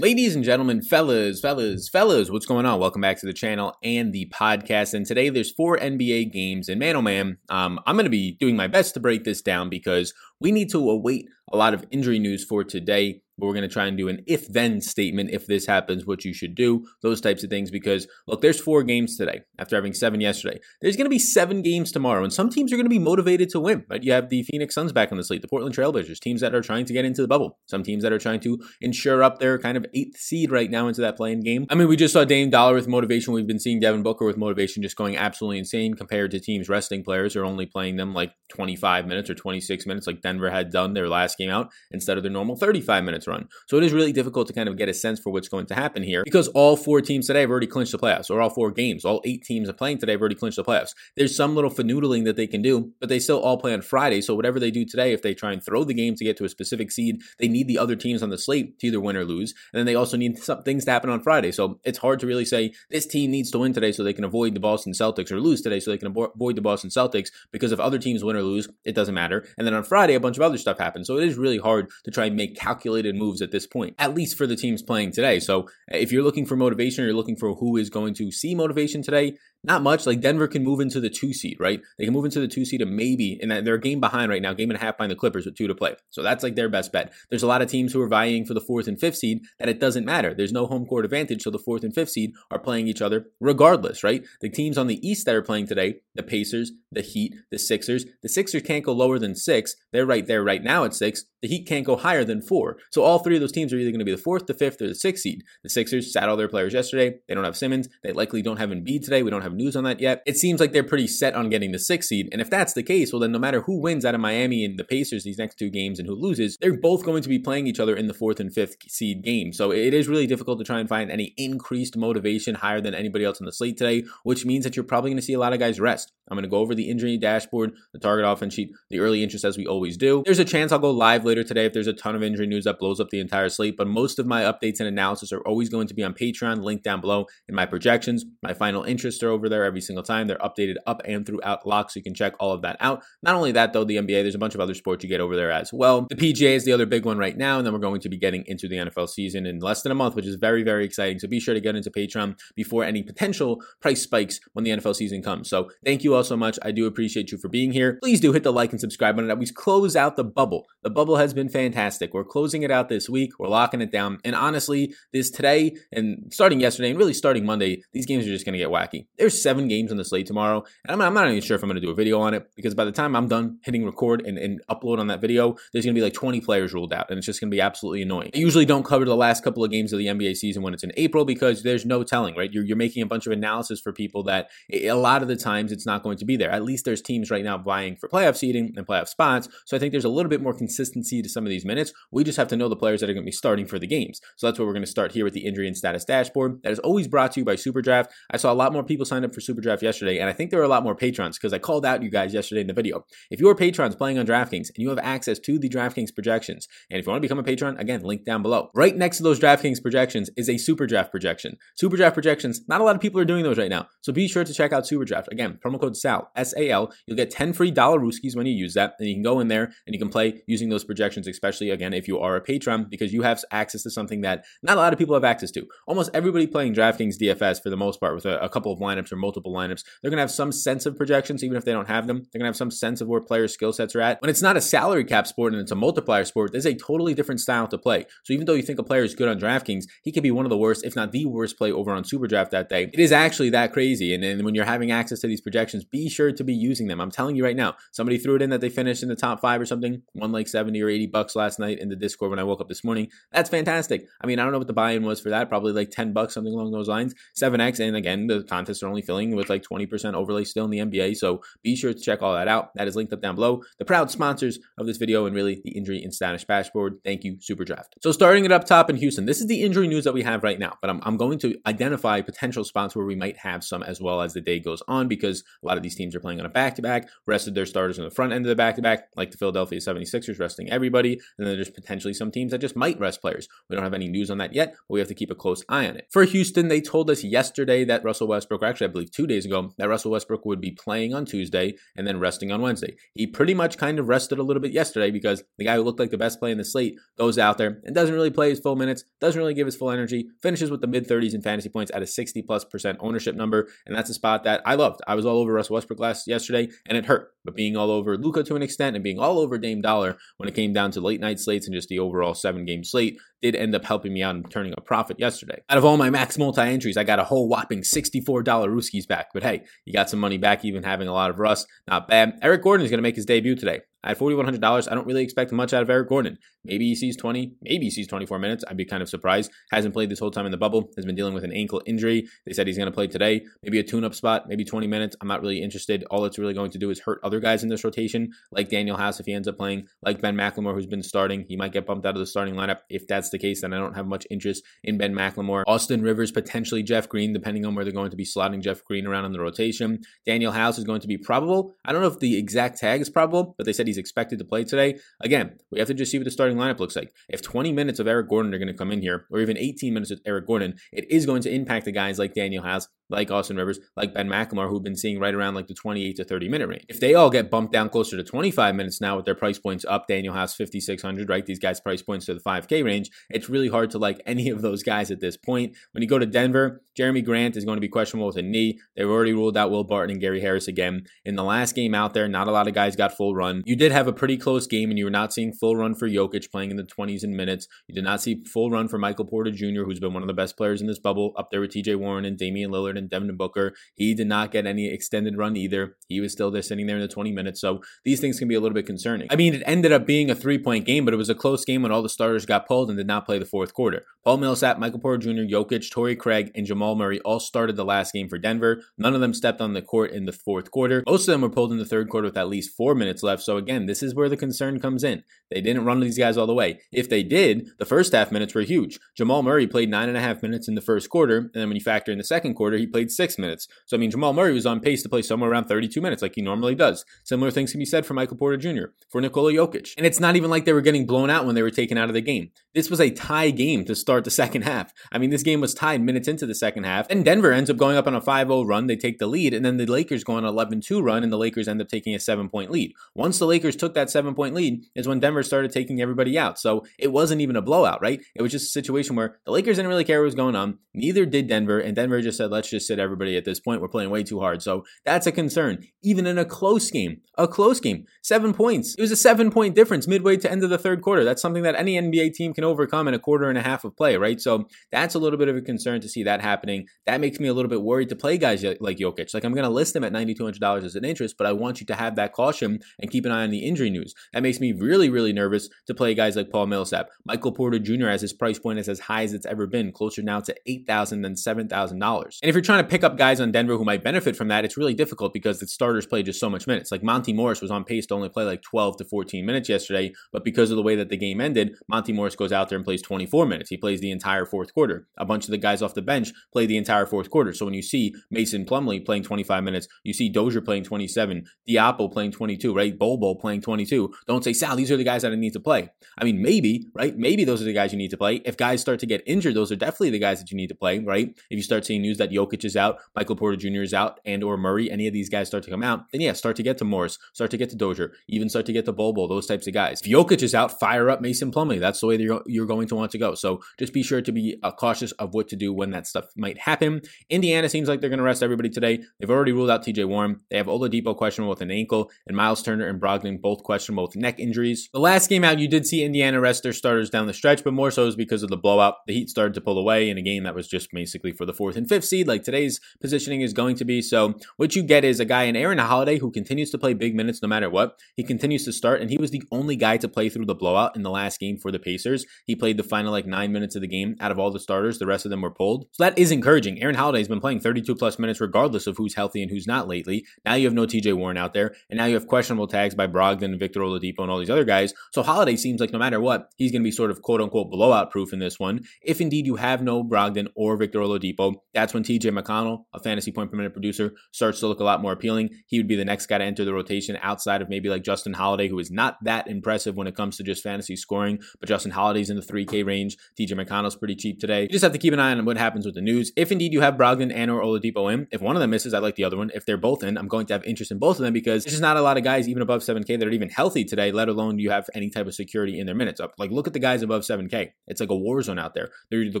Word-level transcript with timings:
Ladies 0.00 0.36
and 0.36 0.44
gentlemen, 0.44 0.80
fellas, 0.80 1.40
fellas, 1.40 1.88
fellas, 1.88 2.30
what's 2.30 2.46
going 2.46 2.64
on? 2.64 2.78
Welcome 2.78 3.00
back 3.00 3.18
to 3.18 3.26
the 3.26 3.32
channel 3.32 3.76
and 3.82 4.12
the 4.12 4.30
podcast. 4.32 4.94
And 4.94 5.04
today 5.04 5.28
there's 5.28 5.50
four 5.50 5.76
NBA 5.76 6.32
games, 6.32 6.68
and 6.68 6.78
man, 6.78 6.94
oh 6.94 7.02
man, 7.02 7.38
um, 7.48 7.80
I'm 7.84 7.96
going 7.96 8.04
to 8.04 8.10
be 8.10 8.36
doing 8.38 8.54
my 8.54 8.68
best 8.68 8.94
to 8.94 9.00
break 9.00 9.24
this 9.24 9.42
down 9.42 9.68
because 9.68 10.14
we 10.38 10.52
need 10.52 10.70
to 10.70 10.88
await 10.88 11.28
a 11.52 11.56
lot 11.56 11.74
of 11.74 11.84
injury 11.90 12.18
news 12.18 12.44
for 12.44 12.64
today 12.64 13.20
but 13.38 13.46
we're 13.46 13.54
going 13.54 13.62
to 13.62 13.72
try 13.72 13.86
and 13.86 13.96
do 13.96 14.08
an 14.08 14.22
if 14.26 14.48
then 14.48 14.80
statement 14.80 15.30
if 15.30 15.46
this 15.46 15.66
happens 15.66 16.04
what 16.04 16.24
you 16.24 16.34
should 16.34 16.54
do 16.54 16.84
those 17.02 17.20
types 17.20 17.44
of 17.44 17.50
things 17.50 17.70
because 17.70 18.06
look 18.26 18.40
there's 18.40 18.60
four 18.60 18.82
games 18.82 19.16
today 19.16 19.42
after 19.58 19.76
having 19.76 19.94
seven 19.94 20.20
yesterday. 20.20 20.58
There's 20.80 20.96
going 20.96 21.06
to 21.06 21.10
be 21.10 21.18
seven 21.18 21.62
games 21.62 21.92
tomorrow 21.92 22.24
and 22.24 22.32
some 22.32 22.50
teams 22.50 22.72
are 22.72 22.76
going 22.76 22.86
to 22.86 22.90
be 22.90 22.98
motivated 22.98 23.48
to 23.50 23.60
win 23.60 23.84
right? 23.88 24.02
You 24.02 24.12
have 24.12 24.28
the 24.28 24.42
phoenix 24.42 24.74
suns 24.74 24.92
back 24.92 25.12
on 25.12 25.18
the 25.18 25.24
slate 25.24 25.42
the 25.42 25.48
portland 25.48 25.74
trailblazers 25.74 26.18
teams 26.18 26.40
that 26.40 26.54
are 26.54 26.60
trying 26.60 26.84
to 26.86 26.92
get 26.92 27.04
into 27.04 27.22
the 27.22 27.28
bubble 27.28 27.58
some 27.66 27.82
teams 27.82 28.02
that 28.02 28.12
are 28.12 28.18
trying 28.18 28.40
to 28.40 28.58
ensure 28.80 29.22
up 29.22 29.38
their 29.38 29.58
kind 29.58 29.76
of 29.76 29.86
eighth 29.94 30.18
seed 30.18 30.50
right 30.50 30.70
now 30.70 30.88
into 30.88 31.00
that 31.00 31.16
playing 31.16 31.40
game. 31.40 31.66
I 31.70 31.74
mean 31.74 31.88
we 31.88 31.96
just 31.96 32.12
saw 32.12 32.24
dame 32.24 32.50
dollar 32.50 32.74
with 32.74 32.88
motivation. 32.88 33.32
We've 33.32 33.46
been 33.46 33.60
seeing 33.60 33.80
devin 33.80 34.02
booker 34.02 34.24
with 34.24 34.36
motivation 34.36 34.82
just 34.82 34.96
going 34.96 35.16
absolutely 35.16 35.58
insane 35.58 35.94
compared 35.94 36.30
to 36.32 36.40
teams 36.40 36.68
resting 36.68 37.04
players 37.04 37.36
are 37.36 37.44
only 37.44 37.66
playing 37.66 37.96
them 37.96 38.14
like 38.14 38.32
25 38.48 39.06
minutes 39.06 39.30
or 39.30 39.34
26 39.34 39.86
minutes 39.86 40.06
like 40.06 40.20
denver 40.20 40.50
had 40.50 40.70
done 40.70 40.94
their 40.94 41.08
last 41.08 41.37
game 41.38 41.50
out 41.50 41.70
instead 41.90 42.16
of 42.16 42.22
their 42.22 42.32
normal 42.32 42.56
35 42.56 43.04
minutes 43.04 43.26
run 43.26 43.48
so 43.66 43.76
it 43.76 43.84
is 43.84 43.92
really 43.92 44.12
difficult 44.12 44.46
to 44.46 44.52
kind 44.52 44.68
of 44.68 44.76
get 44.76 44.88
a 44.88 44.94
sense 44.94 45.20
for 45.20 45.30
what's 45.30 45.48
going 45.48 45.66
to 45.66 45.74
happen 45.74 46.02
here 46.02 46.22
because 46.24 46.48
all 46.48 46.76
four 46.76 47.00
teams 47.00 47.26
today 47.26 47.40
have 47.40 47.50
already 47.50 47.66
clinched 47.66 47.92
the 47.92 47.98
playoffs, 47.98 48.30
or 48.30 48.40
all 48.40 48.50
four 48.50 48.70
games, 48.70 49.04
all 49.04 49.20
eight 49.24 49.44
teams 49.44 49.68
are 49.68 49.72
playing 49.72 49.98
today 49.98 50.12
have 50.12 50.20
already 50.20 50.34
clinched 50.34 50.56
the 50.56 50.64
playoffs. 50.64 50.94
There's 51.16 51.36
some 51.36 51.54
little 51.54 51.70
fanoodling 51.70 52.24
that 52.24 52.36
they 52.36 52.46
can 52.46 52.62
do, 52.62 52.92
but 53.00 53.08
they 53.08 53.18
still 53.18 53.40
all 53.40 53.58
play 53.58 53.72
on 53.72 53.82
Friday. 53.82 54.20
So 54.20 54.34
whatever 54.34 54.58
they 54.60 54.70
do 54.70 54.84
today, 54.84 55.12
if 55.12 55.22
they 55.22 55.34
try 55.34 55.52
and 55.52 55.62
throw 55.62 55.84
the 55.84 55.94
game 55.94 56.14
to 56.16 56.24
get 56.24 56.36
to 56.38 56.44
a 56.44 56.48
specific 56.48 56.90
seed, 56.90 57.22
they 57.38 57.48
need 57.48 57.68
the 57.68 57.78
other 57.78 57.96
teams 57.96 58.22
on 58.22 58.30
the 58.30 58.38
slate 58.38 58.78
to 58.80 58.88
either 58.88 59.00
win 59.00 59.16
or 59.16 59.24
lose. 59.24 59.54
And 59.72 59.78
then 59.78 59.86
they 59.86 59.94
also 59.94 60.16
need 60.16 60.38
some 60.38 60.62
things 60.62 60.84
to 60.84 60.90
happen 60.90 61.10
on 61.10 61.20
Friday. 61.20 61.52
So 61.52 61.80
it's 61.84 61.98
hard 61.98 62.20
to 62.20 62.26
really 62.26 62.44
say 62.44 62.72
this 62.90 63.06
team 63.06 63.30
needs 63.30 63.50
to 63.52 63.58
win 63.58 63.72
today 63.72 63.92
so 63.92 64.02
they 64.02 64.12
can 64.12 64.24
avoid 64.24 64.54
the 64.54 64.60
Boston 64.60 64.92
Celtics 64.92 65.30
or 65.30 65.40
lose 65.40 65.60
today 65.60 65.80
so 65.80 65.90
they 65.90 65.98
can 65.98 66.08
avoid 66.08 66.56
the 66.56 66.62
Boston 66.62 66.90
Celtics 66.90 67.30
because 67.52 67.72
if 67.72 67.80
other 67.80 67.98
teams 67.98 68.24
win 68.24 68.36
or 68.36 68.42
lose, 68.42 68.68
it 68.84 68.94
doesn't 68.94 69.14
matter. 69.14 69.46
And 69.56 69.66
then 69.66 69.74
on 69.74 69.84
Friday, 69.84 70.14
a 70.14 70.20
bunch 70.20 70.36
of 70.36 70.42
other 70.42 70.58
stuff 70.58 70.78
happens. 70.78 71.06
So 71.06 71.18
it 71.18 71.24
is 71.24 71.27
really 71.36 71.58
hard 71.58 71.88
to 72.04 72.10
try 72.10 72.26
and 72.26 72.36
make 72.36 72.56
calculated 72.56 73.16
moves 73.16 73.42
at 73.42 73.50
this 73.50 73.66
point, 73.66 73.94
at 73.98 74.14
least 74.14 74.36
for 74.36 74.46
the 74.46 74.56
teams 74.56 74.82
playing 74.82 75.12
today. 75.12 75.40
So 75.40 75.68
if 75.88 76.12
you're 76.12 76.22
looking 76.22 76.46
for 76.46 76.56
motivation 76.56 77.04
or 77.04 77.08
you're 77.08 77.16
looking 77.16 77.36
for 77.36 77.54
who 77.54 77.76
is 77.76 77.90
going 77.90 78.14
to 78.14 78.30
see 78.30 78.54
motivation 78.54 79.02
today, 79.02 79.36
not 79.64 79.82
much. 79.82 80.06
Like 80.06 80.20
Denver 80.20 80.48
can 80.48 80.64
move 80.64 80.80
into 80.80 81.00
the 81.00 81.10
two 81.10 81.32
seed, 81.32 81.56
right? 81.58 81.80
They 81.98 82.04
can 82.04 82.14
move 82.14 82.24
into 82.24 82.40
the 82.40 82.48
two 82.48 82.64
seed 82.64 82.80
and 82.80 82.96
maybe, 82.96 83.38
and 83.40 83.50
they're 83.50 83.74
a 83.74 83.80
game 83.80 84.00
behind 84.00 84.30
right 84.30 84.42
now, 84.42 84.52
game 84.54 84.70
and 84.70 84.78
a 84.78 84.80
half 84.80 84.96
behind 84.96 85.10
the 85.10 85.16
Clippers 85.16 85.46
with 85.46 85.56
two 85.56 85.66
to 85.66 85.74
play. 85.74 85.96
So 86.10 86.22
that's 86.22 86.42
like 86.42 86.54
their 86.54 86.68
best 86.68 86.92
bet. 86.92 87.12
There's 87.30 87.42
a 87.42 87.46
lot 87.46 87.62
of 87.62 87.68
teams 87.68 87.92
who 87.92 88.00
are 88.00 88.08
vying 88.08 88.44
for 88.44 88.54
the 88.54 88.60
fourth 88.60 88.88
and 88.88 88.98
fifth 88.98 89.16
seed 89.16 89.42
that 89.58 89.68
it 89.68 89.80
doesn't 89.80 90.04
matter. 90.04 90.34
There's 90.34 90.52
no 90.52 90.66
home 90.66 90.86
court 90.86 91.04
advantage, 91.04 91.42
so 91.42 91.50
the 91.50 91.58
fourth 91.58 91.82
and 91.82 91.94
fifth 91.94 92.10
seed 92.10 92.32
are 92.50 92.58
playing 92.58 92.88
each 92.88 93.02
other 93.02 93.26
regardless, 93.40 94.04
right? 94.04 94.24
The 94.40 94.48
teams 94.48 94.78
on 94.78 94.86
the 94.86 95.06
East 95.06 95.26
that 95.26 95.34
are 95.34 95.42
playing 95.42 95.66
today, 95.66 96.00
the 96.14 96.22
Pacers, 96.22 96.72
the 96.90 97.02
Heat, 97.02 97.34
the 97.50 97.58
Sixers. 97.58 98.04
The 98.22 98.28
Sixers 98.28 98.62
can't 98.62 98.84
go 98.84 98.92
lower 98.92 99.18
than 99.18 99.34
six. 99.34 99.76
They're 99.92 100.06
right 100.06 100.26
there 100.26 100.42
right 100.42 100.62
now 100.62 100.84
at 100.84 100.94
six. 100.94 101.24
The 101.42 101.48
Heat 101.48 101.66
can't 101.66 101.86
go 101.86 101.96
higher 101.96 102.24
than 102.24 102.42
four. 102.42 102.78
So 102.90 103.02
all 103.02 103.18
three 103.18 103.36
of 103.36 103.40
those 103.40 103.52
teams 103.52 103.72
are 103.72 103.78
either 103.78 103.90
going 103.90 103.98
to 104.00 104.04
be 104.04 104.12
the 104.12 104.18
fourth, 104.18 104.46
the 104.46 104.54
fifth, 104.54 104.80
or 104.82 104.88
the 104.88 104.94
sixth 104.94 105.22
seed. 105.22 105.42
The 105.62 105.70
Sixers 105.70 106.12
sat 106.12 106.28
all 106.28 106.36
their 106.36 106.48
players 106.48 106.74
yesterday. 106.74 107.18
They 107.28 107.34
don't 107.34 107.44
have 107.44 107.56
Simmons. 107.56 107.88
They 108.02 108.12
likely 108.12 108.42
don't 108.42 108.58
have 108.58 108.70
Embiid 108.70 109.04
today. 109.04 109.22
We 109.22 109.30
don't 109.30 109.42
have 109.42 109.54
news 109.54 109.76
on 109.76 109.84
that 109.84 110.00
yet 110.00 110.22
it 110.26 110.36
seems 110.36 110.60
like 110.60 110.72
they're 110.72 110.84
pretty 110.84 111.06
set 111.06 111.34
on 111.34 111.48
getting 111.48 111.72
the 111.72 111.78
sixth 111.78 112.08
seed. 112.08 112.28
And 112.32 112.40
if 112.40 112.50
that's 112.50 112.74
the 112.74 112.82
case, 112.82 113.12
well, 113.12 113.20
then 113.20 113.32
no 113.32 113.38
matter 113.38 113.62
who 113.62 113.80
wins 113.80 114.04
out 114.04 114.14
of 114.14 114.20
Miami 114.20 114.64
and 114.64 114.78
the 114.78 114.84
Pacers 114.84 115.24
these 115.24 115.38
next 115.38 115.58
two 115.58 115.70
games 115.70 115.98
and 115.98 116.06
who 116.06 116.14
loses, 116.14 116.58
they're 116.60 116.76
both 116.76 117.04
going 117.04 117.22
to 117.22 117.28
be 117.28 117.38
playing 117.38 117.66
each 117.66 117.80
other 117.80 117.96
in 117.96 118.08
the 118.08 118.14
fourth 118.14 118.40
and 118.40 118.52
fifth 118.52 118.76
seed 118.88 119.22
game. 119.22 119.52
So 119.52 119.72
it 119.72 119.94
is 119.94 120.06
really 120.06 120.26
difficult 120.26 120.58
to 120.58 120.64
try 120.64 120.80
and 120.80 120.88
find 120.88 121.10
any 121.10 121.34
increased 121.36 121.96
motivation 121.96 122.56
higher 122.56 122.80
than 122.80 122.94
anybody 122.94 123.24
else 123.24 123.40
on 123.40 123.46
the 123.46 123.52
slate 123.52 123.78
today, 123.78 124.04
which 124.22 124.44
means 124.44 124.64
that 124.64 124.76
you're 124.76 124.84
probably 124.84 125.10
going 125.10 125.16
to 125.16 125.22
see 125.22 125.32
a 125.32 125.38
lot 125.38 125.52
of 125.52 125.58
guys 125.58 125.80
rest. 125.80 126.12
I'm 126.30 126.36
going 126.36 126.42
to 126.42 126.50
go 126.50 126.58
over 126.58 126.74
the 126.74 126.90
injury 126.90 127.16
dashboard, 127.16 127.72
the 127.92 127.98
target 127.98 128.28
offense 128.28 128.52
sheet, 128.52 128.72
the 128.90 129.00
early 129.00 129.22
interest 129.22 129.44
as 129.44 129.56
we 129.56 129.66
always 129.66 129.96
do. 129.96 130.22
There's 130.26 130.38
a 130.38 130.44
chance 130.44 130.72
I'll 130.72 130.78
go 130.78 130.90
live 130.90 131.24
later 131.28 131.44
today 131.44 131.66
if 131.66 131.72
there's 131.72 131.86
a 131.86 131.92
ton 131.92 132.16
of 132.16 132.22
injury 132.22 132.46
news 132.46 132.64
that 132.64 132.78
blows 132.78 132.98
up 132.98 133.10
the 133.10 133.20
entire 133.20 133.48
slate, 133.48 133.76
but 133.76 133.86
most 133.86 134.18
of 134.18 134.26
my 134.26 134.42
updates 134.42 134.80
and 134.80 134.88
analysis 134.88 135.32
are 135.32 135.40
always 135.42 135.68
going 135.68 135.86
to 135.86 135.94
be 135.94 136.02
on 136.02 136.14
Patreon, 136.14 136.62
link 136.62 136.82
down 136.82 137.00
below 137.00 137.26
in 137.48 137.54
my 137.54 137.66
projections. 137.66 138.24
My 138.42 138.54
final 138.54 138.82
interests 138.82 139.22
are 139.22 139.30
over 139.30 139.48
there 139.48 139.64
every 139.64 139.80
single 139.80 140.02
time. 140.02 140.26
They're 140.26 140.38
updated 140.38 140.76
up 140.86 141.02
and 141.04 141.24
throughout 141.24 141.66
lock, 141.66 141.90
so 141.90 141.98
you 141.98 142.02
can 142.02 142.14
check 142.14 142.34
all 142.40 142.52
of 142.52 142.62
that 142.62 142.76
out. 142.80 143.02
Not 143.22 143.36
only 143.36 143.52
that, 143.52 143.72
though, 143.72 143.84
the 143.84 143.96
NBA, 143.96 144.22
there's 144.22 144.34
a 144.34 144.38
bunch 144.38 144.54
of 144.54 144.60
other 144.60 144.74
sports 144.74 145.04
you 145.04 145.08
get 145.08 145.20
over 145.20 145.36
there 145.36 145.50
as 145.50 145.72
well. 145.72 146.06
The 146.08 146.16
PGA 146.16 146.54
is 146.54 146.64
the 146.64 146.72
other 146.72 146.86
big 146.86 147.04
one 147.04 147.18
right 147.18 147.36
now, 147.36 147.58
and 147.58 147.66
then 147.66 147.72
we're 147.72 147.78
going 147.78 148.00
to 148.00 148.08
be 148.08 148.16
getting 148.16 148.44
into 148.46 148.66
the 148.68 148.76
NFL 148.76 149.08
season 149.08 149.46
in 149.46 149.60
less 149.60 149.82
than 149.82 149.92
a 149.92 149.94
month, 149.94 150.14
which 150.14 150.26
is 150.26 150.36
very, 150.36 150.62
very 150.62 150.84
exciting. 150.84 151.18
So 151.18 151.28
be 151.28 151.40
sure 151.40 151.54
to 151.54 151.60
get 151.60 151.76
into 151.76 151.90
Patreon 151.90 152.38
before 152.56 152.84
any 152.84 153.02
potential 153.02 153.62
price 153.80 154.02
spikes 154.02 154.40
when 154.54 154.64
the 154.64 154.70
NFL 154.70 154.96
season 154.96 155.22
comes. 155.22 155.48
So 155.48 155.70
thank 155.84 156.04
you 156.04 156.14
all 156.14 156.24
so 156.24 156.36
much. 156.36 156.58
I 156.62 156.70
do 156.70 156.86
appreciate 156.86 157.30
you 157.30 157.38
for 157.38 157.48
being 157.48 157.72
here. 157.72 157.98
Please 158.02 158.20
do 158.20 158.32
hit 158.32 158.42
the 158.42 158.52
like 158.52 158.72
and 158.72 158.80
subscribe 158.80 159.16
button 159.16 159.28
that 159.28 159.38
we 159.38 159.46
close 159.46 159.96
out 159.96 160.16
the 160.16 160.24
bubble. 160.24 160.66
The 160.82 160.90
bubble 160.90 161.16
has 161.18 161.34
been 161.34 161.48
fantastic. 161.48 162.14
We're 162.14 162.24
closing 162.24 162.62
it 162.62 162.70
out 162.70 162.88
this 162.88 163.08
week. 163.08 163.38
We're 163.38 163.48
locking 163.48 163.80
it 163.80 163.92
down. 163.92 164.18
And 164.24 164.34
honestly, 164.34 164.94
this 165.12 165.30
today 165.30 165.76
and 165.92 166.32
starting 166.32 166.60
yesterday 166.60 166.90
and 166.90 166.98
really 166.98 167.14
starting 167.14 167.44
Monday, 167.44 167.82
these 167.92 168.06
games 168.06 168.26
are 168.26 168.30
just 168.30 168.44
going 168.44 168.54
to 168.54 168.58
get 168.58 168.68
wacky. 168.68 169.06
There's 169.18 169.40
seven 169.40 169.68
games 169.68 169.90
on 169.90 169.98
the 169.98 170.04
slate 170.04 170.26
tomorrow, 170.26 170.64
and 170.84 170.92
I'm, 170.92 171.00
I'm 171.00 171.14
not 171.14 171.28
even 171.28 171.40
sure 171.40 171.56
if 171.56 171.62
I'm 171.62 171.68
going 171.68 171.80
to 171.80 171.86
do 171.86 171.92
a 171.92 171.94
video 171.94 172.20
on 172.20 172.34
it 172.34 172.50
because 172.56 172.74
by 172.74 172.84
the 172.84 172.92
time 172.92 173.14
I'm 173.14 173.28
done 173.28 173.58
hitting 173.62 173.84
record 173.84 174.22
and, 174.24 174.38
and 174.38 174.60
upload 174.70 174.98
on 174.98 175.08
that 175.08 175.20
video, 175.20 175.56
there's 175.72 175.84
going 175.84 175.94
to 175.94 175.98
be 175.98 176.04
like 176.04 176.14
20 176.14 176.40
players 176.40 176.72
ruled 176.72 176.92
out, 176.92 177.10
and 177.10 177.18
it's 177.18 177.26
just 177.26 177.40
going 177.40 177.50
to 177.50 177.54
be 177.54 177.60
absolutely 177.60 178.02
annoying. 178.02 178.30
I 178.34 178.38
usually 178.38 178.64
don't 178.64 178.84
cover 178.84 179.04
the 179.04 179.16
last 179.16 179.44
couple 179.44 179.64
of 179.64 179.70
games 179.70 179.92
of 179.92 179.98
the 179.98 180.06
NBA 180.06 180.36
season 180.36 180.62
when 180.62 180.74
it's 180.74 180.84
in 180.84 180.92
April 180.96 181.24
because 181.24 181.62
there's 181.62 181.84
no 181.84 182.02
telling, 182.02 182.36
right? 182.36 182.52
You're, 182.52 182.64
you're 182.64 182.76
making 182.76 183.02
a 183.02 183.06
bunch 183.06 183.26
of 183.26 183.32
analysis 183.32 183.80
for 183.80 183.92
people 183.92 184.22
that 184.24 184.48
a 184.72 184.92
lot 184.92 185.22
of 185.22 185.28
the 185.28 185.36
times 185.36 185.72
it's 185.72 185.86
not 185.86 186.02
going 186.02 186.18
to 186.18 186.24
be 186.24 186.36
there. 186.36 186.50
At 186.50 186.64
least 186.64 186.84
there's 186.84 187.02
teams 187.02 187.30
right 187.30 187.44
now 187.44 187.58
vying 187.58 187.96
for 187.96 188.08
playoff 188.08 188.36
seeding 188.36 188.72
and 188.76 188.86
playoff 188.86 189.08
spots. 189.08 189.48
So 189.64 189.76
I 189.76 189.80
think 189.80 189.92
there's 189.92 190.04
a 190.04 190.08
little 190.08 190.30
bit 190.30 190.42
more 190.42 190.54
consistency 190.54 191.07
to 191.08 191.28
some 191.28 191.44
of 191.44 191.50
these 191.50 191.64
minutes. 191.64 191.92
We 192.12 192.24
just 192.24 192.36
have 192.36 192.48
to 192.48 192.56
know 192.56 192.68
the 192.68 192.76
players 192.76 193.00
that 193.00 193.10
are 193.10 193.14
going 193.14 193.24
to 193.24 193.28
be 193.28 193.32
starting 193.32 193.66
for 193.66 193.78
the 193.78 193.86
games. 193.86 194.20
So 194.36 194.46
that's 194.46 194.58
what 194.58 194.66
we're 194.66 194.74
going 194.74 194.84
to 194.84 194.90
start 194.90 195.12
here 195.12 195.24
with 195.24 195.34
the 195.34 195.46
injury 195.46 195.66
and 195.66 195.76
status 195.76 196.04
dashboard. 196.04 196.62
That 196.62 196.72
is 196.72 196.78
always 196.78 197.08
brought 197.08 197.32
to 197.32 197.40
you 197.40 197.44
by 197.44 197.56
Superdraft. 197.56 198.08
I 198.30 198.36
saw 198.36 198.52
a 198.52 198.54
lot 198.54 198.72
more 198.72 198.84
people 198.84 199.06
sign 199.06 199.24
up 199.24 199.34
for 199.34 199.40
Superdraft 199.40 199.82
yesterday, 199.82 200.18
and 200.18 200.28
I 200.28 200.32
think 200.32 200.50
there 200.50 200.58
were 200.58 200.64
a 200.64 200.68
lot 200.68 200.82
more 200.82 200.94
patrons 200.94 201.38
because 201.38 201.52
I 201.52 201.58
called 201.58 201.86
out 201.86 202.02
you 202.02 202.10
guys 202.10 202.34
yesterday 202.34 202.60
in 202.60 202.66
the 202.66 202.72
video. 202.72 203.04
If 203.30 203.40
you 203.40 203.48
are 203.48 203.54
patrons 203.54 203.94
playing 203.94 204.18
on 204.18 204.26
DraftKings 204.26 204.68
and 204.68 204.78
you 204.78 204.88
have 204.90 204.98
access 204.98 205.38
to 205.40 205.58
the 205.58 205.68
DraftKings 205.68 206.14
projections, 206.14 206.68
and 206.90 206.98
if 206.98 207.06
you 207.06 207.10
want 207.10 207.22
to 207.22 207.26
become 207.26 207.38
a 207.38 207.42
patron, 207.42 207.76
again, 207.78 208.02
link 208.02 208.24
down 208.24 208.42
below. 208.42 208.70
Right 208.74 208.96
next 208.96 209.18
to 209.18 209.22
those 209.22 209.40
DraftKings 209.40 209.82
projections 209.82 210.30
is 210.36 210.48
a 210.48 210.58
Super 210.58 210.86
Draft 210.86 211.10
projection. 211.10 211.56
Super 211.76 211.96
Draft 211.96 212.14
projections, 212.14 212.62
not 212.68 212.80
a 212.80 212.84
lot 212.84 212.94
of 212.94 213.00
people 213.00 213.20
are 213.20 213.24
doing 213.24 213.44
those 213.44 213.58
right 213.58 213.70
now. 213.70 213.86
So 214.00 214.12
be 214.12 214.28
sure 214.28 214.44
to 214.44 214.52
check 214.52 214.72
out 214.72 214.86
Super 214.86 215.04
Draft. 215.04 215.28
Again, 215.32 215.58
promo 215.64 215.80
code 215.80 215.96
SAL, 215.96 216.30
S 216.36 216.54
A 216.56 216.70
L. 216.70 216.92
You'll 217.06 217.16
get 217.16 217.30
10 217.30 217.52
free 217.52 217.70
dollar 217.70 217.98
rooskies 217.98 218.36
when 218.36 218.46
you 218.46 218.54
use 218.54 218.74
that. 218.74 218.94
And 218.98 219.08
you 219.08 219.14
can 219.14 219.22
go 219.22 219.40
in 219.40 219.48
there 219.48 219.72
and 219.86 219.94
you 219.94 219.98
can 219.98 220.08
play 220.08 220.42
using 220.46 220.68
those 220.68 220.84
projections, 220.84 220.97
especially 221.00 221.70
again, 221.70 221.92
if 221.92 222.08
you 222.08 222.18
are 222.18 222.36
a 222.36 222.40
patron, 222.40 222.86
because 222.88 223.12
you 223.12 223.22
have 223.22 223.44
access 223.50 223.82
to 223.82 223.90
something 223.90 224.22
that 224.22 224.44
not 224.62 224.76
a 224.76 224.80
lot 224.80 224.92
of 224.92 224.98
people 224.98 225.14
have 225.14 225.24
access 225.24 225.50
to. 225.52 225.66
Almost 225.86 226.10
everybody 226.14 226.46
playing 226.46 226.74
DraftKings 226.74 227.16
DFS 227.20 227.62
for 227.62 227.70
the 227.70 227.76
most 227.76 228.00
part 228.00 228.14
with 228.14 228.26
a, 228.26 228.38
a 228.38 228.48
couple 228.48 228.72
of 228.72 228.78
lineups 228.78 229.12
or 229.12 229.16
multiple 229.16 229.52
lineups, 229.52 229.84
they're 230.02 230.10
to 230.10 230.16
have 230.18 230.30
some 230.30 230.52
sense 230.52 230.86
of 230.86 230.96
projections, 230.96 231.44
even 231.44 231.56
if 231.56 231.64
they 231.64 231.72
don't 231.72 231.88
have 231.88 232.06
them. 232.06 232.26
They're 232.32 232.40
to 232.40 232.46
have 232.46 232.56
some 232.56 232.70
sense 232.70 233.00
of 233.00 233.08
where 233.08 233.20
players' 233.20 233.54
skill 233.54 233.72
sets 233.72 233.94
are 233.94 234.00
at. 234.00 234.20
When 234.20 234.30
it's 234.30 234.42
not 234.42 234.56
a 234.56 234.60
salary 234.60 235.04
cap 235.04 235.26
sport 235.26 235.52
and 235.52 235.62
it's 235.62 235.70
a 235.70 235.76
multiplier 235.76 236.24
sport, 236.24 236.52
there's 236.52 236.66
a 236.66 236.74
totally 236.74 237.14
different 237.14 237.40
style 237.40 237.68
to 237.68 237.78
play. 237.78 238.06
So 238.24 238.32
even 238.32 238.46
though 238.46 238.54
you 238.54 238.62
think 238.62 238.78
a 238.78 238.82
player 238.82 239.02
is 239.02 239.14
good 239.14 239.28
on 239.28 239.38
DraftKings, 239.38 239.84
he 240.02 240.12
could 240.12 240.22
be 240.22 240.30
one 240.30 240.44
of 240.44 240.50
the 240.50 240.58
worst, 240.58 240.84
if 240.84 240.96
not 240.96 241.12
the 241.12 241.26
worst 241.26 241.56
play 241.56 241.72
over 241.72 241.92
on 241.92 242.04
SuperDraft 242.04 242.50
that 242.50 242.68
day. 242.68 242.90
It 242.92 243.00
is 243.00 243.12
actually 243.12 243.50
that 243.50 243.72
crazy. 243.72 244.14
And 244.14 244.22
then 244.22 244.44
when 244.44 244.54
you're 244.54 244.64
having 244.64 244.90
access 244.90 245.20
to 245.20 245.26
these 245.26 245.40
projections, 245.40 245.84
be 245.84 246.08
sure 246.08 246.32
to 246.32 246.44
be 246.44 246.54
using 246.54 246.88
them. 246.88 247.00
I'm 247.00 247.10
telling 247.10 247.36
you 247.36 247.44
right 247.44 247.56
now, 247.56 247.76
somebody 247.92 248.18
threw 248.18 248.36
it 248.36 248.42
in 248.42 248.50
that 248.50 248.60
they 248.60 248.70
finished 248.70 249.02
in 249.02 249.08
the 249.08 249.16
top 249.16 249.40
five 249.40 249.60
or 249.60 249.66
something, 249.66 250.02
one 250.12 250.32
like 250.32 250.48
70 250.48 250.80
or 250.82 250.87
80 250.88 251.06
bucks 251.06 251.34
last 251.34 251.58
night 251.58 251.78
in 251.78 251.88
the 251.88 251.96
Discord 251.96 252.30
when 252.30 252.38
I 252.38 252.44
woke 252.44 252.60
up 252.60 252.68
this 252.68 252.84
morning. 252.84 253.08
That's 253.32 253.50
fantastic. 253.50 254.06
I 254.20 254.26
mean, 254.26 254.38
I 254.38 254.42
don't 254.42 254.52
know 254.52 254.58
what 254.58 254.66
the 254.66 254.72
buy 254.72 254.92
in 254.92 255.04
was 255.04 255.20
for 255.20 255.30
that, 255.30 255.48
probably 255.48 255.72
like 255.72 255.90
10 255.90 256.12
bucks, 256.12 256.34
something 256.34 256.52
along 256.52 256.70
those 256.72 256.88
lines. 256.88 257.14
7x. 257.36 257.80
And 257.80 257.96
again, 257.96 258.26
the 258.26 258.42
contests 258.42 258.82
are 258.82 258.88
only 258.88 259.02
filling 259.02 259.34
with 259.34 259.48
like 259.48 259.62
20% 259.62 260.14
overlay 260.14 260.44
still 260.44 260.64
in 260.66 260.70
the 260.70 260.78
NBA. 260.78 261.16
So 261.16 261.42
be 261.62 261.76
sure 261.76 261.94
to 261.94 262.00
check 262.00 262.22
all 262.22 262.34
that 262.34 262.48
out. 262.48 262.74
That 262.74 262.88
is 262.88 262.96
linked 262.96 263.12
up 263.12 263.22
down 263.22 263.36
below. 263.36 263.62
The 263.78 263.84
proud 263.84 264.10
sponsors 264.10 264.58
of 264.76 264.86
this 264.86 264.96
video 264.96 265.26
and 265.26 265.34
really 265.34 265.60
the 265.64 265.70
injury 265.70 266.02
and 266.02 266.12
status 266.12 266.44
dashboard. 266.58 266.98
Thank 267.04 267.24
you, 267.24 267.36
Superdraft. 267.36 267.94
So 268.00 268.12
starting 268.12 268.44
it 268.44 268.52
up 268.52 268.64
top 268.64 268.90
in 268.90 268.96
Houston, 268.96 269.26
this 269.26 269.40
is 269.40 269.46
the 269.46 269.62
injury 269.62 269.88
news 269.88 270.04
that 270.04 270.14
we 270.14 270.22
have 270.22 270.42
right 270.42 270.58
now, 270.58 270.76
but 270.80 270.90
I'm, 270.90 271.00
I'm 271.04 271.16
going 271.16 271.38
to 271.40 271.58
identify 271.66 272.20
potential 272.20 272.64
spots 272.64 272.94
where 272.94 273.06
we 273.06 273.14
might 273.14 273.38
have 273.38 273.64
some 273.64 273.82
as 273.82 274.00
well 274.00 274.20
as 274.20 274.34
the 274.34 274.40
day 274.40 274.58
goes 274.58 274.82
on 274.88 275.08
because 275.08 275.44
a 275.62 275.66
lot 275.66 275.76
of 275.76 275.82
these 275.82 275.94
teams 275.94 276.14
are 276.14 276.20
playing 276.20 276.40
on 276.40 276.46
a 276.46 276.50
back-to-back, 276.50 277.08
rested 277.26 277.54
their 277.54 277.66
starters 277.66 277.98
in 277.98 278.04
the 278.04 278.10
front 278.10 278.32
end 278.32 278.44
of 278.44 278.48
the 278.48 278.56
back-to-back, 278.56 279.08
like 279.16 279.30
the 279.30 279.38
Philadelphia 279.38 279.78
76ers 279.78 280.38
resting 280.38 280.70
everybody, 280.78 281.14
and 281.36 281.46
then 281.46 281.56
there's 281.56 281.70
potentially 281.70 282.14
some 282.14 282.30
teams 282.30 282.52
that 282.52 282.60
just 282.60 282.76
might 282.76 283.00
rest 283.00 283.20
players. 283.20 283.48
We 283.68 283.74
don't 283.74 283.82
have 283.82 283.94
any 283.94 284.06
news 284.06 284.30
on 284.30 284.38
that 284.38 284.54
yet, 284.54 284.74
but 284.88 284.94
we 284.94 285.00
have 285.00 285.08
to 285.08 285.14
keep 285.14 285.32
a 285.32 285.34
close 285.34 285.64
eye 285.68 285.88
on 285.88 285.96
it. 285.96 286.06
For 286.08 286.22
Houston, 286.22 286.68
they 286.68 286.80
told 286.80 287.10
us 287.10 287.24
yesterday 287.24 287.84
that 287.84 288.04
Russell 288.04 288.28
Westbrook, 288.28 288.62
actually, 288.62 288.86
I 288.86 288.92
believe 288.92 289.10
two 289.10 289.26
days 289.26 289.44
ago, 289.44 289.72
that 289.76 289.88
Russell 289.88 290.12
Westbrook 290.12 290.44
would 290.44 290.60
be 290.60 290.70
playing 290.70 291.14
on 291.14 291.24
Tuesday 291.24 291.74
and 291.96 292.06
then 292.06 292.20
resting 292.20 292.52
on 292.52 292.62
Wednesday. 292.62 292.96
He 293.14 293.26
pretty 293.26 293.54
much 293.54 293.76
kind 293.76 293.98
of 293.98 294.08
rested 294.08 294.38
a 294.38 294.44
little 294.44 294.62
bit 294.62 294.72
yesterday 294.72 295.10
because 295.10 295.42
the 295.58 295.64
guy 295.64 295.74
who 295.74 295.82
looked 295.82 295.98
like 295.98 296.10
the 296.10 296.16
best 296.18 296.38
play 296.38 296.52
in 296.52 296.58
the 296.58 296.64
slate 296.64 296.96
goes 297.18 297.38
out 297.38 297.58
there 297.58 297.80
and 297.84 297.94
doesn't 297.94 298.14
really 298.14 298.30
play 298.30 298.50
his 298.50 298.60
full 298.60 298.76
minutes, 298.76 299.02
doesn't 299.20 299.38
really 299.38 299.54
give 299.54 299.66
his 299.66 299.76
full 299.76 299.90
energy, 299.90 300.28
finishes 300.42 300.70
with 300.70 300.80
the 300.80 300.86
mid 300.86 301.08
30s 301.08 301.34
in 301.34 301.42
fantasy 301.42 301.68
points 301.68 301.90
at 301.92 302.02
a 302.02 302.06
60 302.06 302.42
plus 302.42 302.64
percent 302.64 302.98
ownership 303.00 303.34
number. 303.34 303.68
And 303.84 303.96
that's 303.96 304.10
a 304.10 304.14
spot 304.14 304.44
that 304.44 304.62
I 304.64 304.76
loved. 304.76 305.00
I 305.06 305.14
was 305.14 305.26
all 305.26 305.38
over 305.38 305.52
Russell 305.52 305.74
Westbrook 305.74 306.00
last 306.00 306.28
yesterday 306.28 306.68
and 306.86 306.96
it 306.96 307.06
hurt. 307.06 307.32
But 307.44 307.56
being 307.56 307.76
all 307.76 307.90
over 307.90 308.16
Luka 308.16 308.42
to 308.44 308.56
an 308.56 308.62
extent 308.62 308.94
and 308.94 309.02
being 309.02 309.18
all 309.18 309.38
over 309.38 309.58
Dame 309.58 309.80
Dollar 309.80 310.18
when 310.36 310.48
it 310.48 310.54
came 310.54 310.67
down 310.72 310.90
to 310.92 311.00
late 311.00 311.20
night 311.20 311.40
slates 311.40 311.66
and 311.66 311.74
just 311.74 311.88
the 311.88 311.98
overall 311.98 312.34
seven 312.34 312.64
game 312.64 312.84
slate 312.84 313.18
did 313.42 313.54
end 313.54 313.74
up 313.74 313.84
helping 313.84 314.12
me 314.12 314.22
out 314.22 314.34
and 314.34 314.50
turning 314.50 314.74
a 314.76 314.80
profit 314.80 315.18
yesterday. 315.18 315.60
Out 315.68 315.78
of 315.78 315.84
all 315.84 315.96
my 315.96 316.10
max 316.10 316.38
multi 316.38 316.60
entries, 316.60 316.96
I 316.96 317.04
got 317.04 317.18
a 317.18 317.24
whole 317.24 317.48
whopping 317.48 317.82
$64 317.82 318.44
Rooskies 318.44 319.06
back. 319.06 319.28
But 319.32 319.42
hey, 319.42 319.62
you 319.84 319.92
got 319.92 320.10
some 320.10 320.20
money 320.20 320.38
back, 320.38 320.64
even 320.64 320.82
having 320.82 321.08
a 321.08 321.12
lot 321.12 321.30
of 321.30 321.38
rust. 321.38 321.66
Not 321.86 322.08
bad. 322.08 322.38
Eric 322.42 322.62
Gordon 322.62 322.84
is 322.84 322.90
going 322.90 322.98
to 322.98 323.02
make 323.02 323.16
his 323.16 323.26
debut 323.26 323.54
today. 323.54 323.80
At 324.04 324.18
$4,100, 324.18 324.90
I 324.90 324.94
don't 324.94 325.06
really 325.06 325.24
expect 325.24 325.50
much 325.50 325.72
out 325.72 325.82
of 325.82 325.90
Eric 325.90 326.08
Gordon. 326.08 326.38
Maybe 326.64 326.86
he 326.86 326.94
sees 326.94 327.16
20, 327.16 327.54
maybe 327.62 327.86
he 327.86 327.90
sees 327.90 328.06
24 328.06 328.38
minutes. 328.38 328.64
I'd 328.68 328.76
be 328.76 328.84
kind 328.84 329.02
of 329.02 329.08
surprised. 329.08 329.50
Hasn't 329.72 329.94
played 329.94 330.08
this 330.08 330.18
whole 330.18 330.30
time 330.30 330.46
in 330.46 330.52
the 330.52 330.58
bubble, 330.58 330.90
has 330.96 331.04
been 331.04 331.16
dealing 331.16 331.34
with 331.34 331.44
an 331.44 331.52
ankle 331.52 331.82
injury. 331.86 332.28
They 332.46 332.52
said 332.52 332.66
he's 332.66 332.76
going 332.76 332.90
to 332.90 332.94
play 332.94 333.08
today. 333.08 333.42
Maybe 333.62 333.78
a 333.78 333.82
tune 333.82 334.04
up 334.04 334.14
spot, 334.14 334.48
maybe 334.48 334.64
20 334.64 334.86
minutes. 334.86 335.16
I'm 335.20 335.28
not 335.28 335.40
really 335.40 335.62
interested. 335.62 336.04
All 336.10 336.24
it's 336.26 336.38
really 336.38 336.54
going 336.54 336.70
to 336.72 336.78
do 336.78 336.90
is 336.90 337.00
hurt 337.00 337.20
other 337.24 337.40
guys 337.40 337.62
in 337.62 337.70
this 337.70 337.82
rotation, 337.82 338.30
like 338.52 338.68
Danuel 338.68 338.98
House 338.98 339.18
if 339.18 339.26
he 339.26 339.32
ends 339.32 339.48
up 339.48 339.56
playing, 339.56 339.88
like 340.02 340.20
Ben 340.20 340.36
McLemore, 340.36 340.74
who's 340.74 340.86
been 340.86 341.02
starting. 341.02 341.44
He 341.48 341.56
might 341.56 341.72
get 341.72 341.86
bumped 341.86 342.06
out 342.06 342.14
of 342.14 342.20
the 342.20 342.26
starting 342.26 342.54
lineup. 342.54 342.78
If 342.88 343.08
that's 343.08 343.30
the 343.30 343.38
case, 343.38 343.62
then 343.62 343.72
I 343.72 343.78
don't 343.78 343.94
have 343.94 344.06
much 344.06 344.26
interest 344.30 344.62
in 344.84 344.96
Ben 344.96 345.14
McLemore. 345.14 345.64
Austin 345.66 346.02
Rivers, 346.02 346.30
potentially 346.30 346.82
Jeff 346.84 347.08
Green, 347.08 347.32
depending 347.32 347.66
on 347.66 347.74
where 347.74 347.84
they're 347.84 347.92
going 347.92 348.10
to 348.10 348.16
be 348.16 348.24
slotting 348.24 348.60
Jeff 348.60 348.84
Green 348.84 349.06
around 349.06 349.24
in 349.24 349.32
the 349.32 349.40
rotation. 349.40 350.02
Danuel 350.26 350.52
House 350.52 350.78
is 350.78 350.84
going 350.84 351.00
to 351.00 351.08
be 351.08 351.18
probable. 351.18 351.74
I 351.84 351.92
don't 351.92 352.02
know 352.02 352.08
if 352.08 352.20
the 352.20 352.38
exact 352.38 352.78
tag 352.78 353.00
is 353.00 353.10
probable, 353.10 353.54
but 353.56 353.66
they 353.66 353.72
said 353.72 353.87
he's 353.88 353.98
expected 353.98 354.38
to 354.38 354.44
play 354.44 354.64
today. 354.64 354.98
Again, 355.20 355.58
we 355.70 355.78
have 355.78 355.88
to 355.88 355.94
just 355.94 356.12
see 356.12 356.18
what 356.18 356.24
the 356.24 356.30
starting 356.30 356.56
lineup 356.56 356.78
looks 356.78 356.96
like. 356.96 357.12
If 357.28 357.42
20 357.42 357.72
minutes 357.72 357.98
of 357.98 358.06
Eric 358.06 358.28
Gordon 358.28 358.54
are 358.54 358.58
going 358.58 358.68
to 358.68 358.74
come 358.74 358.92
in 358.92 359.02
here, 359.02 359.26
or 359.30 359.40
even 359.40 359.58
18 359.58 359.92
minutes 359.92 360.10
of 360.10 360.20
Eric 360.24 360.46
Gordon, 360.46 360.76
it 360.92 361.10
is 361.10 361.26
going 361.26 361.42
to 361.42 361.50
impact 361.50 361.84
the 361.84 361.92
guys 361.92 362.18
like 362.18 362.34
Danuel 362.34 362.64
House, 362.64 362.88
like 363.10 363.30
Austin 363.30 363.56
Rivers, 363.56 363.78
like 363.96 364.14
Ben 364.14 364.28
McLemore, 364.28 364.68
who've 364.68 364.82
been 364.82 364.96
seeing 364.96 365.18
right 365.18 365.34
around 365.34 365.54
like 365.54 365.66
the 365.66 365.74
28 365.74 366.16
to 366.16 366.24
30 366.24 366.48
minute 366.48 366.68
range. 366.68 366.84
If 366.88 367.00
they 367.00 367.14
all 367.14 367.30
get 367.30 367.50
bumped 367.50 367.72
down 367.72 367.88
closer 367.88 368.16
to 368.16 368.24
25 368.24 368.74
minutes 368.74 369.00
now 369.00 369.16
with 369.16 369.24
their 369.24 369.34
price 369.34 369.58
points 369.58 369.84
up, 369.88 370.08
Danuel 370.08 370.34
House 370.34 370.54
5,600, 370.54 371.28
right? 371.28 371.44
These 371.44 371.58
guys' 371.58 371.80
price 371.80 372.02
points 372.02 372.26
to 372.26 372.34
the 372.34 372.40
5K 372.40 372.84
range. 372.84 373.10
It's 373.30 373.48
really 373.48 373.68
hard 373.68 373.90
to 373.90 373.98
like 373.98 374.20
any 374.26 374.48
of 374.48 374.62
those 374.62 374.82
guys 374.82 375.10
at 375.10 375.20
this 375.20 375.36
point. 375.36 375.76
When 375.92 376.02
you 376.02 376.08
go 376.08 376.18
to 376.18 376.26
Denver, 376.26 376.82
Jerami 376.98 377.24
Grant 377.24 377.56
is 377.56 377.64
going 377.64 377.76
to 377.76 377.80
be 377.80 377.88
questionable 377.88 378.26
with 378.26 378.36
a 378.36 378.42
knee. 378.42 378.80
They've 378.96 379.08
already 379.08 379.32
ruled 379.32 379.56
out 379.56 379.70
Will 379.70 379.84
Barton 379.84 380.12
and 380.12 380.20
Gary 380.20 380.40
Harris 380.40 380.66
again. 380.66 381.06
In 381.24 381.36
the 381.36 381.44
last 381.44 381.74
game 381.74 381.94
out 381.94 382.12
there, 382.12 382.26
not 382.26 382.48
a 382.48 382.50
lot 382.50 382.66
of 382.66 382.74
guys 382.74 382.96
got 382.96 383.16
full 383.16 383.34
run. 383.34 383.62
You 383.66 383.76
did 383.76 383.92
have 383.92 384.08
a 384.08 384.12
pretty 384.12 384.36
close 384.36 384.66
game, 384.66 384.90
and 384.90 384.98
you 384.98 385.04
were 385.04 385.10
not 385.10 385.32
seeing 385.32 385.52
full 385.52 385.76
run 385.76 385.94
for 385.94 386.08
Jokic 386.08 386.50
playing 386.50 386.70
in 386.70 386.76
the 386.76 386.82
20s 386.82 387.22
and 387.22 387.36
minutes. 387.36 387.68
You 387.86 387.94
did 387.94 388.04
not 388.04 388.20
see 388.20 388.42
full 388.44 388.70
run 388.70 388.88
for 388.88 388.98
Michael 388.98 389.24
Porter 389.26 389.52
Jr., 389.52 389.84
who's 389.84 390.00
been 390.00 390.12
one 390.12 390.22
of 390.22 390.26
the 390.26 390.34
best 390.34 390.56
players 390.56 390.80
in 390.80 390.88
this 390.88 390.98
bubble, 390.98 391.32
up 391.36 391.50
there 391.50 391.60
with 391.60 391.70
TJ 391.70 391.96
Warren 391.96 392.24
and 392.24 392.36
Damian 392.36 392.72
Lillard 392.72 392.97
and 392.98 393.08
Devin 393.08 393.36
Booker. 393.36 393.74
He 393.94 394.14
did 394.14 394.26
not 394.26 394.50
get 394.50 394.66
any 394.66 394.92
extended 394.92 395.38
run 395.38 395.56
either. 395.56 395.96
He 396.08 396.20
was 396.20 396.32
still 396.32 396.50
there 396.50 396.62
sitting 396.62 396.86
there 396.86 396.96
in 396.96 397.02
the 397.02 397.08
20 397.08 397.32
minutes. 397.32 397.60
So 397.60 397.80
these 398.04 398.20
things 398.20 398.38
can 398.38 398.48
be 398.48 398.54
a 398.54 398.60
little 398.60 398.74
bit 398.74 398.86
concerning. 398.86 399.28
I 399.30 399.36
mean, 399.36 399.54
it 399.54 399.62
ended 399.66 399.92
up 399.92 400.06
being 400.06 400.30
a 400.30 400.34
three 400.34 400.58
point 400.58 400.84
game, 400.84 401.04
but 401.04 401.14
it 401.14 401.18
was 401.18 401.30
a 401.30 401.34
close 401.34 401.64
game 401.64 401.82
when 401.82 401.92
all 401.92 402.02
the 402.02 402.08
starters 402.08 402.46
got 402.46 402.66
pulled 402.66 402.90
and 402.90 402.98
did 402.98 403.06
not 403.06 403.26
play 403.26 403.38
the 403.38 403.46
fourth 403.46 403.72
quarter. 403.72 404.04
Paul 404.24 404.38
Millsap, 404.38 404.78
Michael 404.78 405.00
Porter 405.00 405.18
Jr., 405.18 405.42
Jokic, 405.42 405.90
Torrey 405.90 406.16
Craig, 406.16 406.50
and 406.54 406.66
Jamal 406.66 406.96
Murray 406.96 407.20
all 407.20 407.40
started 407.40 407.76
the 407.76 407.84
last 407.84 408.12
game 408.12 408.28
for 408.28 408.38
Denver. 408.38 408.82
None 408.98 409.14
of 409.14 409.20
them 409.20 409.32
stepped 409.32 409.60
on 409.60 409.72
the 409.72 409.82
court 409.82 410.10
in 410.10 410.26
the 410.26 410.32
fourth 410.32 410.70
quarter. 410.70 411.02
Most 411.06 411.28
of 411.28 411.32
them 411.32 411.40
were 411.40 411.50
pulled 411.50 411.72
in 411.72 411.78
the 411.78 411.84
third 411.84 412.08
quarter 412.08 412.26
with 412.26 412.36
at 412.36 412.48
least 412.48 412.76
four 412.76 412.94
minutes 412.94 413.22
left. 413.22 413.42
So 413.42 413.56
again, 413.56 413.86
this 413.86 414.02
is 414.02 414.14
where 414.14 414.28
the 414.28 414.36
concern 414.36 414.80
comes 414.80 415.04
in. 415.04 415.22
They 415.50 415.60
didn't 415.60 415.84
run 415.84 416.00
these 416.00 416.18
guys 416.18 416.36
all 416.36 416.46
the 416.46 416.54
way. 416.54 416.80
If 416.92 417.08
they 417.08 417.22
did, 417.22 417.68
the 417.78 417.86
first 417.86 418.12
half 418.12 418.32
minutes 418.32 418.54
were 418.54 418.62
huge. 418.62 418.98
Jamal 419.16 419.42
Murray 419.42 419.66
played 419.66 419.88
nine 419.88 420.08
and 420.08 420.18
a 420.18 420.20
half 420.20 420.42
minutes 420.42 420.68
in 420.68 420.74
the 420.74 420.80
first 420.80 421.08
quarter, 421.08 421.38
and 421.38 421.50
then 421.54 421.68
when 421.68 421.76
you 421.76 421.82
factor 421.82 422.12
in 422.12 422.18
the 422.18 422.24
second 422.24 422.54
quarter, 422.54 422.76
he 422.76 422.86
played 422.88 423.10
six 423.10 423.38
minutes. 423.38 423.68
So 423.86 423.96
I 423.96 424.00
mean, 424.00 424.10
Jamal 424.10 424.32
Murray 424.32 424.52
was 424.52 424.66
on 424.66 424.80
pace 424.80 425.02
to 425.02 425.08
play 425.08 425.22
somewhere 425.22 425.50
around 425.50 425.64
32 425.64 426.00
minutes, 426.00 426.22
like 426.22 426.34
he 426.34 426.42
normally 426.42 426.74
does. 426.74 427.04
Similar 427.24 427.50
things 427.50 427.70
can 427.70 427.78
be 427.78 427.84
said 427.84 428.06
for 428.06 428.14
Michael 428.14 428.36
Porter 428.36 428.56
Jr., 428.56 428.86
for 429.08 429.20
Nikola 429.20 429.52
Jokic. 429.52 429.94
And 429.96 430.06
it's 430.06 430.20
not 430.20 430.36
even 430.36 430.50
like 430.50 430.64
they 430.64 430.72
were 430.72 430.80
getting 430.80 431.06
blown 431.06 431.30
out 431.30 431.46
when 431.46 431.54
they 431.54 431.62
were 431.62 431.70
taken 431.70 431.98
out 431.98 432.08
of 432.08 432.14
the 432.14 432.20
game. 432.20 432.50
This 432.74 432.90
was 432.90 433.00
a 433.00 433.10
tie 433.10 433.50
game 433.50 433.84
to 433.84 433.94
start 433.94 434.24
the 434.24 434.30
second 434.38 434.62
half. 434.62 434.92
I 435.12 435.18
mean, 435.18 435.30
this 435.30 435.42
game 435.42 435.60
was 435.60 435.74
tied 435.74 436.02
minutes 436.02 436.28
into 436.28 436.46
the 436.46 436.54
second 436.54 436.84
half, 436.84 437.06
and 437.10 437.24
Denver 437.24 437.52
ends 437.52 437.70
up 437.70 437.76
going 437.76 437.96
up 437.96 438.06
on 438.06 438.14
a 438.14 438.20
5 438.20 438.48
0 438.48 438.62
run. 438.62 438.86
They 438.86 438.96
take 438.96 439.18
the 439.18 439.26
lead, 439.26 439.54
and 439.54 439.64
then 439.64 439.76
the 439.76 439.86
Lakers 439.86 440.24
go 440.24 440.34
on 440.34 440.44
an 440.44 440.50
11 440.50 440.80
2 440.80 441.00
run, 441.00 441.22
and 441.22 441.32
the 441.32 441.38
Lakers 441.38 441.68
end 441.68 441.80
up 441.80 441.88
taking 441.88 442.14
a 442.14 442.20
seven 442.20 442.48
point 442.48 442.70
lead. 442.70 442.94
Once 443.14 443.38
the 443.38 443.46
Lakers 443.46 443.76
took 443.76 443.94
that 443.94 444.10
seven 444.10 444.34
point 444.34 444.54
lead, 444.54 444.84
is 444.94 445.08
when 445.08 445.20
Denver 445.20 445.42
started 445.42 445.72
taking 445.72 446.00
everybody 446.00 446.38
out. 446.38 446.58
So 446.58 446.84
it 446.98 447.12
wasn't 447.12 447.40
even 447.40 447.56
a 447.56 447.62
blowout, 447.62 448.00
right? 448.00 448.20
It 448.34 448.42
was 448.42 448.52
just 448.52 448.66
a 448.66 448.70
situation 448.70 449.16
where 449.16 449.38
the 449.44 449.52
Lakers 449.52 449.76
didn't 449.76 449.88
really 449.88 450.04
care 450.04 450.20
what 450.20 450.26
was 450.26 450.34
going 450.34 450.56
on. 450.56 450.78
Neither 450.94 451.26
did 451.26 451.48
Denver, 451.48 451.78
and 451.78 451.96
Denver 451.96 452.20
just 452.20 452.38
said, 452.38 452.50
let's 452.50 452.70
just 452.70 452.77
sit 452.80 452.98
everybody 452.98 453.36
at 453.36 453.44
this 453.44 453.60
point. 453.60 453.80
We're 453.80 453.88
playing 453.88 454.10
way 454.10 454.22
too 454.22 454.40
hard. 454.40 454.62
So 454.62 454.84
that's 455.04 455.26
a 455.26 455.32
concern. 455.32 455.84
Even 456.02 456.26
in 456.26 456.38
a 456.38 456.44
close 456.44 456.90
game, 456.90 457.20
a 457.36 457.48
close 457.48 457.80
game, 457.80 458.06
seven 458.22 458.52
points. 458.52 458.94
It 458.94 459.00
was 459.00 459.10
a 459.10 459.16
seven 459.16 459.50
point 459.50 459.74
difference 459.74 460.06
midway 460.06 460.36
to 460.38 460.50
end 460.50 460.64
of 460.64 460.70
the 460.70 460.78
third 460.78 461.02
quarter. 461.02 461.24
That's 461.24 461.42
something 461.42 461.62
that 461.62 461.76
any 461.76 462.00
NBA 462.00 462.34
team 462.34 462.54
can 462.54 462.64
overcome 462.64 463.08
in 463.08 463.14
a 463.14 463.18
quarter 463.18 463.48
and 463.48 463.58
a 463.58 463.62
half 463.62 463.84
of 463.84 463.96
play, 463.96 464.16
right? 464.16 464.40
So 464.40 464.68
that's 464.90 465.14
a 465.14 465.18
little 465.18 465.38
bit 465.38 465.48
of 465.48 465.56
a 465.56 465.60
concern 465.60 466.00
to 466.00 466.08
see 466.08 466.22
that 466.24 466.40
happening. 466.40 466.86
That 467.06 467.20
makes 467.20 467.40
me 467.40 467.48
a 467.48 467.54
little 467.54 467.68
bit 467.68 467.82
worried 467.82 468.08
to 468.10 468.16
play 468.16 468.38
guys 468.38 468.64
like 468.80 468.98
Jokic. 468.98 469.34
Like 469.34 469.44
I'm 469.44 469.52
going 469.52 469.64
to 469.64 469.70
list 469.70 469.94
him 469.94 470.04
at 470.04 470.12
$9,200 470.12 470.84
as 470.84 470.94
an 470.94 471.04
interest, 471.04 471.36
but 471.38 471.46
I 471.46 471.52
want 471.52 471.80
you 471.80 471.86
to 471.86 471.94
have 471.94 472.16
that 472.16 472.32
caution 472.32 472.80
and 473.00 473.10
keep 473.10 473.24
an 473.24 473.32
eye 473.32 473.44
on 473.44 473.50
the 473.50 473.64
injury 473.64 473.90
news. 473.90 474.14
That 474.32 474.42
makes 474.42 474.60
me 474.60 474.72
really, 474.72 475.08
really 475.08 475.32
nervous 475.32 475.68
to 475.86 475.94
play 475.94 476.14
guys 476.14 476.36
like 476.36 476.50
Paul 476.50 476.66
Millsap. 476.66 477.08
Michael 477.24 477.52
Porter 477.52 477.78
Jr. 477.78 478.08
as 478.08 478.22
his 478.22 478.32
price 478.32 478.58
point 478.58 478.78
is 478.78 478.88
as 478.88 479.00
high 479.00 479.22
as 479.22 479.32
it's 479.32 479.46
ever 479.46 479.66
been, 479.66 479.92
closer 479.92 480.22
now 480.22 480.40
to 480.40 480.54
8,000 480.66 481.22
than 481.22 481.34
$7,000. 481.34 482.38
And 482.42 482.48
if 482.48 482.54
you're 482.54 482.62
trying 482.68 482.84
to 482.84 482.88
pick 482.88 483.02
up 483.02 483.16
guys 483.16 483.40
on 483.40 483.50
Denver 483.50 483.78
who 483.78 483.84
might 483.84 484.04
benefit 484.04 484.36
from 484.36 484.48
that, 484.48 484.62
it's 484.62 484.76
really 484.76 484.92
difficult 484.92 485.32
because 485.32 485.58
the 485.58 485.66
starters 485.66 486.04
play 486.04 486.22
just 486.22 486.38
so 486.38 486.50
much 486.50 486.66
minutes. 486.66 486.92
Like 486.92 487.02
Monte 487.02 487.32
Morris 487.32 487.62
was 487.62 487.70
on 487.70 487.82
pace 487.82 488.04
to 488.06 488.14
only 488.14 488.28
play 488.28 488.44
like 488.44 488.60
12 488.60 488.98
to 488.98 489.04
14 489.06 489.46
minutes 489.46 489.70
yesterday, 489.70 490.12
but 490.32 490.44
because 490.44 490.70
of 490.70 490.76
the 490.76 490.82
way 490.82 490.94
that 490.94 491.08
the 491.08 491.16
game 491.16 491.40
ended, 491.40 491.76
Monte 491.88 492.12
Morris 492.12 492.36
goes 492.36 492.52
out 492.52 492.68
there 492.68 492.76
and 492.76 492.84
plays 492.84 493.00
24 493.00 493.46
minutes. 493.46 493.70
He 493.70 493.78
plays 493.78 494.02
the 494.02 494.10
entire 494.10 494.44
fourth 494.44 494.74
quarter. 494.74 495.08
A 495.16 495.24
bunch 495.24 495.46
of 495.46 495.50
the 495.50 495.56
guys 495.56 495.80
off 495.80 495.94
the 495.94 496.02
bench 496.02 496.30
play 496.52 496.66
the 496.66 496.76
entire 496.76 497.06
fourth 497.06 497.30
quarter. 497.30 497.54
So 497.54 497.64
when 497.64 497.72
you 497.72 497.80
see 497.80 498.14
Mason 498.30 498.66
Plumlee 498.66 499.02
playing 499.02 499.22
25 499.22 499.64
minutes, 499.64 499.88
you 500.04 500.12
see 500.12 500.28
Dozier 500.28 500.60
playing 500.60 500.84
27, 500.84 501.46
Diapo 501.66 502.12
playing 502.12 502.32
22, 502.32 502.74
right? 502.74 502.98
Bol 502.98 503.16
Bol 503.16 503.36
playing 503.36 503.62
22. 503.62 504.12
Don't 504.26 504.44
say, 504.44 504.52
Sal, 504.52 504.76
these 504.76 504.90
are 504.90 504.98
the 504.98 505.04
guys 505.04 505.22
that 505.22 505.32
I 505.32 505.36
need 505.36 505.54
to 505.54 505.60
play. 505.60 505.88
I 506.18 506.24
mean, 506.24 506.42
maybe, 506.42 506.88
right? 506.92 507.16
Maybe 507.16 507.44
those 507.44 507.62
are 507.62 507.64
the 507.64 507.72
guys 507.72 507.92
you 507.92 507.98
need 507.98 508.10
to 508.10 508.18
play. 508.18 508.42
If 508.44 508.58
guys 508.58 508.82
start 508.82 509.00
to 509.00 509.06
get 509.06 509.22
injured, 509.26 509.54
those 509.54 509.72
are 509.72 509.76
definitely 509.76 510.10
the 510.10 510.18
guys 510.18 510.38
that 510.40 510.50
you 510.50 510.56
need 510.58 510.68
to 510.68 510.74
play, 510.74 510.98
right? 510.98 511.34
If 511.48 511.56
you 511.56 511.62
start 511.62 511.86
seeing 511.86 512.02
news 512.02 512.18
that 512.18 512.30
Jokic 512.30 512.57
is 512.64 512.76
out, 512.76 512.98
Michael 513.14 513.36
Porter 513.36 513.56
Jr. 513.56 513.82
is 513.82 513.94
out, 513.94 514.20
and 514.24 514.42
or 514.42 514.56
Murray, 514.56 514.90
any 514.90 515.06
of 515.06 515.12
these 515.12 515.28
guys 515.28 515.48
start 515.48 515.64
to 515.64 515.70
come 515.70 515.82
out, 515.82 516.10
then 516.12 516.20
yeah, 516.20 516.32
start 516.32 516.56
to 516.56 516.62
get 516.62 516.78
to 516.78 516.84
Morris, 516.84 517.18
start 517.32 517.50
to 517.50 517.56
get 517.56 517.70
to 517.70 517.76
Dozier, 517.76 518.12
even 518.28 518.48
start 518.48 518.66
to 518.66 518.72
get 518.72 518.84
to 518.84 518.92
Bol 518.92 519.12
Bol, 519.12 519.28
those 519.28 519.46
types 519.46 519.66
of 519.66 519.74
guys. 519.74 520.00
If 520.00 520.10
Jokic 520.10 520.42
is 520.42 520.54
out, 520.54 520.78
fire 520.78 521.10
up 521.10 521.20
Mason 521.20 521.50
Plumlee. 521.50 521.80
That's 521.80 522.00
the 522.00 522.06
way 522.06 522.16
you're, 522.16 522.42
you're 522.46 522.66
going 522.66 522.88
to 522.88 522.94
want 522.94 523.12
to 523.12 523.18
go. 523.18 523.34
So 523.34 523.60
just 523.78 523.92
be 523.92 524.02
sure 524.02 524.22
to 524.22 524.32
be 524.32 524.58
uh, 524.62 524.72
cautious 524.72 525.12
of 525.12 525.34
what 525.34 525.48
to 525.48 525.56
do 525.56 525.72
when 525.72 525.90
that 525.90 526.06
stuff 526.06 526.26
might 526.36 526.58
happen. 526.58 527.02
Indiana 527.30 527.68
seems 527.68 527.88
like 527.88 528.00
they're 528.00 528.10
going 528.10 528.18
to 528.18 528.24
rest 528.24 528.42
everybody 528.42 528.68
today. 528.68 529.02
They've 529.18 529.30
already 529.30 529.52
ruled 529.52 529.70
out 529.70 529.84
TJ 529.84 530.06
Warren. 530.06 530.40
They 530.50 530.56
have 530.56 530.66
Oladipo 530.66 531.16
questionable 531.16 531.50
with 531.50 531.60
an 531.60 531.70
ankle, 531.70 532.10
and 532.26 532.36
Miles 532.36 532.62
Turner 532.62 532.88
and 532.88 533.00
Brogdon 533.00 533.40
both 533.40 533.62
questionable 533.62 534.04
with 534.04 534.16
neck 534.16 534.38
injuries. 534.38 534.88
The 534.92 535.00
last 535.00 535.28
game 535.28 535.44
out, 535.44 535.58
you 535.58 535.68
did 535.68 535.86
see 535.86 536.02
Indiana 536.02 536.40
rest 536.40 536.62
their 536.62 536.72
starters 536.72 537.10
down 537.10 537.26
the 537.26 537.34
stretch, 537.34 537.64
but 537.64 537.74
more 537.74 537.90
so 537.90 538.06
is 538.06 538.16
because 538.16 538.42
of 538.42 538.50
the 538.50 538.56
blowout. 538.56 538.94
The 539.06 539.14
Heat 539.14 539.30
started 539.30 539.54
to 539.54 539.60
pull 539.60 539.78
away 539.78 540.10
in 540.10 540.18
a 540.18 540.22
game 540.22 540.44
that 540.44 540.54
was 540.54 540.68
just 540.68 540.90
basically 540.92 541.32
for 541.32 541.46
the 541.46 541.52
fourth 541.52 541.76
and 541.76 541.88
fifth 541.88 542.04
seed, 542.04 542.26
like 542.28 542.37
today's 542.44 542.80
positioning 543.00 543.40
is 543.40 543.52
going 543.52 543.76
to 543.76 543.84
be. 543.84 544.02
So 544.02 544.34
what 544.56 544.76
you 544.76 544.82
get 544.82 545.04
is 545.04 545.20
a 545.20 545.24
guy 545.24 545.44
in 545.44 545.56
Aaron 545.56 545.78
Holiday 545.78 546.18
who 546.18 546.30
continues 546.30 546.70
to 546.70 546.78
play 546.78 546.94
big 546.94 547.14
minutes 547.14 547.42
no 547.42 547.48
matter 547.48 547.70
what. 547.70 547.98
He 548.16 548.24
continues 548.24 548.64
to 548.64 548.72
start, 548.72 549.00
and 549.00 549.10
he 549.10 549.18
was 549.18 549.30
the 549.30 549.42
only 549.50 549.76
guy 549.76 549.96
to 549.98 550.08
play 550.08 550.28
through 550.28 550.46
the 550.46 550.54
blowout 550.54 550.96
in 550.96 551.02
the 551.02 551.10
last 551.10 551.40
game 551.40 551.56
for 551.56 551.70
the 551.70 551.78
Pacers. 551.78 552.26
He 552.46 552.56
played 552.56 552.76
the 552.76 552.82
final 552.82 553.12
like 553.12 553.26
nine 553.26 553.52
minutes 553.52 553.74
of 553.76 553.82
the 553.82 553.88
game 553.88 554.16
out 554.20 554.30
of 554.30 554.38
all 554.38 554.50
the 554.50 554.60
starters. 554.60 554.98
The 554.98 555.06
rest 555.06 555.24
of 555.24 555.30
them 555.30 555.42
were 555.42 555.50
pulled. 555.50 555.86
So 555.92 556.04
that 556.04 556.18
is 556.18 556.30
encouraging. 556.30 556.82
Aaron 556.82 556.94
Holiday 556.94 557.18
has 557.18 557.28
been 557.28 557.40
playing 557.40 557.60
32 557.60 557.94
plus 557.94 558.18
minutes 558.18 558.40
regardless 558.40 558.86
of 558.86 558.96
who's 558.96 559.14
healthy 559.14 559.42
and 559.42 559.50
who's 559.50 559.66
not 559.66 559.88
lately. 559.88 560.24
Now 560.44 560.54
you 560.54 560.66
have 560.66 560.74
no 560.74 560.86
TJ 560.86 561.14
Warren 561.14 561.36
out 561.36 561.54
there, 561.54 561.74
and 561.90 561.98
now 561.98 562.06
you 562.06 562.14
have 562.14 562.26
questionable 562.26 562.66
tags 562.66 562.94
by 562.94 563.06
Brogdon, 563.06 563.58
Victor 563.58 563.80
Oladipo, 563.80 564.20
and 564.20 564.30
all 564.30 564.38
these 564.38 564.50
other 564.50 564.64
guys. 564.64 564.94
So 565.12 565.22
Holiday 565.22 565.56
seems 565.56 565.80
like 565.80 565.92
no 565.92 565.98
matter 565.98 566.20
what, 566.20 566.50
he's 566.56 566.72
going 566.72 566.82
to 566.82 566.84
be 566.84 566.90
sort 566.90 567.10
of 567.10 567.22
quote 567.22 567.40
unquote 567.40 567.70
blowout 567.70 568.10
proof 568.10 568.32
in 568.32 568.38
this 568.38 568.58
one. 568.58 568.84
If 569.02 569.20
indeed 569.20 569.46
you 569.46 569.56
have 569.56 569.82
no 569.82 570.02
Brogdon 570.04 570.48
or 570.54 570.76
Victor 570.76 571.00
Oladipo, 571.00 571.54
that's 571.74 571.94
when 571.94 572.02
TJ 572.02 572.27
McConnell, 572.34 572.84
a 572.92 573.00
fantasy 573.00 573.32
point 573.32 573.50
per 573.50 573.56
minute 573.56 573.72
producer, 573.72 574.12
starts 574.32 574.60
to 574.60 574.66
look 574.66 574.80
a 574.80 574.84
lot 574.84 575.02
more 575.02 575.12
appealing. 575.12 575.50
He 575.66 575.78
would 575.78 575.88
be 575.88 575.96
the 575.96 576.04
next 576.04 576.26
guy 576.26 576.38
to 576.38 576.44
enter 576.44 576.64
the 576.64 576.74
rotation 576.74 577.18
outside 577.22 577.62
of 577.62 577.68
maybe 577.68 577.88
like 577.88 578.02
Justin 578.02 578.32
Holiday, 578.32 578.68
who 578.68 578.78
is 578.78 578.90
not 578.90 579.16
that 579.24 579.48
impressive 579.48 579.96
when 579.96 580.06
it 580.06 580.16
comes 580.16 580.36
to 580.36 580.42
just 580.42 580.62
fantasy 580.62 580.96
scoring, 580.96 581.40
but 581.60 581.68
Justin 581.68 581.92
Holiday's 581.92 582.30
in 582.30 582.36
the 582.36 582.42
3K 582.42 582.84
range. 582.84 583.16
TJ 583.38 583.52
McConnell's 583.52 583.96
pretty 583.96 584.14
cheap 584.14 584.40
today. 584.40 584.62
You 584.62 584.68
just 584.68 584.82
have 584.82 584.92
to 584.92 584.98
keep 584.98 585.12
an 585.12 585.20
eye 585.20 585.32
on 585.32 585.44
what 585.44 585.56
happens 585.56 585.86
with 585.86 585.94
the 585.94 586.00
news. 586.00 586.32
If 586.36 586.52
indeed 586.52 586.72
you 586.72 586.80
have 586.80 586.94
Brogdon 586.94 587.32
and 587.34 587.50
or 587.50 587.62
Oladipo 587.62 588.12
in, 588.12 588.26
if 588.30 588.40
one 588.40 588.56
of 588.56 588.60
them 588.60 588.70
misses, 588.70 588.94
I 588.94 588.98
like 588.98 589.16
the 589.16 589.24
other 589.24 589.36
one. 589.36 589.50
If 589.54 589.66
they're 589.66 589.76
both 589.76 590.02
in, 590.02 590.16
I'm 590.16 590.28
going 590.28 590.46
to 590.46 590.54
have 590.54 590.64
interest 590.64 590.90
in 590.90 590.98
both 590.98 591.18
of 591.18 591.22
them 591.22 591.32
because 591.32 591.64
there's 591.64 591.74
just 591.74 591.82
not 591.82 591.96
a 591.96 592.02
lot 592.02 592.16
of 592.16 592.24
guys 592.24 592.48
even 592.48 592.62
above 592.62 592.82
7K 592.82 593.18
that 593.18 593.26
are 593.26 593.30
even 593.30 593.48
healthy 593.48 593.84
today, 593.84 594.12
let 594.12 594.28
alone 594.28 594.58
you 594.58 594.70
have 594.70 594.88
any 594.94 595.10
type 595.10 595.26
of 595.26 595.34
security 595.34 595.78
in 595.78 595.86
their 595.86 595.94
minutes. 595.94 596.20
Like 596.38 596.50
look 596.50 596.66
at 596.66 596.72
the 596.72 596.78
guys 596.78 597.02
above 597.02 597.22
7K. 597.22 597.70
It's 597.86 598.00
like 598.00 598.10
a 598.10 598.16
war 598.16 598.42
zone 598.42 598.58
out 598.58 598.74
there. 598.74 598.90
They're 599.10 599.22
either 599.22 599.40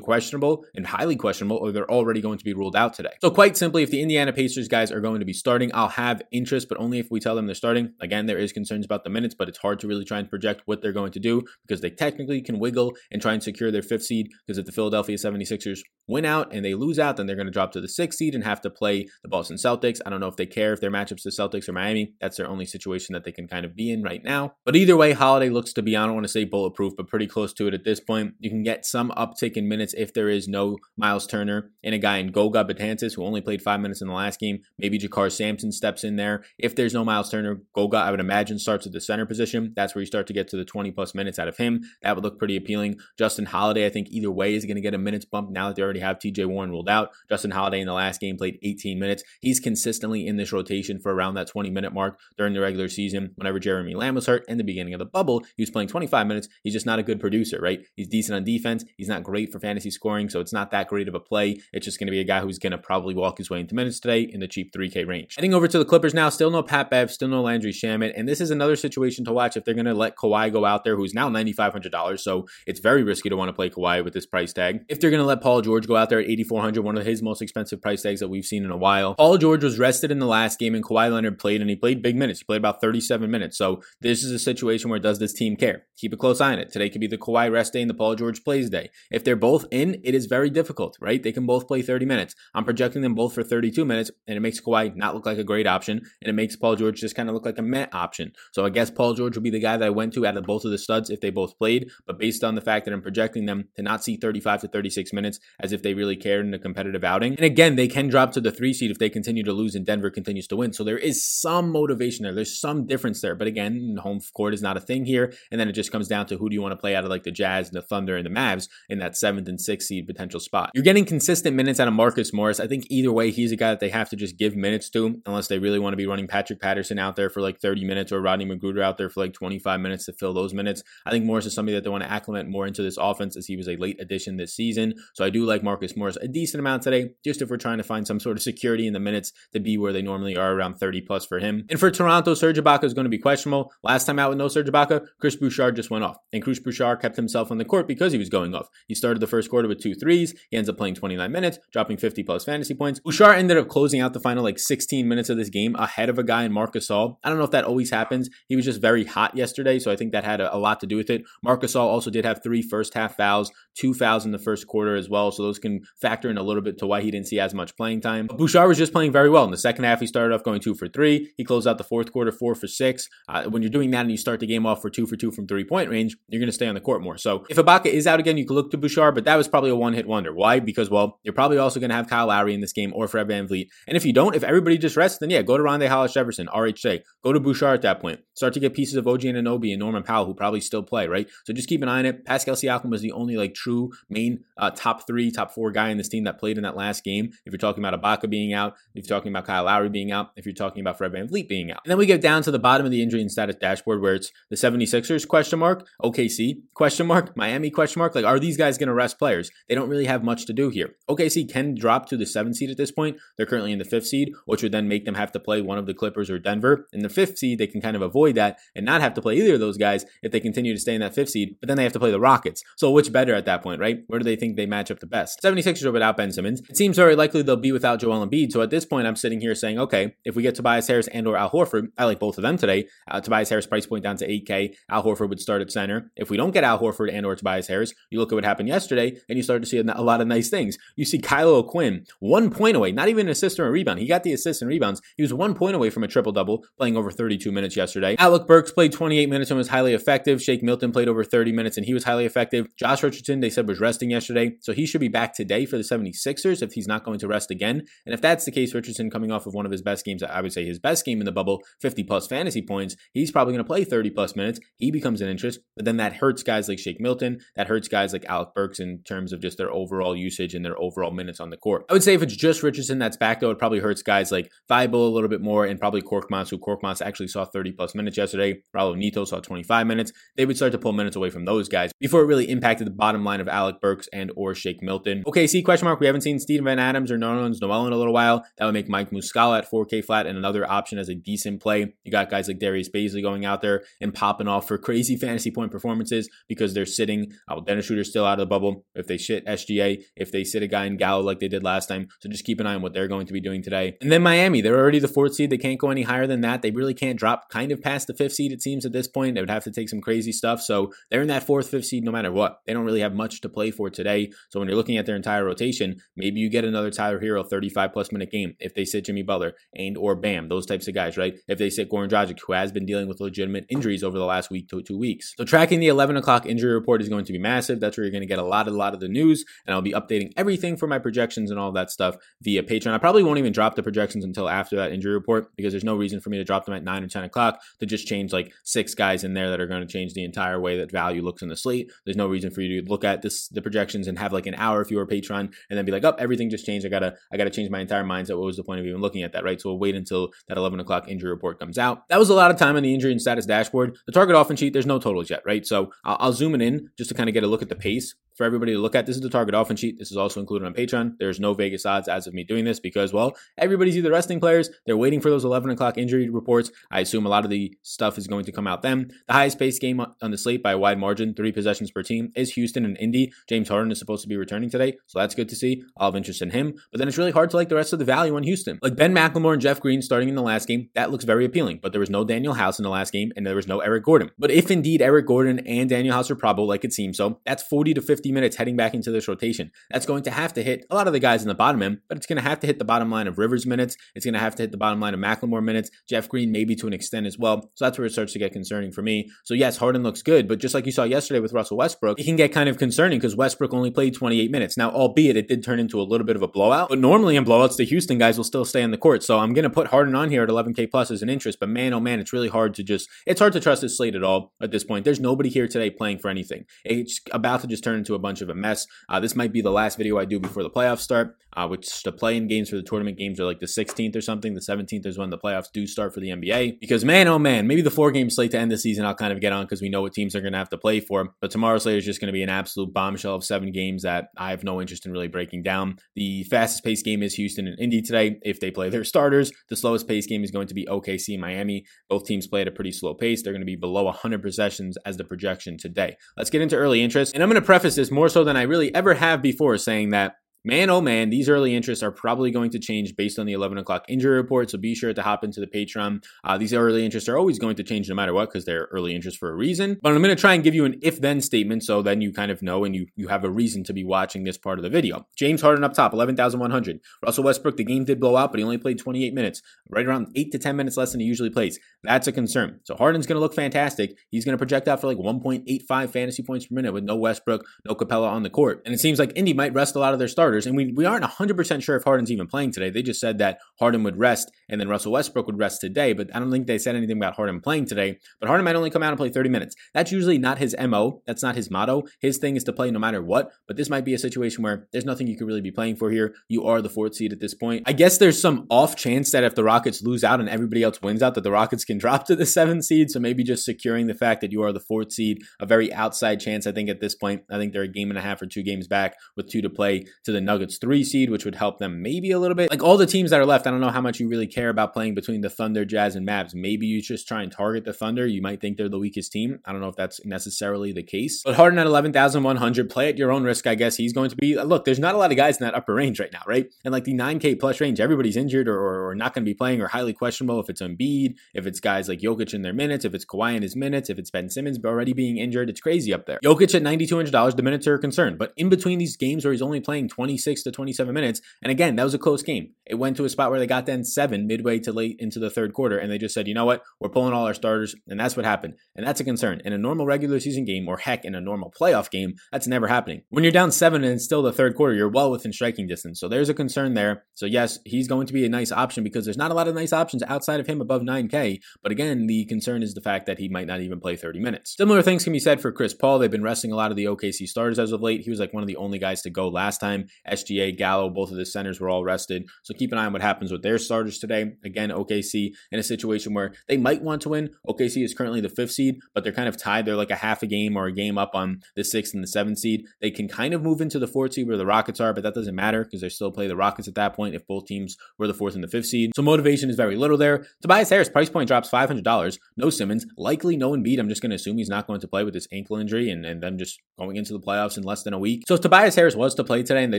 questionable 0.00 0.64
and 0.74 0.86
highly 0.86 1.16
questionable, 1.16 1.56
or 1.56 1.72
they're 1.72 1.90
already 1.90 2.20
going 2.20 2.38
to 2.38 2.44
be 2.44 2.54
ruled 2.54 2.76
out 2.76 2.77
today. 2.86 3.10
So 3.20 3.30
quite 3.30 3.56
simply, 3.56 3.82
if 3.82 3.90
the 3.90 4.00
Indiana 4.00 4.32
Pacers 4.32 4.68
guys 4.68 4.92
are 4.92 5.00
going 5.00 5.20
to 5.20 5.26
be 5.26 5.32
starting, 5.32 5.70
I'll 5.74 5.88
have 5.88 6.22
interest, 6.30 6.68
but 6.68 6.78
only 6.78 6.98
if 6.98 7.10
we 7.10 7.18
tell 7.20 7.34
them 7.34 7.46
they're 7.46 7.54
starting. 7.54 7.94
Again, 8.00 8.26
there 8.26 8.38
is 8.38 8.52
concerns 8.52 8.84
about 8.84 9.04
the 9.04 9.10
minutes, 9.10 9.34
but 9.34 9.48
it's 9.48 9.58
hard 9.58 9.80
to 9.80 9.88
really 9.88 10.04
try 10.04 10.18
and 10.18 10.30
project 10.30 10.62
what 10.66 10.80
they're 10.80 10.92
going 10.92 11.12
to 11.12 11.20
do 11.20 11.42
because 11.66 11.80
they 11.80 11.90
technically 11.90 12.40
can 12.40 12.58
wiggle 12.58 12.94
and 13.10 13.20
try 13.20 13.32
and 13.32 13.42
secure 13.42 13.70
their 13.70 13.82
fifth 13.82 14.04
seed. 14.04 14.28
Because 14.46 14.58
if 14.58 14.66
the 14.66 14.72
Philadelphia 14.72 15.16
76ers 15.16 15.80
win 16.06 16.24
out 16.24 16.52
and 16.52 16.64
they 16.64 16.74
lose 16.74 16.98
out, 16.98 17.16
then 17.16 17.26
they're 17.26 17.36
going 17.36 17.46
to 17.46 17.52
drop 17.52 17.72
to 17.72 17.80
the 17.80 17.88
sixth 17.88 18.18
seed 18.18 18.34
and 18.34 18.44
have 18.44 18.60
to 18.62 18.70
play 18.70 19.06
the 19.22 19.28
Boston 19.28 19.56
Celtics. 19.56 19.98
I 20.06 20.10
don't 20.10 20.20
know 20.20 20.28
if 20.28 20.36
they 20.36 20.46
care 20.46 20.72
if 20.72 20.80
their 20.80 20.90
matchups 20.90 21.22
to 21.22 21.28
Celtics 21.30 21.68
or 21.68 21.72
Miami. 21.72 22.14
That's 22.20 22.36
their 22.36 22.48
only 22.48 22.66
situation 22.66 23.12
that 23.12 23.24
they 23.24 23.32
can 23.32 23.48
kind 23.48 23.64
of 23.64 23.74
be 23.74 23.90
in 23.90 24.02
right 24.02 24.22
now. 24.22 24.54
But 24.64 24.76
either 24.76 24.96
way, 24.96 25.12
Holiday 25.12 25.50
looks 25.50 25.72
to 25.74 25.82
be, 25.82 25.96
I 25.96 26.06
don't 26.06 26.14
want 26.14 26.24
to 26.24 26.32
say 26.32 26.44
bulletproof, 26.44 26.94
but 26.96 27.08
pretty 27.08 27.26
close 27.26 27.52
to 27.54 27.66
it 27.66 27.74
at 27.74 27.84
this 27.84 28.00
point. 28.00 28.34
You 28.38 28.50
can 28.50 28.62
get 28.62 28.86
some 28.86 29.10
uptick 29.10 29.56
in 29.56 29.68
minutes 29.68 29.94
if 29.96 30.14
there 30.14 30.28
is 30.28 30.48
no 30.48 30.78
Miles 30.96 31.26
Turner 31.26 31.70
and 31.82 31.94
a 31.94 31.98
guy 31.98 32.18
in 32.18 32.32
Goga 32.32 32.64
Bitadze 32.68 33.14
who 33.14 33.24
only 33.24 33.40
played 33.40 33.62
five 33.62 33.80
minutes 33.80 34.00
in 34.00 34.08
the 34.08 34.14
last 34.14 34.40
game. 34.40 34.60
Maybe 34.78 34.98
JaKarr 34.98 35.32
Sampson 35.32 35.72
steps 35.72 36.04
in 36.04 36.16
there. 36.16 36.44
If 36.58 36.76
there's 36.76 36.94
no 36.94 37.04
Miles 37.04 37.30
Turner, 37.30 37.62
Goga, 37.74 37.98
I 37.98 38.10
would 38.10 38.20
imagine, 38.20 38.58
starts 38.58 38.86
at 38.86 38.92
the 38.92 39.00
center 39.00 39.26
position. 39.26 39.72
That's 39.76 39.94
where 39.94 40.02
you 40.02 40.06
start 40.06 40.26
to 40.28 40.32
get 40.32 40.48
to 40.48 40.56
the 40.56 40.64
20 40.64 40.90
plus 40.92 41.14
minutes 41.14 41.38
out 41.38 41.48
of 41.48 41.56
him. 41.56 41.82
That 42.02 42.14
would 42.14 42.24
look 42.24 42.38
pretty 42.38 42.56
appealing. 42.56 42.98
Justin 43.18 43.46
Holiday, 43.46 43.86
I 43.86 43.90
think 43.90 44.08
either 44.10 44.30
way 44.30 44.54
is 44.54 44.64
going 44.64 44.76
to 44.76 44.82
get 44.82 44.94
a 44.94 44.98
minutes 44.98 45.24
bump 45.24 45.50
now 45.50 45.68
that 45.68 45.76
they 45.76 45.82
already 45.82 46.00
have 46.00 46.18
TJ 46.18 46.46
Warren 46.46 46.70
ruled 46.70 46.88
out. 46.88 47.10
Justin 47.28 47.50
Holiday 47.50 47.80
in 47.80 47.86
the 47.86 47.92
last 47.92 48.20
game 48.20 48.36
played 48.36 48.58
18 48.62 48.98
minutes. 48.98 49.22
He's 49.40 49.60
consistently 49.60 50.26
in 50.26 50.36
this 50.36 50.52
rotation 50.52 50.98
for 51.00 51.14
around 51.14 51.34
that 51.34 51.48
20 51.48 51.70
minute 51.70 51.92
mark 51.92 52.18
during 52.36 52.54
the 52.54 52.60
regular 52.60 52.88
season. 52.88 53.32
Whenever 53.36 53.58
Jeremy 53.58 53.94
Lamb 53.94 54.14
was 54.14 54.26
hurt 54.26 54.44
in 54.48 54.58
the 54.58 54.64
beginning 54.64 54.94
of 54.94 54.98
the 54.98 55.06
bubble, 55.06 55.42
he 55.56 55.62
was 55.62 55.70
playing 55.70 55.88
25 55.88 56.26
minutes. 56.26 56.48
He's 56.62 56.72
just 56.72 56.86
not 56.86 56.98
a 56.98 57.02
good 57.02 57.20
producer, 57.20 57.58
right? 57.60 57.80
He's 57.96 58.08
decent 58.08 58.36
on 58.36 58.44
defense. 58.44 58.84
He's 58.96 59.08
not 59.08 59.22
great 59.22 59.52
for 59.52 59.60
fantasy 59.60 59.90
scoring, 59.90 60.28
so 60.28 60.40
it's 60.40 60.52
not 60.52 60.70
that 60.70 60.88
great 60.88 61.08
of 61.08 61.14
a 61.14 61.20
play. 61.20 61.60
It's 61.72 61.84
just 61.84 61.98
going 61.98 62.06
to 62.06 62.12
be 62.12 62.20
a 62.20 62.24
guy 62.24 62.40
who's 62.40 62.57
going 62.58 62.72
to 62.72 62.78
probably 62.78 63.14
walk 63.14 63.38
his 63.38 63.50
way 63.50 63.60
into 63.60 63.74
minutes 63.74 64.00
today 64.00 64.22
in 64.22 64.40
the 64.40 64.48
cheap 64.48 64.72
3K 64.72 65.06
range. 65.06 65.34
Heading 65.36 65.54
over 65.54 65.68
to 65.68 65.78
the 65.78 65.84
Clippers 65.84 66.14
now, 66.14 66.28
still 66.28 66.50
no 66.50 66.62
Pat 66.62 66.90
Bev, 66.90 67.10
still 67.10 67.28
no 67.28 67.42
Landry 67.42 67.72
Shamet, 67.72 68.12
and 68.16 68.28
this 68.28 68.40
is 68.40 68.50
another 68.50 68.76
situation 68.76 69.24
to 69.24 69.32
watch 69.32 69.56
if 69.56 69.64
they're 69.64 69.74
going 69.74 69.86
to 69.86 69.94
let 69.94 70.16
Kawhi 70.16 70.52
go 70.52 70.64
out 70.64 70.84
there, 70.84 70.96
who's 70.96 71.14
now 71.14 71.28
$9,500, 71.28 72.20
so 72.20 72.46
it's 72.66 72.80
very 72.80 73.02
risky 73.02 73.28
to 73.28 73.36
want 73.36 73.48
to 73.48 73.52
play 73.52 73.70
Kawhi 73.70 74.04
with 74.04 74.14
this 74.14 74.26
price 74.26 74.52
tag. 74.52 74.84
If 74.88 75.00
they're 75.00 75.10
going 75.10 75.22
to 75.22 75.26
let 75.26 75.40
Paul 75.40 75.62
George 75.62 75.86
go 75.86 75.96
out 75.96 76.08
there 76.08 76.20
at 76.20 76.28
8,400, 76.28 76.82
one 76.82 76.96
of 76.96 77.06
his 77.06 77.22
most 77.22 77.42
expensive 77.42 77.80
price 77.80 78.02
tags 78.02 78.20
that 78.20 78.28
we've 78.28 78.44
seen 78.44 78.64
in 78.64 78.70
a 78.70 78.76
while. 78.76 79.14
Paul 79.14 79.38
George 79.38 79.64
was 79.64 79.78
rested 79.78 80.10
in 80.10 80.18
the 80.18 80.26
last 80.26 80.58
game, 80.58 80.74
and 80.74 80.84
Kawhi 80.84 81.12
Leonard 81.12 81.38
played, 81.38 81.60
and 81.60 81.70
he 81.70 81.76
played 81.76 82.02
big 82.02 82.16
minutes. 82.16 82.40
He 82.40 82.44
played 82.44 82.58
about 82.58 82.80
37 82.80 83.30
minutes, 83.30 83.56
so 83.56 83.82
this 84.00 84.22
is 84.22 84.32
a 84.32 84.38
situation 84.38 84.90
where 84.90 84.98
does 84.98 85.18
this 85.18 85.32
team 85.32 85.56
care? 85.56 85.86
Keep 85.96 86.12
a 86.12 86.16
close 86.16 86.40
eye 86.40 86.52
on 86.52 86.58
it. 86.58 86.72
Today 86.72 86.90
could 86.90 87.00
be 87.00 87.06
the 87.06 87.18
Kawhi 87.18 87.50
rest 87.50 87.72
day 87.72 87.80
and 87.80 87.90
the 87.90 87.94
Paul 87.94 88.14
George 88.14 88.44
plays 88.44 88.70
day. 88.70 88.90
If 89.10 89.24
they're 89.24 89.36
both 89.36 89.66
in, 89.70 90.00
it 90.04 90.14
is 90.14 90.26
very 90.26 90.50
difficult, 90.50 90.96
right? 91.00 91.22
They 91.22 91.32
can 91.32 91.46
both 91.46 91.66
play 91.66 91.82
30 91.82 92.06
minutes. 92.06 92.34
I'm 92.54 92.64
projecting 92.64 93.02
them 93.02 93.14
both 93.14 93.34
for 93.34 93.42
32 93.42 93.84
minutes, 93.84 94.10
and 94.26 94.36
it 94.36 94.40
makes 94.40 94.60
Kawhi 94.60 94.94
not 94.94 95.14
look 95.14 95.26
like 95.26 95.38
a 95.38 95.44
great 95.44 95.66
option, 95.66 95.98
and 95.98 96.28
it 96.28 96.34
makes 96.34 96.56
Paul 96.56 96.76
George 96.76 97.00
just 97.00 97.14
kind 97.14 97.28
of 97.28 97.34
look 97.34 97.44
like 97.44 97.58
a 97.58 97.62
met 97.62 97.94
option. 97.94 98.32
So 98.52 98.64
I 98.64 98.70
guess 98.70 98.90
Paul 98.90 99.14
George 99.14 99.36
will 99.36 99.42
be 99.42 99.50
the 99.50 99.60
guy 99.60 99.76
that 99.76 99.86
I 99.86 99.90
went 99.90 100.12
to 100.14 100.26
out 100.26 100.36
of 100.36 100.44
both 100.44 100.64
of 100.64 100.70
the 100.70 100.78
studs 100.78 101.10
if 101.10 101.20
they 101.20 101.30
both 101.30 101.58
played, 101.58 101.90
but 102.06 102.18
based 102.18 102.44
on 102.44 102.54
the 102.54 102.60
fact 102.60 102.84
that 102.84 102.94
I'm 102.94 103.02
projecting 103.02 103.46
them 103.46 103.68
to 103.76 103.82
not 103.82 104.04
see 104.04 104.16
35 104.16 104.62
to 104.62 104.68
36 104.68 105.12
minutes 105.12 105.38
as 105.60 105.72
if 105.72 105.82
they 105.82 105.94
really 105.94 106.16
cared 106.16 106.46
in 106.46 106.54
a 106.54 106.58
competitive 106.58 107.04
outing. 107.04 107.34
And 107.34 107.44
again, 107.44 107.76
they 107.76 107.88
can 107.88 108.08
drop 108.08 108.32
to 108.32 108.40
the 108.40 108.50
three 108.50 108.72
seed 108.72 108.90
if 108.90 108.98
they 108.98 109.10
continue 109.10 109.42
to 109.44 109.52
lose 109.52 109.74
and 109.74 109.86
Denver 109.86 110.10
continues 110.10 110.46
to 110.48 110.56
win. 110.56 110.72
So 110.72 110.84
there 110.84 110.98
is 110.98 111.24
some 111.24 111.70
motivation 111.70 112.24
there. 112.24 112.34
There's 112.34 112.60
some 112.60 112.86
difference 112.86 113.20
there. 113.20 113.34
But 113.34 113.46
again, 113.46 113.96
home 114.00 114.20
court 114.34 114.54
is 114.54 114.62
not 114.62 114.76
a 114.76 114.80
thing 114.80 115.04
here. 115.04 115.32
And 115.50 115.60
then 115.60 115.68
it 115.68 115.72
just 115.72 115.92
comes 115.92 116.08
down 116.08 116.26
to 116.26 116.36
who 116.36 116.48
do 116.48 116.54
you 116.54 116.62
want 116.62 116.72
to 116.72 116.76
play 116.76 116.94
out 116.94 117.04
of 117.04 117.10
like 117.10 117.22
the 117.22 117.30
Jazz, 117.30 117.68
and 117.68 117.76
the 117.76 117.82
Thunder, 117.82 118.16
and 118.16 118.26
the 118.26 118.30
Mavs 118.30 118.68
in 118.88 118.98
that 118.98 119.16
seventh 119.16 119.48
and 119.48 119.60
sixth 119.60 119.88
seed 119.88 120.06
potential 120.06 120.40
spot. 120.40 120.70
You're 120.74 120.84
getting 120.84 121.04
consistent 121.04 121.56
minutes 121.56 121.80
out 121.80 121.88
of 121.88 121.94
Marcus 121.94 122.32
Morris. 122.38 122.60
I 122.60 122.68
think 122.68 122.86
either 122.88 123.10
way, 123.10 123.32
he's 123.32 123.50
a 123.50 123.56
guy 123.56 123.70
that 123.70 123.80
they 123.80 123.88
have 123.88 124.08
to 124.10 124.16
just 124.16 124.38
give 124.38 124.54
minutes 124.54 124.88
to, 124.90 125.20
unless 125.26 125.48
they 125.48 125.58
really 125.58 125.80
want 125.80 125.92
to 125.92 125.96
be 125.96 126.06
running 126.06 126.28
Patrick 126.28 126.60
Patterson 126.60 126.96
out 126.96 127.16
there 127.16 127.28
for 127.28 127.40
like 127.40 127.60
30 127.60 127.84
minutes 127.84 128.12
or 128.12 128.20
Rodney 128.20 128.46
McGruder 128.46 128.80
out 128.80 128.96
there 128.96 129.10
for 129.10 129.20
like 129.20 129.32
25 129.32 129.80
minutes 129.80 130.06
to 130.06 130.12
fill 130.12 130.32
those 130.32 130.54
minutes. 130.54 130.84
I 131.04 131.10
think 131.10 131.24
Morris 131.24 131.46
is 131.46 131.54
somebody 131.54 131.74
that 131.74 131.82
they 131.82 131.90
want 131.90 132.04
to 132.04 132.10
acclimate 132.10 132.46
more 132.46 132.64
into 132.64 132.80
this 132.80 132.96
offense 132.96 133.36
as 133.36 133.46
he 133.46 133.56
was 133.56 133.66
a 133.68 133.74
late 133.76 134.00
addition 134.00 134.36
this 134.36 134.54
season. 134.54 134.94
So 135.14 135.24
I 135.24 135.30
do 135.30 135.44
like 135.44 135.64
Marcus 135.64 135.96
Morris 135.96 136.16
a 136.16 136.28
decent 136.28 136.60
amount 136.60 136.82
today, 136.82 137.10
just 137.24 137.42
if 137.42 137.50
we're 137.50 137.56
trying 137.56 137.78
to 137.78 137.84
find 137.84 138.06
some 138.06 138.20
sort 138.20 138.36
of 138.36 138.42
security 138.42 138.86
in 138.86 138.92
the 138.92 139.00
minutes 139.00 139.32
to 139.52 139.58
be 139.58 139.76
where 139.76 139.92
they 139.92 140.02
normally 140.02 140.36
are 140.36 140.54
around 140.54 140.76
30 140.76 141.00
plus 141.00 141.26
for 141.26 141.40
him. 141.40 141.66
And 141.68 141.80
for 141.80 141.90
Toronto, 141.90 142.34
Serge 142.34 142.58
Ibaka 142.58 142.84
is 142.84 142.94
going 142.94 143.04
to 143.06 143.10
be 143.10 143.18
questionable. 143.18 143.72
Last 143.82 144.04
time 144.04 144.20
out 144.20 144.30
with 144.30 144.38
no 144.38 144.46
Serge 144.46 144.68
Ibaka, 144.68 145.06
Chris 145.20 145.34
Boucher 145.34 145.72
just 145.72 145.90
went 145.90 146.04
off. 146.04 146.18
And 146.32 146.42
Chris 146.42 146.60
Boucher 146.60 146.94
kept 146.96 147.16
himself 147.16 147.50
on 147.50 147.58
the 147.58 147.64
court 147.64 147.88
because 147.88 148.12
he 148.12 148.18
was 148.18 148.28
going 148.28 148.54
off. 148.54 148.68
He 148.86 148.94
started 148.94 149.18
the 149.18 149.26
first 149.26 149.50
quarter 149.50 149.66
with 149.66 149.82
two 149.82 149.96
threes. 149.96 150.34
He 150.50 150.56
ends 150.56 150.68
up 150.68 150.76
playing 150.76 150.94
29 150.94 151.32
minutes, 151.32 151.58
dropping 151.72 151.96
50 151.96 152.22
plus 152.28 152.44
fantasy 152.44 152.74
points. 152.74 153.00
Boucher 153.00 153.32
ended 153.32 153.56
up 153.56 153.68
closing 153.68 154.00
out 154.00 154.12
the 154.12 154.20
final 154.20 154.44
like 154.44 154.58
16 154.58 155.08
minutes 155.08 155.30
of 155.30 155.38
this 155.38 155.48
game 155.48 155.74
ahead 155.76 156.08
of 156.08 156.18
a 156.18 156.22
guy 156.22 156.44
in 156.44 156.52
Marcus 156.52 156.88
Gasol. 156.88 157.16
I 157.24 157.28
don't 157.28 157.38
know 157.38 157.44
if 157.44 157.50
that 157.52 157.64
always 157.64 157.90
happens. 157.90 158.28
He 158.48 158.56
was 158.56 158.64
just 158.64 158.80
very 158.80 159.04
hot 159.04 159.36
yesterday, 159.36 159.78
so 159.78 159.90
I 159.90 159.96
think 159.96 160.12
that 160.12 160.24
had 160.24 160.40
a, 160.40 160.54
a 160.54 160.58
lot 160.58 160.80
to 160.80 160.86
do 160.86 160.96
with 160.96 161.10
it. 161.10 161.22
Marcus 161.42 161.74
Gasol 161.74 161.80
also 161.80 162.10
did 162.10 162.24
have 162.24 162.42
three 162.42 162.62
first 162.62 162.94
half 162.94 163.16
fouls, 163.16 163.50
two 163.74 163.94
fouls 163.94 164.24
in 164.24 164.32
the 164.32 164.38
first 164.38 164.66
quarter 164.66 164.94
as 164.94 165.08
well, 165.08 165.30
so 165.30 165.42
those 165.42 165.58
can 165.58 165.80
factor 166.00 166.30
in 166.30 166.38
a 166.38 166.42
little 166.42 166.62
bit 166.62 166.78
to 166.78 166.86
why 166.86 167.00
he 167.00 167.10
didn't 167.10 167.28
see 167.28 167.40
as 167.40 167.54
much 167.54 167.76
playing 167.76 168.00
time. 168.00 168.26
But 168.26 168.38
Boucher 168.38 168.66
was 168.68 168.78
just 168.78 168.92
playing 168.92 169.12
very 169.12 169.30
well. 169.30 169.44
In 169.44 169.50
the 169.50 169.56
second 169.56 169.84
half, 169.84 170.00
he 170.00 170.06
started 170.06 170.34
off 170.34 170.42
going 170.42 170.60
two 170.60 170.74
for 170.74 170.88
three. 170.88 171.32
He 171.36 171.44
closed 171.44 171.66
out 171.66 171.78
the 171.78 171.84
fourth 171.84 172.12
quarter 172.12 172.32
four 172.32 172.54
for 172.54 172.66
six. 172.66 173.08
Uh, 173.28 173.44
when 173.44 173.62
you're 173.62 173.70
doing 173.70 173.90
that 173.92 174.02
and 174.02 174.10
you 174.10 174.16
start 174.16 174.40
the 174.40 174.46
game 174.46 174.66
off 174.66 174.82
for 174.82 174.90
two 174.90 175.06
for 175.06 175.16
two 175.16 175.30
from 175.30 175.46
three 175.46 175.64
point 175.64 175.90
range, 175.90 176.16
you're 176.28 176.40
going 176.40 176.48
to 176.48 176.52
stay 176.52 176.68
on 176.68 176.74
the 176.74 176.80
court 176.80 177.02
more. 177.02 177.16
So 177.16 177.44
if 177.48 177.56
Ibaka 177.56 177.86
is 177.86 178.06
out 178.06 178.20
again, 178.20 178.36
you 178.36 178.46
can 178.46 178.56
look 178.56 178.70
to 178.72 178.78
Boucher, 178.78 179.12
but 179.12 179.24
that 179.24 179.36
was 179.36 179.48
probably 179.48 179.70
a 179.70 179.76
one 179.76 179.94
hit 179.94 180.06
wonder. 180.06 180.34
Why? 180.34 180.60
Because, 180.60 180.90
well, 180.90 181.18
you're 181.22 181.34
probably 181.34 181.58
also 181.58 181.80
going 181.80 181.90
to 181.90 181.96
have 181.96 182.07
Kyle 182.08 182.26
Lowry 182.26 182.54
in 182.54 182.60
this 182.60 182.72
game 182.72 182.92
or 182.94 183.08
Fred 183.08 183.28
VanVleet. 183.28 183.68
And 183.86 183.96
if 183.96 184.04
you 184.04 184.12
don't, 184.12 184.34
if 184.34 184.42
everybody 184.42 184.78
just 184.78 184.96
rests, 184.96 185.18
then 185.18 185.30
yeah, 185.30 185.42
go 185.42 185.56
to 185.56 185.62
Rondae 185.62 185.88
Hollis 185.88 186.12
Jefferson, 186.12 186.46
RHJ. 186.48 187.02
Go 187.22 187.32
to 187.32 187.40
Boucher 187.40 187.72
at 187.72 187.82
that 187.82 188.00
point. 188.00 188.20
Start 188.34 188.54
to 188.54 188.60
get 188.60 188.74
pieces 188.74 188.96
of 188.96 189.06
OG 189.06 189.22
Anunoby 189.22 189.72
and 189.72 189.80
Norman 189.80 190.02
Powell 190.02 190.26
who 190.26 190.34
probably 190.34 190.60
still 190.60 190.82
play, 190.82 191.06
right? 191.06 191.28
So 191.44 191.52
just 191.52 191.68
keep 191.68 191.82
an 191.82 191.88
eye 191.88 191.98
on 192.00 192.06
it. 192.06 192.24
Pascal 192.24 192.54
Siakam 192.54 192.90
was 192.90 193.02
the 193.02 193.12
only 193.12 193.36
like 193.36 193.54
true 193.54 193.90
main 194.08 194.44
uh, 194.56 194.70
top 194.70 195.06
three, 195.06 195.30
top 195.30 195.52
four 195.52 195.70
guy 195.70 195.88
in 195.88 195.98
this 195.98 196.08
team 196.08 196.24
that 196.24 196.38
played 196.38 196.56
in 196.56 196.62
that 196.62 196.76
last 196.76 197.04
game. 197.04 197.30
If 197.44 197.52
you're 197.52 197.58
talking 197.58 197.84
about 197.84 198.00
Ibaka 198.00 198.30
being 198.30 198.52
out, 198.52 198.74
if 198.94 199.08
you're 199.08 199.16
talking 199.16 199.32
about 199.32 199.46
Kyle 199.46 199.64
Lowry 199.64 199.88
being 199.88 200.12
out, 200.12 200.30
if 200.36 200.46
you're 200.46 200.54
talking 200.54 200.80
about 200.80 200.98
Fred 200.98 201.12
VanVleet 201.12 201.48
being 201.48 201.70
out. 201.70 201.80
And 201.84 201.90
then 201.90 201.98
we 201.98 202.06
get 202.06 202.20
down 202.20 202.42
to 202.42 202.50
the 202.50 202.58
bottom 202.58 202.86
of 202.86 202.92
the 202.92 203.02
injury 203.02 203.20
and 203.20 203.30
status 203.30 203.56
dashboard 203.56 204.00
where 204.00 204.14
it's 204.14 204.30
the 204.50 204.56
76ers 204.56 205.26
question 205.26 205.58
mark, 205.58 205.86
OKC 206.02 206.62
question 206.74 207.06
mark, 207.06 207.36
Miami 207.36 207.70
question 207.70 208.00
mark. 208.00 208.14
Like, 208.14 208.24
are 208.24 208.38
these 208.38 208.56
guys 208.56 208.78
going 208.78 208.88
to 208.88 208.94
rest 208.94 209.18
players? 209.18 209.50
They 209.68 209.74
don't 209.74 209.88
really 209.88 210.06
have 210.06 210.22
much 210.22 210.46
to 210.46 210.52
do 210.52 210.68
here. 210.68 210.94
OKC 211.08 211.50
can 211.50 211.74
drop 211.74 211.97
to 212.06 212.16
the 212.16 212.26
seventh 212.26 212.56
seed 212.56 212.70
at 212.70 212.76
this 212.76 212.90
point. 212.90 213.18
They're 213.36 213.46
currently 213.46 213.72
in 213.72 213.78
the 213.78 213.84
fifth 213.84 214.06
seed, 214.06 214.32
which 214.46 214.62
would 214.62 214.72
then 214.72 214.88
make 214.88 215.04
them 215.04 215.14
have 215.14 215.32
to 215.32 215.40
play 215.40 215.60
one 215.60 215.78
of 215.78 215.86
the 215.86 215.94
Clippers 215.94 216.30
or 216.30 216.38
Denver. 216.38 216.86
In 216.92 217.00
the 217.00 217.08
fifth 217.08 217.38
seed, 217.38 217.58
they 217.58 217.66
can 217.66 217.80
kind 217.80 217.96
of 217.96 218.02
avoid 218.02 218.34
that 218.36 218.58
and 218.74 218.84
not 218.84 219.00
have 219.00 219.14
to 219.14 219.22
play 219.22 219.36
either 219.36 219.54
of 219.54 219.60
those 219.60 219.76
guys 219.76 220.04
if 220.22 220.32
they 220.32 220.40
continue 220.40 220.74
to 220.74 220.80
stay 220.80 220.94
in 220.94 221.00
that 221.00 221.14
fifth 221.14 221.30
seed, 221.30 221.56
but 221.60 221.68
then 221.68 221.76
they 221.76 221.82
have 221.82 221.92
to 221.92 221.98
play 221.98 222.10
the 222.10 222.20
Rockets. 222.20 222.62
So 222.76 222.90
which 222.90 223.12
better 223.12 223.34
at 223.34 223.44
that 223.46 223.62
point, 223.62 223.80
right? 223.80 224.02
Where 224.06 224.18
do 224.18 224.24
they 224.24 224.36
think 224.36 224.56
they 224.56 224.66
match 224.66 224.90
up 224.90 225.00
the 225.00 225.06
best? 225.06 225.40
76ers 225.42 225.84
are 225.84 225.92
without 225.92 226.16
Ben 226.16 226.32
Simmons. 226.32 226.62
It 226.68 226.76
seems 226.76 226.96
very 226.96 227.16
likely 227.16 227.42
they'll 227.42 227.56
be 227.56 227.72
without 227.72 228.00
Joel 228.00 228.26
Embiid. 228.26 228.52
So 228.52 228.62
at 228.62 228.70
this 228.70 228.84
point, 228.84 229.06
I'm 229.06 229.16
sitting 229.16 229.40
here 229.40 229.54
saying, 229.54 229.78
okay, 229.78 230.14
if 230.24 230.36
we 230.36 230.42
get 230.42 230.54
Tobias 230.54 230.86
Harris 230.86 231.08
and 231.08 231.26
or 231.26 231.36
Al 231.36 231.50
Horford, 231.50 231.88
I 231.96 232.04
like 232.04 232.20
both 232.20 232.38
of 232.38 232.42
them 232.42 232.56
today. 232.56 232.88
Uh, 233.10 233.20
Tobias 233.20 233.48
Harris 233.48 233.66
price 233.66 233.86
point 233.86 234.04
down 234.04 234.16
to 234.16 234.26
8K. 234.26 234.74
Al 234.90 235.02
Horford 235.02 235.28
would 235.28 235.40
start 235.40 235.62
at 235.62 235.70
center. 235.70 236.10
If 236.16 236.30
we 236.30 236.36
don't 236.36 236.52
get 236.52 236.64
Al 236.64 236.78
Horford 236.78 237.12
and 237.12 237.24
or 237.24 237.36
Tobias 237.36 237.68
Harris, 237.68 237.94
you 238.10 238.18
look 238.18 238.32
at 238.32 238.34
what 238.34 238.44
happened 238.44 238.68
yesterday 238.68 239.16
and 239.28 239.36
you 239.36 239.42
start 239.42 239.62
to 239.62 239.68
see 239.68 239.78
a, 239.78 239.82
lot 240.08 240.20
of 240.20 240.26
nice 240.26 240.48
things. 240.48 240.78
You 240.96 241.04
see 241.04 241.18
Kyle 241.18 241.48
O'Quinn, 241.48 241.87
one 242.20 242.50
point 242.50 242.76
away, 242.76 242.92
not 242.92 243.08
even 243.08 243.26
an 243.26 243.32
assist 243.32 243.58
or 243.58 243.66
a 243.66 243.70
rebound. 243.70 244.00
He 244.00 244.06
got 244.06 244.22
the 244.22 244.32
assist 244.32 244.62
and 244.62 244.68
rebounds. 244.68 245.00
He 245.16 245.22
was 245.22 245.32
one 245.32 245.54
point 245.54 245.76
away 245.76 245.90
from 245.90 246.04
a 246.04 246.08
triple 246.08 246.32
double, 246.32 246.64
playing 246.76 246.96
over 246.96 247.10
32 247.10 247.50
minutes 247.52 247.76
yesterday. 247.76 248.16
Alec 248.18 248.46
Burks 248.46 248.72
played 248.72 248.92
28 248.92 249.28
minutes 249.28 249.50
and 249.50 249.58
was 249.58 249.68
highly 249.68 249.94
effective. 249.94 250.42
Shake 250.42 250.62
Milton 250.62 250.92
played 250.92 251.08
over 251.08 251.24
30 251.24 251.52
minutes 251.52 251.76
and 251.76 251.86
he 251.86 251.94
was 251.94 252.04
highly 252.04 252.24
effective. 252.24 252.68
Josh 252.76 253.02
Richardson, 253.02 253.40
they 253.40 253.50
said, 253.50 253.68
was 253.68 253.80
resting 253.80 254.10
yesterday, 254.10 254.52
so 254.60 254.72
he 254.72 254.86
should 254.86 255.00
be 255.00 255.08
back 255.08 255.34
today 255.34 255.66
for 255.66 255.76
the 255.76 255.82
76ers 255.82 256.62
if 256.62 256.72
he's 256.72 256.88
not 256.88 257.04
going 257.04 257.18
to 257.18 257.28
rest 257.28 257.50
again. 257.50 257.82
And 258.06 258.14
if 258.14 258.20
that's 258.20 258.44
the 258.44 258.52
case, 258.52 258.74
Richardson 258.74 259.10
coming 259.10 259.30
off 259.30 259.46
of 259.46 259.54
one 259.54 259.66
of 259.66 259.72
his 259.72 259.82
best 259.82 260.04
games, 260.04 260.22
I 260.22 260.40
would 260.40 260.52
say 260.52 260.64
his 260.64 260.78
best 260.78 261.04
game 261.04 261.20
in 261.20 261.26
the 261.26 261.32
bubble, 261.32 261.62
50 261.80 262.04
plus 262.04 262.26
fantasy 262.26 262.62
points, 262.62 262.96
he's 263.12 263.30
probably 263.30 263.52
going 263.52 263.64
to 263.64 263.68
play 263.68 263.84
30 263.84 264.10
plus 264.10 264.36
minutes. 264.36 264.60
He 264.76 264.90
becomes 264.90 265.20
an 265.20 265.28
interest, 265.28 265.60
but 265.76 265.84
then 265.84 265.96
that 265.98 266.14
hurts 266.14 266.42
guys 266.42 266.68
like 266.68 266.78
Shake 266.78 267.00
Milton. 267.00 267.40
That 267.56 267.68
hurts 267.68 267.88
guys 267.88 268.12
like 268.12 268.24
Alec 268.26 268.54
Burks 268.54 268.80
in 268.80 269.02
terms 269.04 269.32
of 269.32 269.40
just 269.40 269.58
their 269.58 269.70
overall 269.70 270.16
usage 270.16 270.54
and 270.54 270.64
their 270.64 270.78
overall 270.80 271.10
minutes 271.10 271.40
on 271.40 271.50
the 271.50 271.56
court. 271.56 271.77
I 271.88 271.92
would 271.92 272.02
say 272.02 272.14
if 272.14 272.22
it's 272.22 272.36
just 272.36 272.62
Richardson 272.62 272.98
that's 272.98 273.16
back, 273.16 273.40
though, 273.40 273.50
it 273.50 273.58
probably 273.58 273.80
hurts 273.80 274.02
guys 274.02 274.30
like 274.30 274.50
Thybulle 274.70 274.94
a 274.94 275.12
little 275.12 275.28
bit 275.28 275.40
more 275.40 275.64
and 275.64 275.78
probably 275.78 276.02
Korkmaz, 276.02 276.50
who 276.50 276.58
Korkmaz 276.58 277.04
actually 277.04 277.28
saw 277.28 277.44
30 277.44 277.72
plus 277.72 277.94
minutes 277.94 278.16
yesterday. 278.16 278.62
Raul 278.74 278.96
Neto 278.96 279.24
saw 279.24 279.40
25 279.40 279.86
minutes. 279.86 280.12
They 280.36 280.46
would 280.46 280.56
start 280.56 280.72
to 280.72 280.78
pull 280.78 280.92
minutes 280.92 281.16
away 281.16 281.30
from 281.30 281.44
those 281.44 281.68
guys 281.68 281.92
before 282.00 282.22
it 282.22 282.26
really 282.26 282.48
impacted 282.48 282.86
the 282.86 282.92
bottom 282.92 283.24
line 283.24 283.40
of 283.40 283.48
Alec 283.48 283.80
Burks 283.80 284.08
and 284.12 284.30
or 284.36 284.54
Shake 284.54 284.82
Milton. 284.82 285.22
OKC 285.26 285.64
question 285.64 285.86
mark. 285.86 286.00
We 286.00 286.06
haven't 286.06 286.22
seen 286.22 286.38
Steven 286.38 286.64
Van 286.64 286.78
Adams 286.78 287.10
or 287.10 287.18
Nerlens 287.18 287.60
Noel 287.60 287.86
in 287.86 287.92
a 287.92 287.96
little 287.96 288.12
while. 288.14 288.44
That 288.56 288.64
would 288.64 288.74
make 288.74 288.88
Mike 288.88 289.10
Muscala 289.10 289.58
at 289.58 289.70
4K 289.70 290.04
flat 290.04 290.26
and 290.26 290.38
another 290.38 290.68
option 290.70 290.98
as 290.98 291.08
a 291.08 291.14
decent 291.14 291.60
play. 291.60 291.94
You 292.04 292.12
got 292.12 292.30
guys 292.30 292.48
like 292.48 292.58
Darius 292.58 292.88
Bazley 292.88 293.22
going 293.22 293.44
out 293.44 293.60
there 293.60 293.82
and 294.00 294.14
popping 294.14 294.48
off 294.48 294.68
for 294.68 294.78
crazy 294.88 295.16
fantasy 295.16 295.50
point 295.50 295.72
performances 295.72 296.28
because 296.48 296.74
they're 296.74 296.86
sitting. 296.86 297.32
Uh, 297.48 297.60
Dennis 297.60 297.86
Schroeder's 297.86 298.10
still 298.10 298.24
out 298.24 298.34
of 298.34 298.38
the 298.38 298.46
bubble. 298.46 298.84
If 298.94 299.06
they 299.06 299.18
shit 299.18 299.46
SGA, 299.46 300.02
if 300.16 300.32
they 300.32 300.44
sit 300.44 300.62
a 300.62 300.66
guy 300.66 300.86
in 300.86 300.96
Gallo 300.96 301.22
like 301.22 301.38
they 301.38 301.48
did 301.48 301.62
last 301.68 301.86
time, 301.86 302.08
so 302.20 302.28
just 302.28 302.44
keep 302.44 302.60
an 302.60 302.66
eye 302.66 302.74
on 302.74 302.82
what 302.82 302.92
they're 302.92 303.08
going 303.08 303.26
to 303.26 303.32
be 303.32 303.40
doing 303.40 303.62
today. 303.62 303.96
And 304.00 304.10
then 304.10 304.22
Miami, 304.22 304.60
they're 304.60 304.78
already 304.78 304.98
the 304.98 305.08
fourth 305.08 305.34
seed. 305.34 305.50
They 305.50 305.58
can't 305.58 305.78
go 305.78 305.90
any 305.90 306.02
higher 306.02 306.26
than 306.26 306.40
that. 306.42 306.62
They 306.62 306.70
really 306.70 306.94
can't 306.94 307.18
drop 307.18 307.48
kind 307.50 307.72
of 307.72 307.82
past 307.82 308.06
the 308.06 308.14
fifth 308.14 308.34
seed. 308.34 308.52
It 308.52 308.62
seems 308.62 308.84
at 308.84 308.92
this 308.92 309.06
point 309.06 309.34
they 309.34 309.40
would 309.40 309.50
have 309.50 309.64
to 309.64 309.70
take 309.70 309.88
some 309.88 310.00
crazy 310.00 310.32
stuff. 310.32 310.60
So 310.60 310.92
they're 311.10 311.22
in 311.22 311.28
that 311.28 311.44
fourth, 311.44 311.68
fifth 311.68 311.86
seed 311.86 312.04
no 312.04 312.12
matter 312.12 312.32
what. 312.32 312.60
They 312.66 312.72
don't 312.72 312.84
really 312.84 313.00
have 313.00 313.14
much 313.14 313.40
to 313.42 313.48
play 313.48 313.70
for 313.70 313.90
today. 313.90 314.30
So 314.48 314.58
when 314.58 314.68
you're 314.68 314.76
looking 314.76 314.96
at 314.96 315.06
their 315.06 315.16
entire 315.16 315.44
rotation, 315.44 316.00
maybe 316.16 316.40
you 316.40 316.48
get 316.48 316.64
another 316.64 316.90
Tyler 316.90 317.20
Herro 317.20 317.48
35 317.48 317.92
plus 317.92 318.12
minute 318.12 318.30
game 318.30 318.54
if 318.58 318.74
they 318.74 318.84
sit 318.84 319.04
Jimmy 319.04 319.22
Butler 319.22 319.54
and 319.74 319.96
or 319.96 320.14
Bam, 320.16 320.48
those 320.48 320.66
types 320.66 320.88
of 320.88 320.94
guys, 320.94 321.16
right? 321.16 321.34
If 321.48 321.58
they 321.58 321.70
sit 321.70 321.90
Goran 321.90 322.08
Dragic, 322.08 322.38
who 322.46 322.52
has 322.52 322.72
been 322.72 322.86
dealing 322.86 323.08
with 323.08 323.20
legitimate 323.20 323.66
injuries 323.68 324.02
over 324.02 324.18
the 324.18 324.24
last 324.24 324.50
week 324.50 324.68
to 324.68 324.82
two 324.82 324.98
weeks. 324.98 325.34
So 325.36 325.44
tracking 325.44 325.80
the 325.80 325.88
11 325.88 326.16
o'clock 326.16 326.46
injury 326.46 326.72
report 326.72 327.02
is 327.02 327.08
going 327.08 327.24
to 327.24 327.32
be 327.32 327.38
massive. 327.38 327.80
That's 327.80 327.96
where 327.96 328.04
you're 328.04 328.12
going 328.12 328.22
to 328.22 328.26
get 328.26 328.38
a 328.38 328.44
lot, 328.44 328.68
a 328.68 328.70
lot 328.70 328.94
of 328.94 329.00
the 329.00 329.08
news, 329.08 329.44
and 329.66 329.74
I'll 329.74 329.82
be 329.82 329.92
updating 329.92 330.32
everything 330.36 330.76
for 330.76 330.86
my 330.86 330.98
projections 330.98 331.50
and 331.50 331.57
all 331.58 331.72
that 331.72 331.90
stuff 331.90 332.16
via 332.42 332.62
Patreon. 332.62 332.92
I 332.92 332.98
probably 332.98 333.22
won't 333.22 333.38
even 333.38 333.52
drop 333.52 333.76
the 333.76 333.82
projections 333.82 334.24
until 334.24 334.48
after 334.48 334.76
that 334.76 334.92
injury 334.92 335.12
report 335.12 335.54
because 335.56 335.72
there's 335.72 335.84
no 335.84 335.96
reason 335.96 336.20
for 336.20 336.30
me 336.30 336.38
to 336.38 336.44
drop 336.44 336.66
them 336.66 336.74
at 336.74 336.84
9 336.84 337.04
or 337.04 337.08
10 337.08 337.24
o'clock 337.24 337.60
to 337.80 337.86
just 337.86 338.06
change 338.06 338.32
like 338.32 338.52
six 338.64 338.94
guys 338.94 339.24
in 339.24 339.34
there 339.34 339.50
that 339.50 339.60
are 339.60 339.66
going 339.66 339.80
to 339.80 339.92
change 339.92 340.14
the 340.14 340.24
entire 340.24 340.60
way 340.60 340.78
that 340.78 340.90
value 340.90 341.22
looks 341.22 341.42
in 341.42 341.48
the 341.48 341.56
slate. 341.56 341.90
There's 342.04 342.16
no 342.16 342.26
reason 342.26 342.50
for 342.50 342.60
you 342.60 342.82
to 342.82 342.88
look 342.88 343.04
at 343.04 343.22
this 343.22 343.48
the 343.48 343.62
projections 343.62 344.08
and 344.08 344.18
have 344.18 344.32
like 344.32 344.46
an 344.46 344.54
hour 344.54 344.80
if 344.80 344.90
you 344.90 344.96
were 344.96 345.04
a 345.04 345.06
Patreon 345.06 345.52
and 345.70 345.78
then 345.78 345.84
be 345.84 345.92
like, 345.92 346.04
oh, 346.04 346.14
everything 346.18 346.50
just 346.50 346.66
changed. 346.66 346.86
I 346.86 346.88
gotta 346.88 347.14
I 347.32 347.36
gotta 347.36 347.50
change 347.50 347.70
my 347.70 347.80
entire 347.80 348.04
mindset. 348.04 348.36
What 348.36 348.46
was 348.46 348.56
the 348.56 348.64
point 348.64 348.80
of 348.80 348.86
even 348.86 349.00
looking 349.00 349.22
at 349.22 349.32
that, 349.32 349.44
right? 349.44 349.60
So 349.60 349.70
we'll 349.70 349.78
wait 349.78 349.94
until 349.94 350.30
that 350.48 350.56
11 350.56 350.80
o'clock 350.80 351.08
injury 351.08 351.30
report 351.30 351.58
comes 351.58 351.78
out. 351.78 352.08
That 352.08 352.18
was 352.18 352.30
a 352.30 352.34
lot 352.34 352.50
of 352.50 352.56
time 352.56 352.76
on 352.76 352.82
the 352.82 352.94
injury 352.94 353.12
and 353.12 353.20
status 353.20 353.46
dashboard. 353.46 353.96
The 354.06 354.12
target 354.12 354.36
offense 354.36 354.60
sheet, 354.60 354.72
there's 354.72 354.86
no 354.86 354.98
totals 354.98 355.30
yet, 355.30 355.42
right? 355.44 355.66
So 355.66 355.92
I'll, 356.04 356.16
I'll 356.20 356.32
zoom 356.32 356.54
in 356.60 356.90
just 356.96 357.08
to 357.08 357.14
kind 357.14 357.28
of 357.28 357.34
get 357.34 357.44
a 357.44 357.46
look 357.46 357.62
at 357.62 357.68
the 357.68 357.76
pace 357.76 358.14
for 358.38 358.44
everybody 358.44 358.72
to 358.72 358.78
look 358.78 358.94
at. 358.94 359.04
This 359.04 359.16
is 359.16 359.22
the 359.22 359.28
target 359.28 359.54
offense 359.54 359.80
sheet. 359.80 359.98
This 359.98 360.10
is 360.10 360.16
also 360.16 360.40
included 360.40 360.64
on 360.64 360.72
Patreon. 360.72 361.16
There's 361.18 361.40
no 361.40 361.52
Vegas 361.52 361.84
odds 361.84 362.08
as 362.08 362.26
of 362.26 362.32
me 362.32 362.44
doing 362.44 362.64
this 362.64 362.78
because, 362.80 363.12
well, 363.12 363.36
everybody's 363.58 363.96
either 363.96 364.12
resting 364.12 364.38
players, 364.38 364.70
they're 364.86 364.96
waiting 364.96 365.20
for 365.20 365.28
those 365.28 365.44
11 365.44 365.70
o'clock 365.70 365.98
injury 365.98 366.30
reports. 366.30 366.70
I 366.90 367.00
assume 367.00 367.26
a 367.26 367.28
lot 367.28 367.44
of 367.44 367.50
the 367.50 367.76
stuff 367.82 368.16
is 368.16 368.28
going 368.28 368.44
to 368.44 368.52
come 368.52 368.66
out 368.66 368.82
then. 368.82 369.10
The 369.26 369.32
highest 369.34 369.58
pace 369.58 369.78
game 369.78 370.00
on 370.00 370.30
the 370.30 370.38
slate 370.38 370.62
by 370.62 370.72
a 370.72 370.78
wide 370.78 370.98
margin, 370.98 371.34
three 371.34 371.52
possessions 371.52 371.90
per 371.90 372.02
team, 372.02 372.30
is 372.36 372.52
Houston 372.54 372.84
and 372.84 372.96
Indy. 372.98 373.32
James 373.48 373.68
Harden 373.68 373.90
is 373.90 373.98
supposed 373.98 374.22
to 374.22 374.28
be 374.28 374.36
returning 374.36 374.70
today, 374.70 374.96
so 375.06 375.18
that's 375.18 375.34
good 375.34 375.48
to 375.48 375.56
see. 375.56 375.82
I'll 375.96 376.08
have 376.08 376.16
interest 376.16 376.40
in 376.40 376.50
him. 376.50 376.74
But 376.92 376.98
then 376.98 377.08
it's 377.08 377.18
really 377.18 377.32
hard 377.32 377.50
to 377.50 377.56
like 377.56 377.68
the 377.68 377.74
rest 377.74 377.92
of 377.92 377.98
the 377.98 378.04
value 378.04 378.36
on 378.36 378.44
Houston. 378.44 378.78
Like 378.80 378.96
Ben 378.96 379.12
McLemore 379.12 379.54
and 379.54 379.62
Jeff 379.62 379.80
Green 379.80 380.00
starting 380.00 380.28
in 380.28 380.36
the 380.36 380.42
last 380.42 380.68
game, 380.68 380.90
that 380.94 381.10
looks 381.10 381.24
very 381.24 381.44
appealing. 381.44 381.80
But 381.82 381.92
there 381.92 382.00
was 382.00 382.10
no 382.10 382.24
Danuel 382.24 382.56
House 382.56 382.78
in 382.78 382.84
the 382.84 382.88
last 382.88 383.12
game, 383.12 383.32
and 383.34 383.44
there 383.44 383.56
was 383.56 383.66
no 383.66 383.80
Eric 383.80 384.04
Gordon. 384.04 384.30
But 384.38 384.52
if 384.52 384.70
indeed 384.70 385.02
Eric 385.02 385.26
Gordon 385.26 385.58
and 385.66 385.90
Danuel 385.90 386.12
House 386.12 386.30
are 386.30 386.36
probable, 386.36 386.68
like 386.68 386.84
it 386.84 386.92
seems 386.92 387.16
so, 387.16 387.40
that's 387.44 387.64
40 387.64 387.94
to 387.94 388.00
50 388.00 388.27
minutes 388.32 388.56
heading 388.56 388.76
back 388.76 388.94
into 388.94 389.10
this 389.10 389.28
rotation. 389.28 389.70
That's 389.90 390.06
going 390.06 390.22
to 390.24 390.30
have 390.30 390.52
to 390.54 390.62
hit 390.62 390.86
a 390.90 390.94
lot 390.94 391.06
of 391.06 391.12
the 391.12 391.20
guys 391.20 391.42
in 391.42 391.48
the 391.48 391.54
bottom 391.54 391.82
end, 391.82 391.98
but 392.08 392.16
it's 392.16 392.26
going 392.26 392.36
to 392.36 392.42
have 392.42 392.60
to 392.60 392.66
hit 392.66 392.78
the 392.78 392.84
bottom 392.84 393.10
line 393.10 393.26
of 393.26 393.38
Rivers 393.38 393.66
minutes. 393.66 393.96
It's 394.14 394.24
going 394.24 394.34
to 394.34 394.40
have 394.40 394.54
to 394.56 394.62
hit 394.62 394.70
the 394.70 394.76
bottom 394.76 395.00
line 395.00 395.14
of 395.14 395.20
McLemore 395.20 395.62
minutes. 395.62 395.90
Jeff 396.08 396.28
Green 396.28 396.52
maybe 396.52 396.74
to 396.76 396.86
an 396.86 396.92
extent 396.92 397.26
as 397.26 397.38
well. 397.38 397.70
So 397.74 397.84
that's 397.84 397.98
where 397.98 398.06
it 398.06 398.12
starts 398.12 398.32
to 398.32 398.38
get 398.38 398.52
concerning 398.52 398.92
for 398.92 399.02
me. 399.02 399.30
So 399.44 399.54
yes, 399.54 399.76
Harden 399.76 400.02
looks 400.02 400.22
good, 400.22 400.48
but 400.48 400.58
just 400.58 400.74
like 400.74 400.86
you 400.86 400.92
saw 400.92 401.04
yesterday 401.04 401.40
with 401.40 401.52
Russell 401.52 401.76
Westbrook, 401.76 402.18
it 402.18 402.24
can 402.24 402.36
get 402.36 402.52
kind 402.52 402.68
of 402.68 402.78
concerning 402.78 403.18
because 403.18 403.36
Westbrook 403.36 403.72
only 403.72 403.90
played 403.90 404.14
28 404.14 404.50
minutes. 404.50 404.76
Now, 404.76 404.90
albeit 404.90 405.36
it 405.36 405.48
did 405.48 405.62
turn 405.62 405.78
into 405.78 406.00
a 406.00 406.02
little 406.02 406.26
bit 406.26 406.36
of 406.36 406.42
a 406.42 406.48
blowout, 406.48 406.88
but 406.88 406.98
normally 406.98 407.36
in 407.36 407.44
blowouts, 407.44 407.76
the 407.76 407.84
Houston 407.84 408.18
guys 408.18 408.36
will 408.36 408.44
still 408.44 408.64
stay 408.64 408.82
on 408.82 408.90
the 408.90 408.98
court. 408.98 409.22
So 409.22 409.38
I'm 409.38 409.52
going 409.52 409.64
to 409.64 409.70
put 409.70 409.88
Harden 409.88 410.14
on 410.14 410.30
here 410.30 410.42
at 410.42 410.48
11K 410.48 410.90
plus 410.90 411.10
as 411.10 411.22
an 411.22 411.28
interest, 411.28 411.58
but 411.60 411.68
man, 411.68 411.92
oh 411.92 412.00
man, 412.00 412.20
it's 412.20 412.32
really 412.32 412.48
hard 412.48 412.74
to 412.74 412.82
just, 412.82 413.08
it's 413.26 413.40
hard 413.40 413.52
to 413.52 413.60
trust 413.60 413.82
this 413.82 413.96
slate 413.96 414.14
at 414.14 414.24
all 414.24 414.52
at 414.60 414.70
this 414.70 414.84
point. 414.84 415.04
There's 415.04 415.20
nobody 415.20 415.48
here 415.48 415.68
today 415.68 415.90
playing 415.90 416.18
for 416.18 416.28
anything. 416.28 416.64
It's 416.84 417.20
about 417.32 417.60
to 417.62 417.66
just 417.66 417.84
turn 417.84 417.96
into 417.96 418.14
a 418.14 418.17
bunch 418.18 418.40
of 418.40 418.48
a 418.48 418.54
mess. 418.54 418.86
Uh, 419.08 419.20
this 419.20 419.36
might 419.36 419.52
be 419.52 419.60
the 419.60 419.70
last 419.70 419.96
video 419.96 420.18
I 420.18 420.24
do 420.24 420.38
before 420.38 420.62
the 420.62 420.70
playoffs 420.70 421.00
start, 421.00 421.36
uh, 421.56 421.66
which 421.66 422.02
the 422.02 422.12
play-in 422.12 422.46
games 422.46 422.70
for 422.70 422.76
the 422.76 422.82
tournament 422.82 423.18
games 423.18 423.40
are 423.40 423.44
like 423.44 423.60
the 423.60 423.66
16th 423.66 424.14
or 424.14 424.20
something. 424.20 424.54
The 424.54 424.60
17th 424.60 425.06
is 425.06 425.18
when 425.18 425.30
the 425.30 425.38
playoffs 425.38 425.70
do 425.72 425.86
start 425.86 426.14
for 426.14 426.20
the 426.20 426.28
NBA. 426.28 426.80
Because 426.80 427.04
man, 427.04 427.28
oh 427.28 427.38
man, 427.38 427.66
maybe 427.66 427.82
the 427.82 427.90
four 427.90 428.10
game 428.10 428.30
slate 428.30 428.50
to 428.52 428.58
end 428.58 428.70
the 428.70 428.78
season 428.78 429.04
I'll 429.04 429.14
kind 429.14 429.32
of 429.32 429.40
get 429.40 429.52
on 429.52 429.64
because 429.64 429.82
we 429.82 429.88
know 429.88 430.02
what 430.02 430.12
teams 430.12 430.34
are 430.34 430.40
going 430.40 430.52
to 430.52 430.58
have 430.58 430.70
to 430.70 430.78
play 430.78 431.00
for. 431.00 431.34
But 431.40 431.50
tomorrow's 431.50 431.84
slate 431.84 431.98
is 431.98 432.04
just 432.04 432.20
going 432.20 432.28
to 432.28 432.32
be 432.32 432.42
an 432.42 432.48
absolute 432.48 432.92
bombshell 432.92 433.34
of 433.34 433.44
seven 433.44 433.72
games 433.72 434.02
that 434.02 434.28
I 434.36 434.50
have 434.50 434.64
no 434.64 434.80
interest 434.80 435.06
in 435.06 435.12
really 435.12 435.28
breaking 435.28 435.62
down. 435.62 435.98
The 436.14 436.44
fastest 436.44 436.84
paced 436.84 437.04
game 437.04 437.22
is 437.22 437.34
Houston 437.34 437.66
and 437.66 437.78
Indy 437.78 438.02
today. 438.02 438.38
If 438.42 438.60
they 438.60 438.70
play 438.70 438.88
their 438.88 439.04
starters, 439.04 439.50
the 439.68 439.76
slowest 439.76 440.06
paced 440.06 440.28
game 440.28 440.44
is 440.44 440.50
going 440.50 440.68
to 440.68 440.74
be 440.74 440.86
OKC 440.86 441.38
Miami. 441.38 441.84
Both 442.08 442.24
teams 442.24 442.46
play 442.46 442.62
at 442.62 442.68
a 442.68 442.72
pretty 442.72 442.92
slow 442.92 443.14
pace. 443.14 443.42
They're 443.42 443.52
going 443.52 443.62
to 443.62 443.66
be 443.66 443.76
below 443.76 444.04
100 444.04 444.42
possessions 444.42 444.96
as 445.04 445.16
the 445.16 445.24
projection 445.24 445.76
today. 445.78 446.16
Let's 446.36 446.50
get 446.50 446.62
into 446.62 446.76
early 446.76 447.02
interest. 447.02 447.34
And 447.34 447.42
I'm 447.42 447.48
going 447.48 447.60
to 447.60 447.66
preface 447.66 447.94
this 447.94 448.07
more 448.10 448.28
so 448.28 448.44
than 448.44 448.56
I 448.56 448.62
really 448.62 448.94
ever 448.94 449.14
have 449.14 449.42
before 449.42 449.76
saying 449.78 450.10
that 450.10 450.34
Man, 450.64 450.90
oh 450.90 451.00
man, 451.00 451.30
these 451.30 451.48
early 451.48 451.76
interests 451.76 452.02
are 452.02 452.10
probably 452.10 452.50
going 452.50 452.70
to 452.70 452.80
change 452.80 453.14
based 453.14 453.38
on 453.38 453.46
the 453.46 453.52
11 453.52 453.78
o'clock 453.78 454.04
injury 454.08 454.36
report. 454.36 454.70
So 454.70 454.78
be 454.78 454.92
sure 454.92 455.14
to 455.14 455.22
hop 455.22 455.44
into 455.44 455.60
the 455.60 455.68
Patreon. 455.68 456.24
Uh, 456.42 456.58
these 456.58 456.74
early 456.74 457.04
interests 457.04 457.28
are 457.28 457.38
always 457.38 457.60
going 457.60 457.76
to 457.76 457.84
change 457.84 458.08
no 458.08 458.16
matter 458.16 458.34
what 458.34 458.48
because 458.48 458.64
they're 458.64 458.88
early 458.90 459.14
interests 459.14 459.38
for 459.38 459.50
a 459.50 459.54
reason. 459.54 459.98
But 460.02 460.12
I'm 460.12 460.22
going 460.22 460.34
to 460.34 460.40
try 460.40 460.54
and 460.54 460.64
give 460.64 460.74
you 460.74 460.84
an 460.84 460.98
if 461.00 461.20
then 461.20 461.40
statement 461.40 461.84
so 461.84 462.02
then 462.02 462.20
you 462.20 462.32
kind 462.32 462.50
of 462.50 462.60
know 462.60 462.84
and 462.84 462.94
you, 462.94 463.06
you 463.14 463.28
have 463.28 463.44
a 463.44 463.50
reason 463.50 463.84
to 463.84 463.92
be 463.92 464.02
watching 464.02 464.42
this 464.42 464.58
part 464.58 464.80
of 464.80 464.82
the 464.82 464.90
video. 464.90 465.28
James 465.36 465.62
Harden 465.62 465.84
up 465.84 465.94
top, 465.94 466.12
11,100. 466.12 467.00
Russell 467.24 467.44
Westbrook, 467.44 467.76
the 467.76 467.84
game 467.84 468.04
did 468.04 468.18
blow 468.18 468.36
out, 468.36 468.50
but 468.50 468.58
he 468.58 468.64
only 468.64 468.78
played 468.78 468.98
28 468.98 469.32
minutes, 469.32 469.62
right 469.88 470.06
around 470.06 470.26
8 470.34 470.50
to 470.50 470.58
10 470.58 470.74
minutes 470.74 470.96
less 470.96 471.12
than 471.12 471.20
he 471.20 471.26
usually 471.26 471.50
plays. 471.50 471.78
That's 472.02 472.26
a 472.26 472.32
concern. 472.32 472.80
So 472.82 472.96
Harden's 472.96 473.26
going 473.26 473.36
to 473.36 473.40
look 473.40 473.54
fantastic. 473.54 474.18
He's 474.30 474.44
going 474.44 474.54
to 474.54 474.58
project 474.58 474.88
out 474.88 475.00
for 475.00 475.06
like 475.06 475.18
1.85 475.18 476.10
fantasy 476.10 476.42
points 476.42 476.66
per 476.66 476.74
minute 476.74 476.92
with 476.92 477.04
no 477.04 477.14
Westbrook, 477.14 477.64
no 477.86 477.94
Capela 477.94 478.28
on 478.28 478.42
the 478.42 478.50
court. 478.50 478.82
And 478.84 478.92
it 478.92 478.98
seems 478.98 479.20
like 479.20 479.32
Indy 479.36 479.54
might 479.54 479.72
rest 479.72 479.94
a 479.94 480.00
lot 480.00 480.12
of 480.12 480.18
their 480.18 480.26
starters. 480.26 480.47
And 480.56 480.76
we, 480.76 480.92
we 480.92 481.04
aren't 481.04 481.24
100% 481.24 481.82
sure 481.82 481.96
if 481.96 482.04
Harden's 482.04 482.30
even 482.30 482.46
playing 482.46 482.72
today. 482.72 482.90
They 482.90 483.02
just 483.02 483.20
said 483.20 483.38
that 483.38 483.58
Harden 483.78 484.02
would 484.04 484.18
rest 484.18 484.50
and 484.68 484.80
then 484.80 484.88
Russell 484.88 485.12
Westbrook 485.12 485.46
would 485.46 485.58
rest 485.58 485.80
today, 485.80 486.12
but 486.12 486.34
I 486.34 486.38
don't 486.38 486.50
think 486.50 486.66
they 486.66 486.78
said 486.78 486.96
anything 486.96 487.16
about 487.16 487.34
Harden 487.34 487.60
playing 487.60 487.86
today. 487.86 488.18
But 488.40 488.48
Harden 488.48 488.64
might 488.64 488.76
only 488.76 488.90
come 488.90 489.02
out 489.02 489.10
and 489.10 489.18
play 489.18 489.30
30 489.30 489.48
minutes. 489.48 489.74
That's 489.94 490.12
usually 490.12 490.38
not 490.38 490.58
his 490.58 490.76
MO. 490.78 491.22
That's 491.26 491.42
not 491.42 491.54
his 491.54 491.70
motto. 491.70 492.04
His 492.20 492.38
thing 492.38 492.56
is 492.56 492.64
to 492.64 492.72
play 492.72 492.90
no 492.90 492.98
matter 492.98 493.22
what, 493.22 493.52
but 493.66 493.76
this 493.76 493.90
might 493.90 494.04
be 494.04 494.14
a 494.14 494.18
situation 494.18 494.62
where 494.62 494.86
there's 494.92 495.04
nothing 495.04 495.26
you 495.26 495.36
could 495.36 495.46
really 495.46 495.60
be 495.60 495.70
playing 495.70 495.96
for 495.96 496.10
here. 496.10 496.34
You 496.48 496.64
are 496.66 496.82
the 496.82 496.88
fourth 496.88 497.14
seed 497.14 497.32
at 497.32 497.40
this 497.40 497.54
point. 497.54 497.82
I 497.86 497.92
guess 497.92 498.18
there's 498.18 498.40
some 498.40 498.66
off 498.70 498.96
chance 498.96 499.30
that 499.32 499.44
if 499.44 499.54
the 499.54 499.64
Rockets 499.64 500.02
lose 500.02 500.24
out 500.24 500.40
and 500.40 500.48
everybody 500.48 500.82
else 500.82 501.00
wins 501.02 501.22
out, 501.22 501.34
that 501.34 501.44
the 501.44 501.50
Rockets 501.50 501.84
can 501.84 501.98
drop 502.08 502.26
to 502.26 502.36
the 502.36 502.46
seventh 502.46 502.84
seed. 502.84 503.10
So 503.10 503.20
maybe 503.20 503.44
just 503.44 503.64
securing 503.64 504.06
the 504.06 504.14
fact 504.14 504.40
that 504.40 504.52
you 504.52 504.62
are 504.62 504.72
the 504.72 504.80
fourth 504.80 505.12
seed, 505.12 505.42
a 505.60 505.66
very 505.66 505.92
outside 505.92 506.40
chance, 506.40 506.66
I 506.66 506.72
think, 506.72 506.88
at 506.88 507.00
this 507.00 507.14
point. 507.14 507.42
I 507.50 507.58
think 507.58 507.72
they're 507.72 507.82
a 507.82 507.88
game 507.88 508.10
and 508.10 508.18
a 508.18 508.22
half 508.22 508.42
or 508.42 508.46
two 508.46 508.62
games 508.62 508.86
back 508.86 509.16
with 509.36 509.48
two 509.48 509.62
to 509.62 509.70
play 509.70 510.04
to 510.24 510.32
the 510.32 510.37
Nuggets 510.40 510.78
three 510.78 511.04
seed, 511.04 511.30
which 511.30 511.44
would 511.44 511.54
help 511.54 511.78
them 511.78 512.02
maybe 512.02 512.30
a 512.30 512.38
little 512.38 512.54
bit. 512.54 512.70
Like 512.70 512.82
all 512.82 512.96
the 512.96 513.06
teams 513.06 513.30
that 513.30 513.40
are 513.40 513.46
left, 513.46 513.66
I 513.66 513.70
don't 513.70 513.80
know 513.80 513.90
how 513.90 514.00
much 514.00 514.20
you 514.20 514.28
really 514.28 514.46
care 514.46 514.68
about 514.68 514.92
playing 514.92 515.14
between 515.14 515.40
the 515.40 515.50
Thunder, 515.50 515.84
Jazz, 515.84 516.16
and 516.16 516.26
Mavs. 516.26 516.54
Maybe 516.54 516.86
you 516.86 517.00
just 517.02 517.26
try 517.26 517.42
and 517.42 517.52
target 517.52 517.84
the 517.84 517.92
Thunder. 517.92 518.26
You 518.26 518.42
might 518.42 518.60
think 518.60 518.76
they're 518.76 518.88
the 518.88 518.98
weakest 518.98 519.32
team. 519.32 519.60
I 519.64 519.72
don't 519.72 519.80
know 519.80 519.88
if 519.88 519.96
that's 519.96 520.24
necessarily 520.24 520.92
the 520.92 521.02
case. 521.02 521.42
But 521.44 521.56
Harden 521.56 521.78
at 521.78 521.86
11,100, 521.86 522.90
play 522.90 523.08
at 523.08 523.18
your 523.18 523.32
own 523.32 523.44
risk, 523.44 523.66
I 523.66 523.74
guess. 523.74 523.96
He's 523.96 524.12
going 524.12 524.30
to 524.30 524.36
be, 524.36 524.60
look, 524.60 524.84
there's 524.84 524.98
not 524.98 525.14
a 525.14 525.18
lot 525.18 525.30
of 525.30 525.36
guys 525.36 525.58
in 525.58 525.64
that 525.64 525.74
upper 525.74 525.94
range 525.94 526.20
right 526.20 526.32
now, 526.32 526.42
right? 526.46 526.66
And 526.84 526.92
like 526.92 527.04
the 527.04 527.14
9K 527.14 527.58
plus 527.58 527.80
range, 527.80 528.00
everybody's 528.00 528.36
injured 528.36 528.68
or, 528.68 528.78
or, 528.78 529.08
or 529.08 529.14
not 529.14 529.34
going 529.34 529.44
to 529.44 529.48
be 529.48 529.54
playing 529.54 529.80
or 529.80 529.88
highly 529.88 530.12
questionable 530.12 530.60
if 530.60 530.68
it's 530.68 530.82
Embiid, 530.82 531.36
if 531.54 531.66
it's 531.66 531.80
guys 531.80 532.08
like 532.08 532.20
Jokic 532.20 532.54
in 532.54 532.62
their 532.62 532.72
minutes, 532.72 533.04
if 533.04 533.14
it's 533.14 533.24
Kawhi 533.24 533.56
in 533.56 533.62
his 533.62 533.76
minutes, 533.76 534.10
if 534.10 534.18
it's 534.18 534.30
Ben 534.30 534.50
Simmons 534.50 534.78
already 534.84 535.12
being 535.12 535.38
injured. 535.38 535.70
It's 535.70 535.80
crazy 535.80 536.12
up 536.12 536.26
there. 536.26 536.38
Jokic 536.44 536.74
at 536.74 536.82
$9,200, 536.82 537.56
the 537.56 537.62
minutes 537.62 537.86
are 537.86 537.94
a 537.94 537.98
concern. 537.98 538.36
But 538.36 538.52
in 538.56 538.68
between 538.68 538.98
these 538.98 539.16
games 539.16 539.44
where 539.44 539.52
he's 539.52 539.62
only 539.62 539.80
playing 539.80 540.08
26 540.28 540.62
to 540.64 540.70
27 540.70 541.14
minutes, 541.14 541.40
and 541.62 541.70
again, 541.70 541.96
that 541.96 542.04
was 542.04 542.12
a 542.12 542.18
close 542.18 542.42
game. 542.42 542.74
It 542.84 542.96
went 542.96 543.16
to 543.16 543.24
a 543.24 543.30
spot 543.30 543.50
where 543.50 543.58
they 543.58 543.66
got 543.66 543.86
then 543.86 544.04
seven 544.04 544.46
midway 544.46 544.78
to 544.80 544.92
late 544.92 545.16
into 545.18 545.38
the 545.38 545.48
third 545.48 545.72
quarter, 545.72 545.96
and 545.96 546.12
they 546.12 546.18
just 546.18 546.34
said, 546.34 546.46
you 546.46 546.52
know 546.52 546.66
what, 546.66 546.82
we're 547.00 547.08
pulling 547.08 547.32
all 547.32 547.46
our 547.46 547.54
starters, 547.54 547.94
and 548.06 548.20
that's 548.20 548.36
what 548.36 548.44
happened. 548.44 548.74
And 548.94 549.06
that's 549.06 549.20
a 549.20 549.24
concern. 549.24 549.62
In 549.64 549.72
a 549.72 549.78
normal 549.78 550.04
regular 550.04 550.38
season 550.38 550.66
game, 550.66 550.86
or 550.86 550.98
heck, 550.98 551.24
in 551.24 551.34
a 551.34 551.40
normal 551.40 551.72
playoff 551.80 552.10
game, 552.10 552.34
that's 552.52 552.66
never 552.66 552.88
happening. 552.88 553.22
When 553.30 553.42
you're 553.42 553.52
down 553.52 553.72
seven 553.72 554.04
and 554.04 554.12
it's 554.12 554.24
still 554.24 554.42
the 554.42 554.52
third 554.52 554.76
quarter, 554.76 554.94
you're 554.94 555.08
well 555.08 555.30
within 555.30 555.54
striking 555.54 555.86
distance. 555.86 556.20
So 556.20 556.28
there's 556.28 556.50
a 556.50 556.54
concern 556.54 556.92
there. 556.92 557.24
So 557.32 557.46
yes, 557.46 557.78
he's 557.86 558.06
going 558.06 558.26
to 558.26 558.34
be 558.34 558.44
a 558.44 558.50
nice 558.50 558.70
option 558.70 559.02
because 559.02 559.24
there's 559.24 559.38
not 559.38 559.50
a 559.50 559.54
lot 559.54 559.66
of 559.66 559.74
nice 559.74 559.94
options 559.94 560.22
outside 560.24 560.60
of 560.60 560.66
him 560.66 560.82
above 560.82 561.00
9K. 561.00 561.60
But 561.82 561.92
again, 561.92 562.26
the 562.26 562.44
concern 562.44 562.82
is 562.82 562.92
the 562.92 563.00
fact 563.00 563.24
that 563.26 563.38
he 563.38 563.48
might 563.48 563.66
not 563.66 563.80
even 563.80 563.98
play 563.98 564.16
30 564.16 564.40
minutes. 564.40 564.76
Similar 564.76 565.00
things 565.00 565.24
can 565.24 565.32
be 565.32 565.38
said 565.38 565.62
for 565.62 565.72
Chris 565.72 565.94
Paul. 565.94 566.18
They've 566.18 566.30
been 566.30 566.42
resting 566.42 566.72
a 566.72 566.76
lot 566.76 566.90
of 566.90 566.98
the 566.98 567.06
OKC 567.06 567.46
starters 567.46 567.78
as 567.78 567.92
of 567.92 568.02
late. 568.02 568.20
He 568.20 568.30
was 568.30 568.40
like 568.40 568.52
one 568.52 568.62
of 568.62 568.66
the 568.66 568.76
only 568.76 568.98
guys 568.98 569.22
to 569.22 569.30
go 569.30 569.48
last 569.48 569.78
time. 569.78 570.08
SGA, 570.30 570.76
Gallo, 570.76 571.10
both 571.10 571.30
of 571.30 571.36
the 571.36 571.46
centers 571.46 571.80
were 571.80 571.88
all 571.88 572.04
rested. 572.04 572.48
So 572.62 572.74
keep 572.74 572.92
an 572.92 572.98
eye 572.98 573.06
on 573.06 573.12
what 573.12 573.22
happens 573.22 573.52
with 573.52 573.62
their 573.62 573.78
starters 573.78 574.18
today. 574.18 574.52
Again, 574.64 574.90
OKC 574.90 575.52
in 575.72 575.78
a 575.78 575.82
situation 575.82 576.34
where 576.34 576.54
they 576.68 576.76
might 576.76 577.02
want 577.02 577.22
to 577.22 577.30
win. 577.30 577.50
OKC 577.66 578.04
is 578.04 578.14
currently 578.14 578.40
the 578.40 578.48
fifth 578.48 578.72
seed, 578.72 579.00
but 579.14 579.24
they're 579.24 579.32
kind 579.32 579.48
of 579.48 579.56
tied. 579.56 579.86
They're 579.86 579.96
like 579.96 580.10
a 580.10 580.16
half 580.16 580.42
a 580.42 580.46
game 580.46 580.76
or 580.76 580.86
a 580.86 580.92
game 580.92 581.18
up 581.18 581.34
on 581.34 581.60
the 581.76 581.84
sixth 581.84 582.14
and 582.14 582.22
the 582.22 582.28
seventh 582.28 582.58
seed. 582.58 582.86
They 583.00 583.10
can 583.10 583.28
kind 583.28 583.54
of 583.54 583.62
move 583.62 583.80
into 583.80 583.98
the 583.98 584.06
fourth 584.06 584.34
seed 584.34 584.48
where 584.48 584.56
the 584.56 584.66
Rockets 584.66 585.00
are, 585.00 585.12
but 585.12 585.22
that 585.22 585.34
doesn't 585.34 585.54
matter 585.54 585.84
because 585.84 586.00
they 586.00 586.08
still 586.08 586.30
play 586.30 586.46
the 586.46 586.56
Rockets 586.56 586.88
at 586.88 586.94
that 586.94 587.14
point 587.14 587.34
if 587.34 587.46
both 587.46 587.66
teams 587.66 587.96
were 588.18 588.26
the 588.26 588.34
fourth 588.34 588.54
and 588.54 588.64
the 588.64 588.68
fifth 588.68 588.86
seed. 588.86 589.12
So 589.14 589.22
motivation 589.22 589.70
is 589.70 589.76
very 589.76 589.96
little 589.96 590.16
there. 590.16 590.46
Tobias 590.62 590.90
Harris 590.90 591.08
price 591.08 591.30
point 591.30 591.48
drops 591.48 591.70
$500. 591.70 592.38
No 592.56 592.70
Simmons, 592.70 593.06
likely 593.16 593.56
no 593.56 593.72
Embiid. 593.72 593.98
I'm 593.98 594.08
just 594.08 594.22
going 594.22 594.30
to 594.30 594.36
assume 594.36 594.58
he's 594.58 594.68
not 594.68 594.86
going 594.86 595.00
to 595.00 595.08
play 595.08 595.24
with 595.24 595.34
this 595.34 595.48
ankle 595.52 595.76
injury 595.76 596.10
and, 596.10 596.24
and 596.24 596.42
them 596.42 596.58
just 596.58 596.80
going 596.98 597.16
into 597.16 597.32
the 597.32 597.40
playoffs 597.40 597.76
in 597.76 597.82
less 597.84 598.02
than 598.02 598.14
a 598.14 598.18
week. 598.18 598.44
So 598.46 598.54
if 598.54 598.60
Tobias 598.60 598.94
Harris 598.94 599.14
was 599.14 599.34
to 599.36 599.44
play 599.44 599.62
today 599.62 599.84
and 599.84 599.92
they 599.92 599.98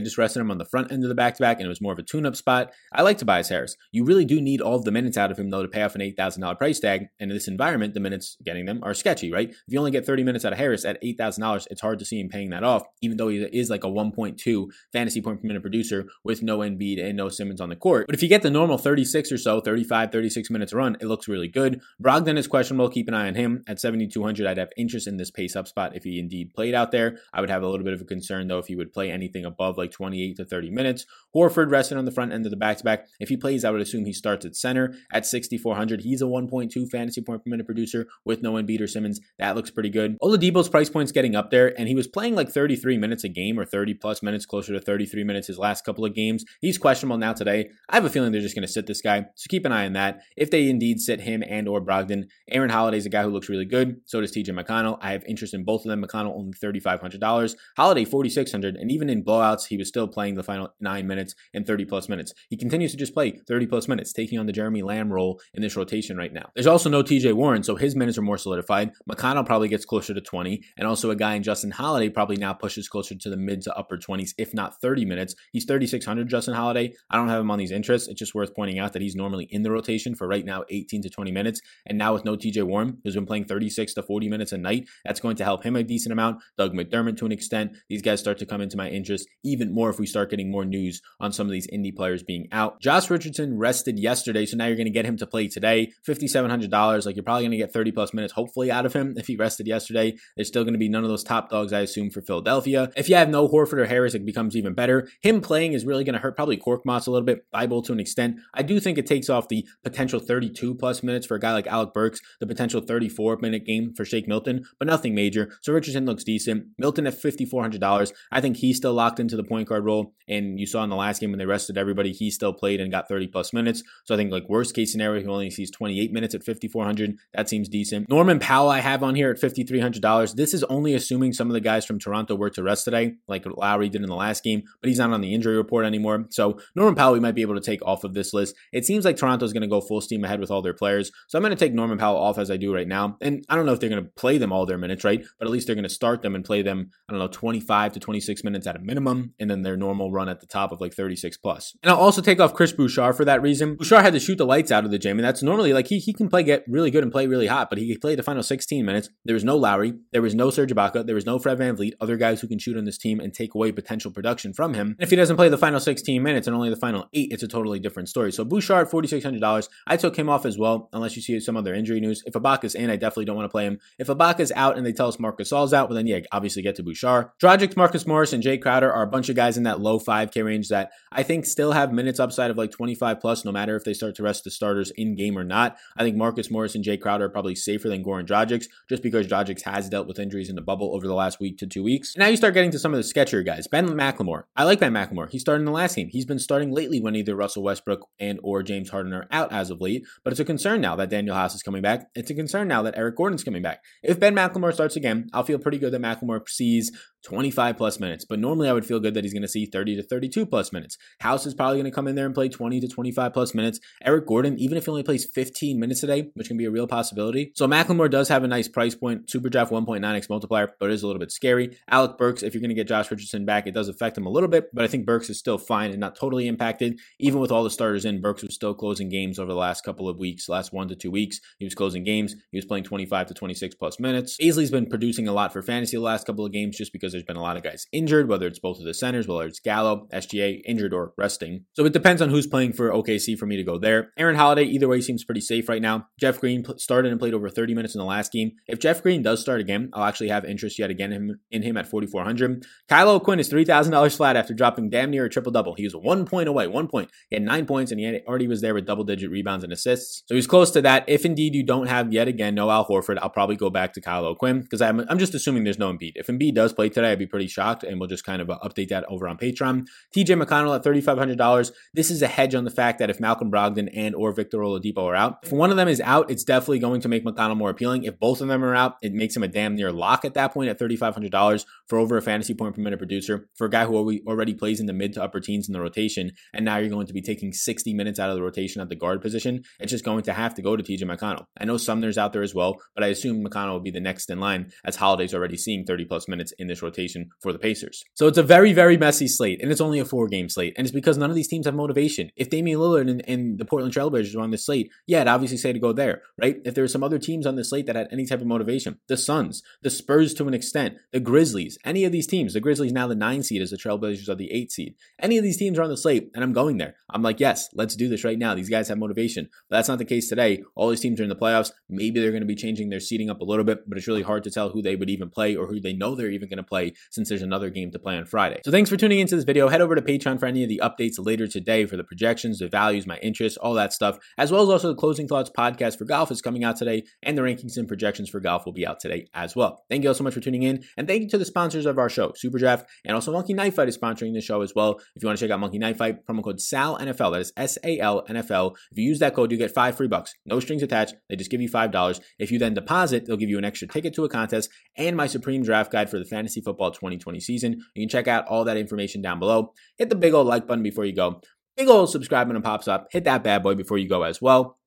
just 0.00 0.09
rested 0.18 0.40
him 0.40 0.50
on 0.50 0.58
the 0.58 0.64
front 0.64 0.92
end 0.92 1.02
of 1.02 1.08
the 1.08 1.14
back 1.14 1.34
to 1.36 1.40
back 1.40 1.58
and 1.58 1.66
it 1.66 1.68
was 1.68 1.80
more 1.80 1.92
of 1.92 1.98
a 1.98 2.02
tune 2.02 2.26
up 2.26 2.36
spot, 2.36 2.72
I 2.92 3.02
like 3.02 3.18
Tobias 3.18 3.48
Harris. 3.48 3.76
You 3.92 4.04
really 4.04 4.24
do 4.24 4.40
need 4.40 4.60
all 4.60 4.76
of 4.76 4.84
the 4.84 4.90
minutes 4.90 5.16
out 5.16 5.30
of 5.30 5.38
him 5.38 5.50
though 5.50 5.62
to 5.62 5.68
pay 5.68 5.82
off 5.82 5.94
an 5.94 6.00
$8,000 6.00 6.58
price 6.58 6.80
tag. 6.80 7.08
And 7.18 7.30
in 7.30 7.36
this 7.36 7.48
environment, 7.48 7.94
the 7.94 8.00
minutes 8.00 8.36
getting 8.44 8.66
them 8.66 8.80
are 8.82 8.94
sketchy, 8.94 9.32
right? 9.32 9.50
If 9.50 9.56
you 9.68 9.78
only 9.78 9.90
get 9.90 10.06
30 10.06 10.24
minutes 10.24 10.44
out 10.44 10.52
of 10.52 10.58
Harris 10.58 10.84
at 10.84 11.02
$8,000, 11.02 11.66
it's 11.70 11.80
hard 11.80 11.98
to 11.98 12.04
see 12.04 12.20
him 12.20 12.28
paying 12.28 12.50
that 12.50 12.64
off, 12.64 12.82
even 13.02 13.16
though 13.16 13.28
he 13.28 13.38
is 13.38 13.70
like 13.70 13.84
a 13.84 13.88
1.2 13.88 14.66
fantasy 14.92 15.20
point 15.20 15.40
per 15.40 15.46
minute 15.46 15.62
producer 15.62 16.06
with 16.24 16.42
no 16.42 16.58
Embiid 16.58 17.02
and 17.02 17.16
no 17.16 17.28
Simmons 17.28 17.60
on 17.60 17.68
the 17.68 17.76
court. 17.76 18.06
But 18.06 18.14
if 18.14 18.22
you 18.22 18.28
get 18.28 18.42
the 18.42 18.50
normal 18.50 18.78
36 18.78 19.32
or 19.32 19.38
so, 19.38 19.60
35, 19.60 20.12
36 20.12 20.50
minutes 20.50 20.72
run, 20.72 20.96
it 21.00 21.06
looks 21.06 21.28
really 21.28 21.48
good. 21.48 21.80
Brogdon 22.02 22.36
is 22.36 22.46
questionable. 22.46 22.88
Keep 22.88 23.08
an 23.08 23.14
eye 23.14 23.28
on 23.28 23.34
him. 23.34 23.64
At 23.66 23.80
7,200, 23.80 24.46
I'd 24.46 24.58
have 24.58 24.70
interest 24.76 25.06
in 25.06 25.16
this 25.16 25.30
pace 25.30 25.56
up 25.56 25.68
spot 25.68 25.96
if 25.96 26.04
he 26.04 26.18
indeed 26.18 26.54
played 26.54 26.74
out 26.74 26.90
there. 26.90 27.18
I 27.32 27.40
would 27.40 27.50
have 27.50 27.62
a 27.62 27.68
little 27.68 27.84
bit 27.84 27.94
of 27.94 28.00
a 28.00 28.04
concern, 28.04 28.48
though, 28.48 28.58
if 28.58 28.66
he 28.66 28.76
would 28.76 28.92
play 28.92 29.10
anything 29.10 29.44
above 29.44 29.78
like 29.78 29.92
28 30.00 30.36
to 30.38 30.46
30 30.46 30.70
minutes. 30.70 31.04
Horford 31.36 31.70
rested 31.70 31.98
on 31.98 32.06
the 32.06 32.10
front 32.10 32.32
end 32.32 32.46
of 32.46 32.50
the 32.50 32.56
back 32.56 32.78
to 32.78 32.84
back. 32.84 33.06
If 33.20 33.28
he 33.28 33.36
plays, 33.36 33.66
I 33.66 33.70
would 33.70 33.82
assume 33.82 34.06
he 34.06 34.14
starts 34.14 34.46
at 34.46 34.56
center 34.56 34.94
at 35.12 35.26
6,400. 35.26 36.00
He's 36.00 36.22
a 36.22 36.24
1.2 36.24 36.88
fantasy 36.90 37.20
point 37.20 37.44
per 37.44 37.50
minute 37.50 37.66
producer 37.66 38.06
with 38.24 38.40
no 38.40 38.54
Embiid 38.54 38.80
or 38.80 38.86
Simmons. 38.86 39.20
That 39.38 39.56
looks 39.56 39.70
pretty 39.70 39.90
good. 39.90 40.16
Oladipo's 40.22 40.70
price 40.70 40.88
point's 40.88 41.12
getting 41.12 41.36
up 41.36 41.50
there, 41.50 41.78
and 41.78 41.86
he 41.86 41.94
was 41.94 42.06
playing 42.06 42.34
like 42.34 42.48
33 42.48 42.96
minutes 42.96 43.24
a 43.24 43.28
game 43.28 43.60
or 43.60 43.66
30 43.66 43.92
plus 43.94 44.22
minutes, 44.22 44.46
closer 44.46 44.72
to 44.72 44.80
33 44.80 45.22
minutes 45.22 45.48
his 45.48 45.58
last 45.58 45.84
couple 45.84 46.06
of 46.06 46.14
games. 46.14 46.44
He's 46.62 46.78
questionable 46.78 47.18
now 47.18 47.34
today. 47.34 47.68
I 47.90 47.96
have 47.96 48.06
a 48.06 48.10
feeling 48.10 48.32
they're 48.32 48.40
just 48.40 48.54
going 48.54 48.66
to 48.66 48.72
sit 48.72 48.86
this 48.86 49.02
guy, 49.02 49.26
so 49.34 49.46
keep 49.48 49.66
an 49.66 49.72
eye 49.72 49.84
on 49.84 49.92
that. 49.92 50.22
If 50.38 50.50
they 50.50 50.70
indeed 50.70 51.00
sit 51.00 51.20
him 51.20 51.44
and 51.46 51.68
or 51.68 51.82
Brogdon, 51.84 52.24
Aaron 52.50 52.70
Holiday's 52.70 53.04
a 53.04 53.10
guy 53.10 53.22
who 53.22 53.30
looks 53.30 53.50
really 53.50 53.66
good. 53.66 54.00
So 54.06 54.22
does 54.22 54.32
TJ 54.32 54.58
McConnell. 54.58 54.98
I 55.02 55.12
have 55.12 55.24
interest 55.26 55.52
in 55.52 55.64
both 55.64 55.84
of 55.84 55.90
them. 55.90 56.02
McConnell 56.02 56.34
only 56.34 56.54
$3,500. 56.54 57.54
Holiday 57.76 58.04
4600 58.04 58.76
and 58.76 58.90
even 58.90 59.10
in 59.10 59.24
blowouts, 59.24 59.66
he 59.68 59.76
was 59.76 59.89
still 59.90 60.08
playing 60.08 60.36
the 60.36 60.42
final 60.42 60.72
nine 60.80 61.06
minutes 61.06 61.34
and 61.52 61.66
30 61.66 61.84
plus 61.84 62.08
minutes. 62.08 62.32
He 62.48 62.56
continues 62.56 62.92
to 62.92 62.96
just 62.96 63.12
play 63.12 63.32
30 63.46 63.66
plus 63.66 63.88
minutes, 63.88 64.12
taking 64.12 64.38
on 64.38 64.46
the 64.46 64.52
Jeremy 64.52 64.82
Lamb 64.82 65.12
role 65.12 65.40
in 65.52 65.60
this 65.60 65.76
rotation 65.76 66.16
right 66.16 66.32
now. 66.32 66.48
There's 66.54 66.66
also 66.66 66.88
no 66.88 67.02
TJ 67.02 67.34
Warren, 67.34 67.62
so 67.62 67.76
his 67.76 67.94
minutes 67.94 68.16
are 68.16 68.22
more 68.22 68.38
solidified. 68.38 68.92
McConnell 69.10 69.44
probably 69.44 69.68
gets 69.68 69.84
closer 69.84 70.14
to 70.14 70.20
20, 70.20 70.62
and 70.78 70.86
also 70.86 71.10
a 71.10 71.16
guy 71.16 71.34
in 71.34 71.42
Justin 71.42 71.70
Holiday 71.70 72.08
probably 72.08 72.36
now 72.36 72.52
pushes 72.52 72.88
closer 72.88 73.14
to 73.14 73.30
the 73.30 73.36
mid 73.36 73.62
to 73.62 73.76
upper 73.76 73.98
20s, 73.98 74.30
if 74.38 74.54
not 74.54 74.80
30 74.80 75.04
minutes. 75.04 75.34
He's 75.52 75.64
3,600, 75.64 76.28
Justin 76.28 76.54
Holiday. 76.54 76.94
I 77.10 77.16
don't 77.16 77.28
have 77.28 77.40
him 77.40 77.50
on 77.50 77.58
these 77.58 77.72
interests. 77.72 78.08
It's 78.08 78.18
just 78.18 78.34
worth 78.34 78.54
pointing 78.54 78.78
out 78.78 78.92
that 78.92 79.02
he's 79.02 79.16
normally 79.16 79.44
in 79.50 79.62
the 79.62 79.70
rotation 79.70 80.14
for 80.14 80.28
right 80.28 80.44
now 80.44 80.64
18 80.70 81.02
to 81.02 81.10
20 81.10 81.32
minutes. 81.32 81.60
And 81.86 81.98
now 81.98 82.12
with 82.12 82.24
no 82.24 82.36
TJ 82.36 82.64
Warren, 82.64 82.98
who's 83.02 83.14
been 83.14 83.26
playing 83.26 83.44
36 83.44 83.94
to 83.94 84.02
40 84.02 84.28
minutes 84.28 84.52
a 84.52 84.58
night, 84.58 84.88
that's 85.04 85.20
going 85.20 85.36
to 85.36 85.44
help 85.44 85.64
him 85.64 85.76
a 85.76 85.82
decent 85.82 86.12
amount. 86.12 86.42
Doug 86.56 86.74
McDermott 86.74 87.16
to 87.18 87.26
an 87.26 87.32
extent. 87.32 87.72
These 87.88 88.02
guys 88.02 88.20
start 88.20 88.38
to 88.38 88.46
come 88.46 88.60
into 88.60 88.76
my 88.76 88.88
interest 88.88 89.28
even 89.44 89.72
more 89.72 89.79
if 89.88 89.98
we 89.98 90.06
start 90.06 90.28
getting 90.28 90.50
more 90.50 90.66
news 90.66 91.00
on 91.18 91.32
some 91.32 91.46
of 91.46 91.52
these 91.52 91.66
indie 91.68 91.94
players 91.94 92.22
being 92.22 92.48
out. 92.52 92.80
Josh 92.80 93.08
Richardson 93.08 93.56
rested 93.56 93.98
yesterday, 93.98 94.44
so 94.44 94.56
now 94.56 94.66
you're 94.66 94.76
going 94.76 94.84
to 94.84 94.90
get 94.90 95.06
him 95.06 95.16
to 95.16 95.26
play 95.26 95.48
today. 95.48 95.92
$5,700. 96.06 97.06
Like 97.06 97.16
you're 97.16 97.22
probably 97.22 97.44
going 97.44 97.52
to 97.52 97.56
get 97.56 97.72
30 97.72 97.92
plus 97.92 98.12
minutes, 98.12 98.34
hopefully, 98.34 98.70
out 98.70 98.84
of 98.84 98.92
him 98.92 99.14
if 99.16 99.28
he 99.28 99.36
rested 99.36 99.66
yesterday. 99.66 100.14
There's 100.36 100.48
still 100.48 100.64
going 100.64 100.74
to 100.74 100.78
be 100.78 100.88
none 100.88 101.04
of 101.04 101.08
those 101.08 101.24
top 101.24 101.48
dogs, 101.48 101.72
I 101.72 101.80
assume, 101.80 102.10
for 102.10 102.20
Philadelphia. 102.20 102.90
If 102.96 103.08
you 103.08 103.14
have 103.14 103.30
no 103.30 103.48
Horford 103.48 103.78
or 103.78 103.86
Harris, 103.86 104.14
it 104.14 104.26
becomes 104.26 104.56
even 104.56 104.74
better. 104.74 105.08
Him 105.22 105.40
playing 105.40 105.72
is 105.72 105.86
really 105.86 106.04
going 106.04 106.14
to 106.14 106.20
hurt 106.20 106.36
probably 106.36 106.56
Korkmaz 106.56 107.06
a 107.06 107.10
little 107.10 107.24
bit, 107.24 107.46
Thybulle 107.54 107.84
to 107.86 107.92
an 107.92 108.00
extent. 108.00 108.36
I 108.52 108.62
do 108.62 108.80
think 108.80 108.98
it 108.98 109.06
takes 109.06 109.30
off 109.30 109.48
the 109.48 109.66
potential 109.84 110.20
32 110.20 110.74
plus 110.74 111.02
minutes 111.02 111.26
for 111.26 111.36
a 111.36 111.40
guy 111.40 111.52
like 111.52 111.66
Alec 111.66 111.94
Burks, 111.94 112.20
the 112.40 112.46
potential 112.46 112.80
34 112.80 113.38
minute 113.38 113.64
game 113.64 113.94
for 113.94 114.04
Shake 114.04 114.26
Milton, 114.26 114.64
but 114.78 114.88
nothing 114.88 115.14
major. 115.14 115.52
So 115.62 115.72
Richardson 115.72 116.06
looks 116.06 116.24
decent. 116.24 116.66
Milton 116.78 117.06
at 117.06 117.14
$5,400. 117.14 118.12
I 118.32 118.40
think 118.40 118.56
he's 118.56 118.76
still 118.76 118.94
locked 118.94 119.20
into 119.20 119.36
the 119.36 119.44
point 119.44 119.68
guard 119.70 119.86
role. 119.86 120.12
And 120.28 120.60
you 120.60 120.66
saw 120.66 120.84
in 120.84 120.90
the 120.90 120.96
last 120.96 121.20
game 121.20 121.30
when 121.30 121.38
they 121.38 121.46
rested 121.46 121.78
everybody, 121.78 122.12
he 122.12 122.30
still 122.30 122.52
played 122.52 122.80
and 122.80 122.92
got 122.92 123.08
30 123.08 123.28
plus 123.28 123.52
minutes. 123.52 123.82
So 124.04 124.14
I 124.14 124.18
think 124.18 124.30
like 124.30 124.48
worst 124.48 124.74
case 124.74 124.92
scenario, 124.92 125.22
he 125.22 125.26
only 125.26 125.50
sees 125.50 125.70
28 125.70 126.12
minutes 126.12 126.34
at 126.34 126.44
5,400. 126.44 127.16
That 127.34 127.48
seems 127.48 127.68
decent. 127.68 128.08
Norman 128.08 128.38
Powell, 128.38 128.68
I 128.68 128.80
have 128.80 129.02
on 129.02 129.14
here 129.14 129.30
at 129.30 129.40
$5,300. 129.40 130.34
This 130.36 130.54
is 130.54 130.62
only 130.64 130.94
assuming 130.94 131.32
some 131.32 131.48
of 131.48 131.54
the 131.54 131.60
guys 131.60 131.84
from 131.86 131.98
Toronto 131.98 132.36
were 132.36 132.50
to 132.50 132.62
rest 132.62 132.84
today, 132.84 133.14
like 133.26 133.44
Lowry 133.46 133.88
did 133.88 134.02
in 134.02 134.08
the 134.08 134.14
last 134.14 134.44
game, 134.44 134.62
but 134.80 134.88
he's 134.88 134.98
not 134.98 135.12
on 135.12 135.20
the 135.20 135.34
injury 135.34 135.56
report 135.56 135.86
anymore. 135.86 136.26
So 136.30 136.60
Norman 136.74 136.94
Powell, 136.94 137.14
we 137.14 137.20
might 137.20 137.34
be 137.34 137.42
able 137.42 137.54
to 137.54 137.60
take 137.60 137.82
off 137.82 138.04
of 138.04 138.14
this 138.14 138.34
list. 138.34 138.54
It 138.72 138.84
seems 138.84 139.04
like 139.04 139.16
Toronto's 139.16 139.52
going 139.52 139.62
to 139.62 139.68
go 139.68 139.80
full 139.80 140.00
steam 140.00 140.24
ahead 140.24 140.40
with 140.40 140.50
all 140.50 140.62
their 140.62 140.74
players. 140.74 141.10
So 141.28 141.38
I'm 141.38 141.42
going 141.42 141.56
to 141.56 141.56
take 141.56 141.72
Norman 141.72 141.98
Powell 141.98 142.18
off 142.18 142.38
as 142.38 142.50
I 142.50 142.56
do 142.56 142.74
right 142.74 142.88
now. 142.88 143.16
And 143.20 143.44
I 143.48 143.56
don't 143.56 143.66
know 143.66 143.72
if 143.72 143.80
they're 143.80 143.90
going 143.90 144.04
to 144.04 144.10
play 144.10 144.38
them 144.38 144.52
all 144.52 144.66
their 144.66 144.78
minutes, 144.78 145.04
right? 145.04 145.24
But 145.38 145.46
at 145.46 145.52
least 145.52 145.66
they're 145.66 145.76
going 145.76 145.82
to 145.82 145.88
start 145.88 146.22
them 146.22 146.34
and 146.34 146.44
play 146.44 146.62
them, 146.62 146.90
I 147.08 147.12
don't 147.12 147.20
know, 147.20 147.28
25 147.28 147.92
to 147.94 148.00
26 148.00 148.44
minutes 148.44 148.66
at 148.66 148.76
a 148.76 148.80
minimum, 148.80 149.34
and 149.38 149.49
then 149.50 149.62
their 149.62 149.76
normal 149.76 150.12
run 150.12 150.28
at 150.28 150.40
the 150.40 150.46
top 150.46 150.72
of 150.72 150.80
like 150.80 150.94
36 150.94 151.36
plus. 151.38 151.76
And 151.82 151.90
I'll 151.90 151.98
also 151.98 152.22
take 152.22 152.40
off 152.40 152.54
Chris 152.54 152.72
Boucher 152.72 153.12
for 153.12 153.24
that 153.24 153.42
reason. 153.42 153.76
Boucher 153.76 154.00
had 154.00 154.12
to 154.14 154.20
shoot 154.20 154.38
the 154.38 154.46
lights 154.46 154.72
out 154.72 154.84
of 154.84 154.90
the 154.90 154.98
gym, 154.98 155.18
and 155.18 155.24
that's 155.24 155.42
normally 155.42 155.72
like 155.72 155.88
he, 155.88 155.98
he 155.98 156.12
can 156.12 156.28
play 156.28 156.42
get 156.42 156.64
really 156.68 156.90
good 156.90 157.02
and 157.02 157.12
play 157.12 157.26
really 157.26 157.46
hot, 157.48 157.68
but 157.68 157.78
he 157.78 157.96
played 157.98 158.18
the 158.18 158.22
final 158.22 158.42
16 158.42 158.84
minutes. 158.84 159.10
There 159.24 159.34
was 159.34 159.44
no 159.44 159.56
Lowry, 159.56 159.94
there 160.12 160.22
was 160.22 160.34
no 160.34 160.50
Serge 160.50 160.72
Ibaka, 160.72 161.04
there 161.04 161.14
was 161.14 161.26
no 161.26 161.38
Fred 161.38 161.58
VanVleet, 161.58 161.92
other 162.00 162.16
guys 162.16 162.40
who 162.40 162.48
can 162.48 162.58
shoot 162.58 162.76
on 162.76 162.84
this 162.84 162.98
team 162.98 163.20
and 163.20 163.34
take 163.34 163.54
away 163.54 163.72
potential 163.72 164.10
production 164.10 164.52
from 164.52 164.74
him. 164.74 164.88
And 164.88 165.00
if 165.00 165.10
he 165.10 165.16
doesn't 165.16 165.36
play 165.36 165.48
the 165.48 165.58
final 165.58 165.80
16 165.80 166.22
minutes 166.22 166.46
and 166.46 166.56
only 166.56 166.70
the 166.70 166.76
final 166.76 167.08
eight, 167.12 167.32
it's 167.32 167.42
a 167.42 167.48
totally 167.48 167.78
different 167.78 168.08
story. 168.08 168.32
So 168.32 168.44
Boucher, 168.44 168.86
$4,600. 168.86 169.68
I 169.86 169.96
took 169.96 170.16
him 170.16 170.28
off 170.28 170.46
as 170.46 170.56
well, 170.56 170.88
unless 170.92 171.16
you 171.16 171.22
see 171.22 171.38
some 171.40 171.56
other 171.56 171.74
injury 171.74 172.00
news. 172.00 172.22
If 172.24 172.34
Ibaka's 172.34 172.74
in, 172.74 172.90
I 172.90 172.96
definitely 172.96 173.26
don't 173.26 173.36
want 173.36 173.46
to 173.46 173.52
play 173.52 173.66
him. 173.66 173.78
If 173.98 174.08
Ibaka's 174.08 174.52
out 174.54 174.76
and 174.76 174.86
they 174.86 174.92
tell 174.92 175.08
us 175.08 175.18
Marcus 175.18 175.50
Gasol's 175.50 175.72
out, 175.72 175.88
well 175.88 175.96
then 175.96 176.06
yeah, 176.06 176.20
obviously 176.32 176.62
get 176.62 176.76
to 176.76 176.82
Boucher. 176.82 177.32
Dragic, 177.42 177.76
Marcus 177.76 178.06
Morris, 178.06 178.32
and 178.32 178.42
Jae 178.42 178.60
Crowder 178.60 178.92
are 178.92 179.02
a 179.02 179.06
bunch 179.06 179.28
of 179.28 179.36
guys 179.40 179.56
in 179.56 179.62
that 179.62 179.80
low 179.80 179.98
5K 179.98 180.44
range 180.44 180.68
that 180.68 180.90
I 181.10 181.22
think 181.22 181.46
still 181.46 181.72
have 181.72 181.94
minutes 181.94 182.20
upside 182.20 182.50
of 182.50 182.58
like 182.58 182.70
25 182.70 183.20
plus, 183.20 183.42
no 183.42 183.50
matter 183.50 183.74
if 183.74 183.84
they 183.84 183.94
start 183.94 184.14
to 184.16 184.22
rest 184.22 184.44
the 184.44 184.50
starters 184.50 184.92
in 184.96 185.16
game 185.16 185.38
or 185.38 185.44
not. 185.44 185.78
I 185.96 186.02
think 186.02 186.14
Marcus 186.14 186.50
Morris 186.50 186.74
and 186.74 186.84
Jae 186.84 187.00
Crowder 187.00 187.24
are 187.24 187.30
probably 187.30 187.54
safer 187.54 187.88
than 187.88 188.04
Goran 188.04 188.26
Dragic, 188.26 188.66
just 188.90 189.02
because 189.02 189.26
Dragic 189.26 189.62
has 189.62 189.88
dealt 189.88 190.06
with 190.06 190.18
injuries 190.18 190.50
in 190.50 190.56
the 190.56 190.60
bubble 190.60 190.94
over 190.94 191.06
the 191.06 191.14
last 191.14 191.40
week 191.40 191.56
to 191.56 191.66
two 191.66 191.82
weeks. 191.82 192.18
Now 192.18 192.26
you 192.26 192.36
start 192.36 192.52
getting 192.52 192.70
to 192.72 192.78
some 192.78 192.92
of 192.92 192.98
the 192.98 193.10
sketchier 193.10 193.44
guys. 193.44 193.66
Ben 193.66 193.88
McLemore. 193.88 194.42
I 194.56 194.64
like 194.64 194.78
Ben 194.78 194.92
McLemore. 194.92 195.30
He 195.30 195.38
started 195.38 195.60
in 195.60 195.66
the 195.66 195.72
last 195.72 195.96
game. 195.96 196.08
He's 196.10 196.26
been 196.26 196.38
starting 196.38 196.70
lately 196.70 197.00
when 197.00 197.16
either 197.16 197.34
Russell 197.34 197.62
Westbrook 197.62 198.06
and 198.18 198.38
or 198.42 198.62
James 198.62 198.90
Harden 198.90 199.14
are 199.14 199.26
out 199.30 199.52
as 199.54 199.70
of 199.70 199.80
late, 199.80 200.04
but 200.22 200.34
it's 200.34 200.40
a 200.40 200.44
concern 200.44 200.82
now 200.82 200.96
that 200.96 201.10
Danuel 201.10 201.32
House 201.32 201.54
is 201.54 201.62
coming 201.62 201.80
back. 201.80 202.08
It's 202.14 202.30
a 202.30 202.34
concern 202.34 202.68
now 202.68 202.82
that 202.82 202.98
Eric 202.98 203.16
Gordon's 203.16 203.44
coming 203.44 203.62
back. 203.62 203.82
If 204.02 204.20
Ben 204.20 204.34
McLemore 204.34 204.74
starts 204.74 204.96
again, 204.96 205.30
I'll 205.32 205.44
feel 205.44 205.58
pretty 205.58 205.78
good 205.78 205.92
that 205.92 206.02
McLemore 206.02 206.46
sees 206.46 206.92
25 207.22 207.76
plus 207.76 208.00
minutes. 208.00 208.24
But 208.24 208.38
normally 208.38 208.68
I 208.68 208.72
would 208.72 208.86
feel 208.86 209.00
good 209.00 209.14
that 209.14 209.24
he's 209.24 209.29
going 209.32 209.42
to 209.42 209.48
see 209.48 209.66
30 209.66 209.96
to 209.96 210.02
32 210.02 210.46
plus 210.46 210.72
minutes. 210.72 210.98
House 211.20 211.46
is 211.46 211.54
probably 211.54 211.76
going 211.76 211.90
to 211.90 211.94
come 211.94 212.08
in 212.08 212.14
there 212.14 212.26
and 212.26 212.34
play 212.34 212.48
20 212.48 212.80
to 212.80 212.88
25 212.88 213.32
plus 213.32 213.54
minutes. 213.54 213.80
Eric 214.04 214.26
Gordon, 214.26 214.58
even 214.58 214.76
if 214.76 214.84
he 214.84 214.90
only 214.90 215.02
plays 215.02 215.24
15 215.24 215.78
minutes 215.78 216.00
today, 216.00 216.30
which 216.34 216.48
can 216.48 216.56
be 216.56 216.64
a 216.64 216.70
real 216.70 216.86
possibility. 216.86 217.52
So 217.54 217.66
McLemore 217.66 218.10
does 218.10 218.28
have 218.28 218.44
a 218.44 218.48
nice 218.48 218.68
price 218.68 218.94
point, 218.94 219.30
super 219.30 219.48
draft 219.48 219.72
1.9x 219.72 220.28
multiplier, 220.28 220.72
but 220.78 220.90
it 220.90 220.94
is 220.94 221.02
a 221.02 221.06
little 221.06 221.20
bit 221.20 221.32
scary. 221.32 221.76
Alec 221.88 222.18
Burks, 222.18 222.42
if 222.42 222.54
you're 222.54 222.60
going 222.60 222.70
to 222.70 222.74
get 222.74 222.88
Josh 222.88 223.10
Richardson 223.10 223.44
back, 223.44 223.66
it 223.66 223.72
does 223.74 223.88
affect 223.88 224.18
him 224.18 224.26
a 224.26 224.30
little 224.30 224.48
bit, 224.48 224.74
but 224.74 224.84
I 224.84 224.88
think 224.88 225.06
Burks 225.06 225.30
is 225.30 225.38
still 225.38 225.58
fine 225.58 225.90
and 225.90 226.00
not 226.00 226.16
totally 226.16 226.48
impacted. 226.48 226.98
Even 227.18 227.40
with 227.40 227.50
all 227.50 227.64
the 227.64 227.70
starters 227.70 228.04
in, 228.04 228.20
Burks 228.20 228.42
was 228.42 228.54
still 228.54 228.74
closing 228.74 229.08
games 229.08 229.38
over 229.38 229.52
the 229.52 229.58
last 229.58 229.84
couple 229.84 230.08
of 230.08 230.18
weeks, 230.18 230.48
last 230.48 230.72
one 230.72 230.88
to 230.88 230.96
two 230.96 231.10
weeks. 231.10 231.40
He 231.58 231.64
was 231.64 231.74
closing 231.74 232.04
games. 232.04 232.34
He 232.50 232.58
was 232.58 232.64
playing 232.64 232.84
25 232.84 233.28
to 233.28 233.34
26 233.34 233.74
plus 233.76 234.00
minutes. 234.00 234.36
Bazley's 234.38 234.70
been 234.70 234.86
producing 234.86 235.28
a 235.28 235.32
lot 235.32 235.52
for 235.52 235.62
fantasy 235.62 235.96
the 235.96 236.02
last 236.02 236.26
couple 236.26 236.44
of 236.44 236.52
games 236.52 236.76
just 236.76 236.92
because 236.92 237.12
there's 237.12 237.24
been 237.24 237.36
a 237.36 237.42
lot 237.42 237.56
of 237.56 237.62
guys 237.62 237.86
injured, 237.92 238.28
whether 238.28 238.46
it's 238.46 238.58
both 238.58 238.78
of 238.78 238.84
the 238.84 238.94
centers, 238.94 239.19
whether 239.28 239.46
it's 239.46 239.60
Gallo, 239.60 240.08
SGA, 240.12 240.60
injured 240.64 240.92
or 240.92 241.12
resting. 241.16 241.64
So 241.72 241.84
it 241.84 241.92
depends 241.92 242.22
on 242.22 242.30
who's 242.30 242.46
playing 242.46 242.72
for 242.72 242.90
OKC 242.90 243.38
for 243.38 243.46
me 243.46 243.56
to 243.56 243.62
go 243.62 243.78
there. 243.78 244.12
Aaron 244.18 244.36
Holiday, 244.36 244.64
either 244.64 244.88
way, 244.88 245.00
seems 245.00 245.24
pretty 245.24 245.40
safe 245.40 245.68
right 245.68 245.82
now. 245.82 246.06
Jeff 246.18 246.40
Green 246.40 246.64
started 246.78 247.10
and 247.10 247.20
played 247.20 247.34
over 247.34 247.48
30 247.48 247.74
minutes 247.74 247.94
in 247.94 247.98
the 247.98 248.04
last 248.04 248.32
game. 248.32 248.52
If 248.66 248.78
Jeff 248.78 249.02
Green 249.02 249.22
does 249.22 249.40
start 249.40 249.60
again, 249.60 249.90
I'll 249.92 250.04
actually 250.04 250.28
have 250.28 250.44
interest 250.44 250.78
yet 250.78 250.90
again 250.90 251.38
in 251.50 251.62
him, 251.62 251.76
at 251.76 251.86
4,400. 251.86 252.66
Kyle 252.88 253.10
O'Quinn 253.10 253.40
is 253.40 253.48
$3,000 253.48 254.16
flat 254.16 254.36
after 254.36 254.52
dropping 254.52 254.90
damn 254.90 255.10
near 255.10 255.24
a 255.24 255.30
triple 255.30 255.52
double. 255.52 255.74
He 255.74 255.84
was 255.84 255.94
one 255.94 256.26
point 256.26 256.48
away, 256.48 256.66
one 256.66 256.88
point. 256.88 257.10
He 257.28 257.36
had 257.36 257.42
nine 257.42 257.66
points 257.66 257.92
and 257.92 258.00
he 258.00 258.20
already 258.26 258.46
was 258.46 258.60
there 258.60 258.74
with 258.74 258.86
double 258.86 259.04
digit 259.04 259.30
rebounds 259.30 259.64
and 259.64 259.72
assists. 259.72 260.24
So 260.26 260.34
he's 260.34 260.46
close 260.46 260.70
to 260.72 260.82
that. 260.82 261.04
If 261.08 261.24
indeed 261.24 261.54
you 261.54 261.62
don't 261.62 261.86
have 261.86 262.12
yet 262.12 262.28
again 262.28 262.54
no 262.54 262.70
Al 262.70 262.86
Horford, 262.86 263.18
I'll 263.20 263.30
probably 263.30 263.56
go 263.56 263.70
back 263.70 263.92
to 263.94 264.00
Kyle 264.00 264.24
O'Quinn 264.24 264.60
because 264.60 264.82
I'm, 264.82 265.00
I'm 265.08 265.18
just 265.18 265.34
assuming 265.34 265.64
there's 265.64 265.78
no 265.78 265.92
Embiid. 265.92 266.12
If 266.16 266.26
Embiid 266.26 266.54
does 266.54 266.72
play 266.72 266.88
today, 266.88 267.12
I'd 267.12 267.18
be 267.18 267.26
pretty 267.26 267.48
shocked 267.48 267.84
and 267.84 267.98
we'll 267.98 268.08
just 268.08 268.24
kind 268.24 268.42
of 268.42 268.50
uh, 268.50 268.58
update 268.64 268.88
that 268.88 269.04
over 269.10 269.28
on 269.28 269.36
Patreon. 269.36 269.86
TJ 270.16 270.42
McConnell 270.42 270.74
at 270.74 270.84
$3,500. 270.84 271.72
This 271.92 272.10
is 272.10 272.22
a 272.22 272.26
hedge 272.26 272.54
on 272.54 272.64
the 272.64 272.70
fact 272.70 272.98
that 272.98 273.10
if 273.10 273.20
Malcolm 273.20 273.50
Brogdon 273.50 273.90
and 273.94 274.14
or 274.14 274.32
Victor 274.32 274.58
Oladipo 274.58 275.04
are 275.04 275.14
out, 275.14 275.38
if 275.42 275.52
one 275.52 275.70
of 275.70 275.76
them 275.76 275.88
is 275.88 276.00
out, 276.00 276.30
it's 276.30 276.44
definitely 276.44 276.78
going 276.78 277.00
to 277.00 277.08
make 277.08 277.24
McConnell 277.24 277.56
more 277.56 277.70
appealing. 277.70 278.04
If 278.04 278.18
both 278.18 278.40
of 278.40 278.48
them 278.48 278.64
are 278.64 278.74
out, 278.74 278.96
it 279.02 279.12
makes 279.12 279.36
him 279.36 279.42
a 279.42 279.48
damn 279.48 279.74
near 279.74 279.92
lock 279.92 280.24
at 280.24 280.34
that 280.34 280.52
point 280.52 280.70
at 280.70 280.78
$3,500 280.78 281.64
for 281.86 281.98
over 281.98 282.16
a 282.16 282.22
fantasy 282.22 282.54
point 282.54 282.74
per 282.74 282.80
minute 282.80 282.98
producer 282.98 283.48
for 283.54 283.66
a 283.66 283.70
guy 283.70 283.84
who 283.84 284.20
already 284.26 284.54
plays 284.54 284.80
in 284.80 284.86
the 284.86 284.92
mid 284.92 285.12
to 285.14 285.22
upper 285.22 285.40
teens 285.40 285.68
in 285.68 285.72
the 285.72 285.80
rotation. 285.80 286.32
And 286.52 286.64
now 286.64 286.78
you're 286.78 286.88
going 286.88 287.06
to 287.06 287.12
be 287.12 287.22
taking 287.22 287.52
60 287.52 287.92
minutes 287.94 288.18
out 288.18 288.30
of 288.30 288.36
the 288.36 288.42
rotation 288.42 288.80
at 288.80 288.88
the 288.88 288.96
guard 288.96 289.20
position. 289.20 289.64
It's 289.78 289.90
just 289.90 290.04
going 290.04 290.22
to 290.24 290.32
have 290.32 290.54
to 290.54 290.62
go 290.62 290.76
to 290.76 290.82
TJ 290.82 291.02
McConnell. 291.02 291.46
I 291.58 291.64
know 291.64 291.76
Sumner's 291.76 292.18
out 292.18 292.32
there 292.32 292.42
as 292.42 292.54
well, 292.54 292.80
but 292.94 293.04
I 293.04 293.08
assume 293.08 293.44
McConnell 293.44 293.72
will 293.72 293.80
be 293.80 293.90
the 293.90 294.00
next 294.00 294.30
in 294.30 294.40
line 294.40 294.72
as 294.84 294.96
Holiday's 294.96 295.34
already 295.34 295.56
seeing 295.56 295.84
30 295.84 296.04
plus 296.04 296.28
minutes 296.28 296.52
in 296.58 296.68
this 296.68 296.82
rotation 296.82 297.30
for 297.40 297.52
the 297.52 297.58
Pacers. 297.58 298.04
So 298.14 298.26
it's 298.26 298.38
a 298.38 298.42
very, 298.42 298.72
very 298.72 298.96
messy 299.00 299.26
slate, 299.26 299.60
and 299.60 299.72
it's 299.72 299.80
only 299.80 299.98
a 299.98 300.04
four 300.04 300.28
game 300.28 300.48
slate. 300.48 300.74
And 300.76 300.86
it's 300.86 300.94
because 300.94 301.18
none 301.18 301.30
of 301.30 301.36
these 301.36 301.48
teams 301.48 301.66
have 301.66 301.74
motivation. 301.74 302.30
If 302.36 302.50
Damian 302.50 302.78
Lillard 302.78 303.10
and, 303.10 303.28
and 303.28 303.58
the 303.58 303.64
Portland 303.64 303.92
Trailblazers 303.92 304.36
were 304.36 304.42
on 304.42 304.52
this 304.52 304.66
slate, 304.66 304.92
yeah, 305.06 305.22
I'd 305.22 305.28
obviously 305.28 305.56
say 305.56 305.72
to 305.72 305.78
go 305.78 305.92
there, 305.92 306.22
right? 306.40 306.58
If 306.64 306.74
there 306.74 306.84
were 306.84 306.88
some 306.88 307.02
other 307.02 307.18
teams 307.18 307.46
on 307.46 307.56
the 307.56 307.64
slate 307.64 307.86
that 307.86 307.96
had 307.96 308.08
any 308.12 308.26
type 308.26 308.40
of 308.40 308.46
motivation, 308.46 309.00
the 309.08 309.16
Suns, 309.16 309.62
the 309.82 309.90
Spurs 309.90 310.34
to 310.34 310.46
an 310.46 310.54
extent, 310.54 310.98
the 311.12 311.20
Grizzlies, 311.20 311.78
any 311.84 312.04
of 312.04 312.12
these 312.12 312.26
teams, 312.26 312.52
the 312.52 312.60
Grizzlies 312.60 312.92
now 312.92 313.08
the 313.08 313.14
nine 313.16 313.42
seed 313.42 313.62
as 313.62 313.70
the 313.70 313.76
Trailblazers 313.76 314.28
are 314.28 314.36
the 314.36 314.52
eight 314.52 314.70
seed. 314.70 314.94
Any 315.18 315.38
of 315.38 315.42
these 315.42 315.56
teams 315.56 315.78
are 315.78 315.82
on 315.82 315.90
the 315.90 315.96
slate, 315.96 316.30
and 316.34 316.44
I'm 316.44 316.52
going 316.52 316.76
there. 316.76 316.94
I'm 317.10 317.22
like, 317.22 317.40
yes, 317.40 317.68
let's 317.74 317.96
do 317.96 318.08
this 318.08 318.24
right 318.24 318.38
now. 318.38 318.54
These 318.54 318.70
guys 318.70 318.88
have 318.88 318.98
motivation. 318.98 319.48
But 319.68 319.76
that's 319.76 319.88
not 319.88 319.98
the 319.98 320.04
case 320.04 320.28
today. 320.28 320.62
All 320.74 320.90
these 320.90 321.00
teams 321.00 321.20
are 321.20 321.24
in 321.24 321.28
the 321.28 321.36
playoffs. 321.36 321.72
Maybe 321.88 322.20
they're 322.20 322.30
going 322.30 322.42
to 322.42 322.46
be 322.46 322.54
changing 322.54 322.90
their 322.90 323.00
seating 323.00 323.30
up 323.30 323.40
a 323.40 323.44
little 323.44 323.64
bit, 323.64 323.88
but 323.88 323.98
it's 323.98 324.08
really 324.08 324.22
hard 324.22 324.44
to 324.44 324.50
tell 324.50 324.70
who 324.70 324.82
they 324.82 324.96
would 324.96 325.10
even 325.10 325.30
play 325.30 325.56
or 325.56 325.66
who 325.66 325.80
they 325.80 325.92
know 325.92 326.14
they're 326.14 326.30
even 326.30 326.48
going 326.48 326.58
to 326.58 326.62
play 326.62 326.92
since 327.10 327.28
there's 327.28 327.42
another 327.42 327.70
game 327.70 327.90
to 327.92 327.98
play 327.98 328.16
on 328.16 328.26
Friday. 328.26 328.60
So 328.64 328.70
thanks 328.70 328.89
for 328.90 328.96
tuning 328.96 329.20
into 329.20 329.36
this 329.36 329.44
video. 329.44 329.68
Head 329.68 329.80
over 329.80 329.94
to 329.94 330.02
Patreon 330.02 330.40
for 330.40 330.46
any 330.46 330.64
of 330.64 330.68
the 330.68 330.80
updates 330.82 331.14
later 331.24 331.46
today 331.46 331.86
for 331.86 331.96
the 331.96 332.02
projections, 332.02 332.58
the 332.58 332.68
values, 332.68 333.06
my 333.06 333.18
interests, 333.18 333.56
all 333.56 333.74
that 333.74 333.92
stuff, 333.92 334.18
as 334.36 334.50
well 334.50 334.62
as 334.62 334.68
also 334.68 334.88
the 334.88 334.96
Closing 334.96 335.28
Thoughts 335.28 335.48
podcast 335.56 335.96
for 335.96 336.04
golf 336.04 336.32
is 336.32 336.42
coming 336.42 336.64
out 336.64 336.76
today, 336.76 337.04
and 337.22 337.38
the 337.38 337.42
rankings 337.42 337.76
and 337.76 337.86
projections 337.86 338.28
for 338.28 338.40
golf 338.40 338.66
will 338.66 338.72
be 338.72 338.84
out 338.84 338.98
today 338.98 339.28
as 339.32 339.54
well. 339.54 339.84
Thank 339.88 340.02
you 340.02 340.08
all 340.08 340.14
so 340.14 340.24
much 340.24 340.34
for 340.34 340.40
tuning 340.40 340.64
in, 340.64 340.82
and 340.96 341.06
thank 341.06 341.22
you 341.22 341.28
to 341.28 341.38
the 341.38 341.44
sponsors 341.44 341.86
of 341.86 341.98
our 341.98 342.08
show, 342.08 342.30
Superdraft, 342.30 342.84
and 343.04 343.14
also 343.14 343.32
Monkey 343.32 343.54
Knife 343.54 343.76
Fight 343.76 343.88
is 343.88 343.96
sponsoring 343.96 344.34
the 344.34 344.40
show 344.40 344.60
as 344.62 344.74
well. 344.74 345.00
If 345.14 345.22
you 345.22 345.28
want 345.28 345.38
to 345.38 345.44
check 345.44 345.52
out 345.52 345.60
Monkey 345.60 345.78
Knife 345.78 345.98
Fight, 345.98 346.26
promo 346.26 346.42
code 346.42 346.60
SAL 346.60 346.98
NFL, 346.98 347.32
that 347.32 347.40
is 347.42 347.52
S 347.56 347.78
A 347.84 348.00
L 348.00 348.24
NFL. 348.26 348.74
If 348.90 348.98
you 348.98 349.04
use 349.04 349.20
that 349.20 349.36
code, 349.36 349.52
you 349.52 349.56
get 349.56 349.72
five 349.72 349.96
free 349.96 350.08
bucks. 350.08 350.34
No 350.44 350.58
strings 350.58 350.82
attached. 350.82 351.14
They 351.28 351.36
just 351.36 351.50
give 351.52 351.60
you 351.60 351.68
five 351.68 351.92
dollars. 351.92 352.20
If 352.40 352.50
you 352.50 352.58
then 352.58 352.74
deposit, 352.74 353.26
they'll 353.26 353.36
give 353.36 353.50
you 353.50 353.58
an 353.58 353.64
extra 353.64 353.86
ticket 353.86 354.14
to 354.14 354.24
a 354.24 354.28
contest 354.28 354.68
and 354.96 355.16
my 355.16 355.28
Supreme 355.28 355.62
Draft 355.62 355.92
Guide 355.92 356.10
for 356.10 356.18
the 356.18 356.24
Fantasy 356.24 356.60
Football 356.60 356.90
2020 356.90 357.38
season. 357.38 357.84
You 357.94 358.02
can 358.02 358.08
check 358.08 358.26
out 358.26 358.48
all 358.48 358.64
that 358.64 358.79
information 358.80 359.22
down 359.22 359.38
below. 359.38 359.72
Hit 359.98 360.08
the 360.08 360.16
big 360.16 360.34
old 360.34 360.46
like 360.46 360.66
button 360.66 360.82
before 360.82 361.04
you 361.04 361.14
go. 361.14 361.40
Big 361.76 361.88
old 361.88 362.10
subscribe 362.10 362.48
button 362.48 362.62
pops 362.62 362.88
up. 362.88 363.08
Hit 363.10 363.24
that 363.24 363.44
bad 363.44 363.62
boy 363.62 363.74
before 363.74 363.98
you 363.98 364.08
go 364.08 364.22
as 364.22 364.42
well. 364.42 364.78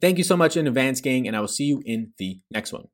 Thank 0.00 0.18
you 0.18 0.24
so 0.24 0.36
much 0.36 0.56
in 0.56 0.66
advance, 0.66 1.00
gang, 1.00 1.26
and 1.26 1.36
I 1.36 1.40
will 1.40 1.48
see 1.48 1.64
you 1.64 1.82
in 1.84 2.12
the 2.18 2.40
next 2.50 2.72
one. 2.72 2.86